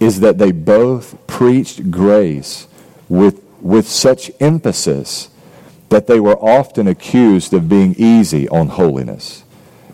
is 0.00 0.20
that 0.20 0.38
they 0.38 0.50
both 0.50 1.14
preached 1.26 1.90
grace 1.90 2.68
with, 3.10 3.42
with 3.60 3.86
such 3.86 4.30
emphasis 4.40 5.28
that 5.90 6.06
they 6.06 6.20
were 6.20 6.38
often 6.38 6.88
accused 6.88 7.52
of 7.52 7.68
being 7.68 7.94
easy 7.98 8.48
on 8.48 8.68
holiness. 8.68 9.44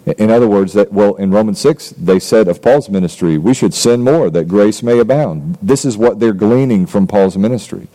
In 0.07 0.31
other 0.31 0.47
words, 0.47 0.75
that 0.75 0.93
well, 0.93 1.15
in 1.15 1.31
Romans 1.31 1.59
6, 1.61 1.91
they 1.91 2.19
said 2.19 2.47
of 2.47 2.61
Paul's 2.61 2.91
ministry, 2.91 3.39
we 3.39 3.55
should 3.55 3.73
sin 3.73 4.03
more 4.03 4.29
that 4.31 4.49
grace 4.49 4.83
may 4.83 4.99
abound. 4.99 5.57
This 5.63 5.87
is 5.87 5.97
what 5.97 6.21
they're 6.21 6.35
gleaning 6.35 6.87
from 6.87 7.07
Paul's 7.07 7.39
ministry. 7.39 7.89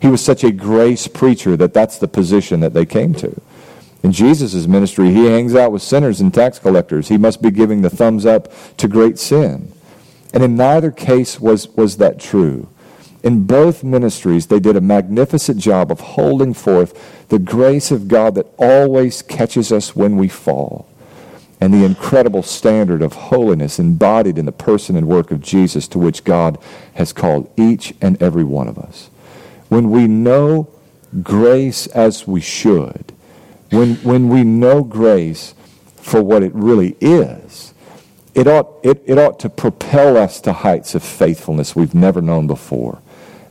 He 0.00 0.06
was 0.06 0.24
such 0.24 0.44
a 0.44 0.52
grace 0.52 1.08
preacher 1.08 1.56
that 1.56 1.74
that's 1.74 1.98
the 1.98 2.06
position 2.06 2.60
that 2.60 2.72
they 2.72 2.86
came 2.86 3.14
to. 3.14 3.40
In 4.04 4.12
Jesus' 4.12 4.68
ministry, 4.68 5.10
he 5.12 5.26
hangs 5.26 5.56
out 5.56 5.72
with 5.72 5.82
sinners 5.82 6.20
and 6.20 6.32
tax 6.32 6.60
collectors. 6.60 7.08
He 7.08 7.16
must 7.16 7.42
be 7.42 7.50
giving 7.50 7.82
the 7.82 7.90
thumbs 7.90 8.24
up 8.24 8.48
to 8.76 8.86
great 8.86 9.18
sin. 9.18 9.72
And 10.32 10.44
in 10.44 10.54
neither 10.54 10.92
case 10.92 11.40
was, 11.40 11.68
was 11.70 11.96
that 11.96 12.20
true. 12.20 12.68
In 13.24 13.44
both 13.46 13.82
ministries, 13.82 14.46
they 14.46 14.60
did 14.60 14.76
a 14.76 14.80
magnificent 14.80 15.58
job 15.58 15.90
of 15.90 15.98
holding 15.98 16.54
forth 16.54 17.26
the 17.28 17.40
grace 17.40 17.90
of 17.90 18.06
God 18.06 18.36
that 18.36 18.52
always 18.56 19.22
catches 19.22 19.72
us 19.72 19.96
when 19.96 20.16
we 20.16 20.28
fall 20.28 20.86
and 21.60 21.72
the 21.72 21.84
incredible 21.84 22.42
standard 22.42 23.02
of 23.02 23.14
holiness 23.14 23.78
embodied 23.78 24.38
in 24.38 24.46
the 24.46 24.52
person 24.52 24.96
and 24.96 25.08
work 25.08 25.30
of 25.30 25.40
Jesus 25.40 25.88
to 25.88 25.98
which 25.98 26.24
God 26.24 26.58
has 26.94 27.12
called 27.12 27.50
each 27.56 27.94
and 28.00 28.20
every 28.22 28.44
one 28.44 28.68
of 28.68 28.78
us. 28.78 29.08
When 29.68 29.90
we 29.90 30.06
know 30.06 30.68
grace 31.22 31.86
as 31.88 32.26
we 32.26 32.40
should, 32.40 33.12
when, 33.70 33.96
when 33.96 34.28
we 34.28 34.44
know 34.44 34.84
grace 34.84 35.54
for 35.96 36.22
what 36.22 36.42
it 36.42 36.54
really 36.54 36.96
is, 37.00 37.72
it 38.34 38.46
ought, 38.46 38.68
it, 38.82 39.02
it 39.06 39.18
ought 39.18 39.40
to 39.40 39.48
propel 39.48 40.16
us 40.16 40.40
to 40.42 40.52
heights 40.52 40.94
of 40.94 41.02
faithfulness 41.02 41.74
we've 41.74 41.94
never 41.94 42.20
known 42.20 42.46
before 42.46 43.00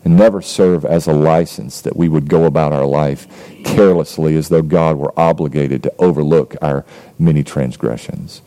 and 0.06 0.16
never 0.16 0.42
serve 0.42 0.86
as 0.86 1.08
a 1.08 1.14
license 1.14 1.82
that 1.82 1.98
we 1.98 2.08
would 2.08 2.30
go 2.30 2.46
about 2.46 2.72
our 2.72 2.86
life 2.86 3.28
carelessly 3.66 4.36
as 4.36 4.50
though 4.50 4.62
God 4.62 4.98
were 4.98 5.20
obligated 5.20 5.82
to 5.84 5.94
overlook 5.98 6.56
our 6.62 6.86
many 7.18 7.44
transgressions. 7.44 8.44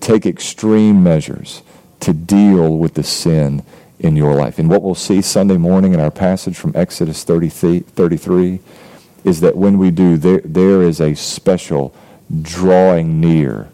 Take 0.00 0.24
extreme 0.24 1.02
measures 1.02 1.62
to 2.00 2.12
deal 2.12 2.78
with 2.78 2.94
the 2.94 3.02
sin 3.02 3.64
in 3.98 4.16
your 4.16 4.34
life. 4.34 4.58
And 4.58 4.70
what 4.70 4.82
we'll 4.82 4.94
see 4.94 5.20
Sunday 5.20 5.56
morning 5.56 5.94
in 5.94 6.00
our 6.00 6.10
passage 6.10 6.56
from 6.56 6.72
Exodus 6.74 7.24
33 7.24 8.60
is 9.24 9.40
that 9.40 9.56
when 9.56 9.78
we 9.78 9.90
do, 9.90 10.16
there, 10.16 10.40
there 10.44 10.82
is 10.82 11.00
a 11.00 11.14
special 11.14 11.94
drawing 12.40 13.20
near 13.20 13.68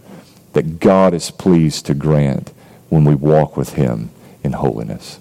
that 0.53 0.81
God 0.81 1.15
is 1.15 1.31
pleased 1.31 1.87
to 1.87 1.95
grant 1.95 2.53
when 2.89 3.05
we 3.05 3.15
walk 3.15 3.57
with 3.57 3.75
Him 3.75 4.11
in 4.43 4.53
holiness. 4.53 5.19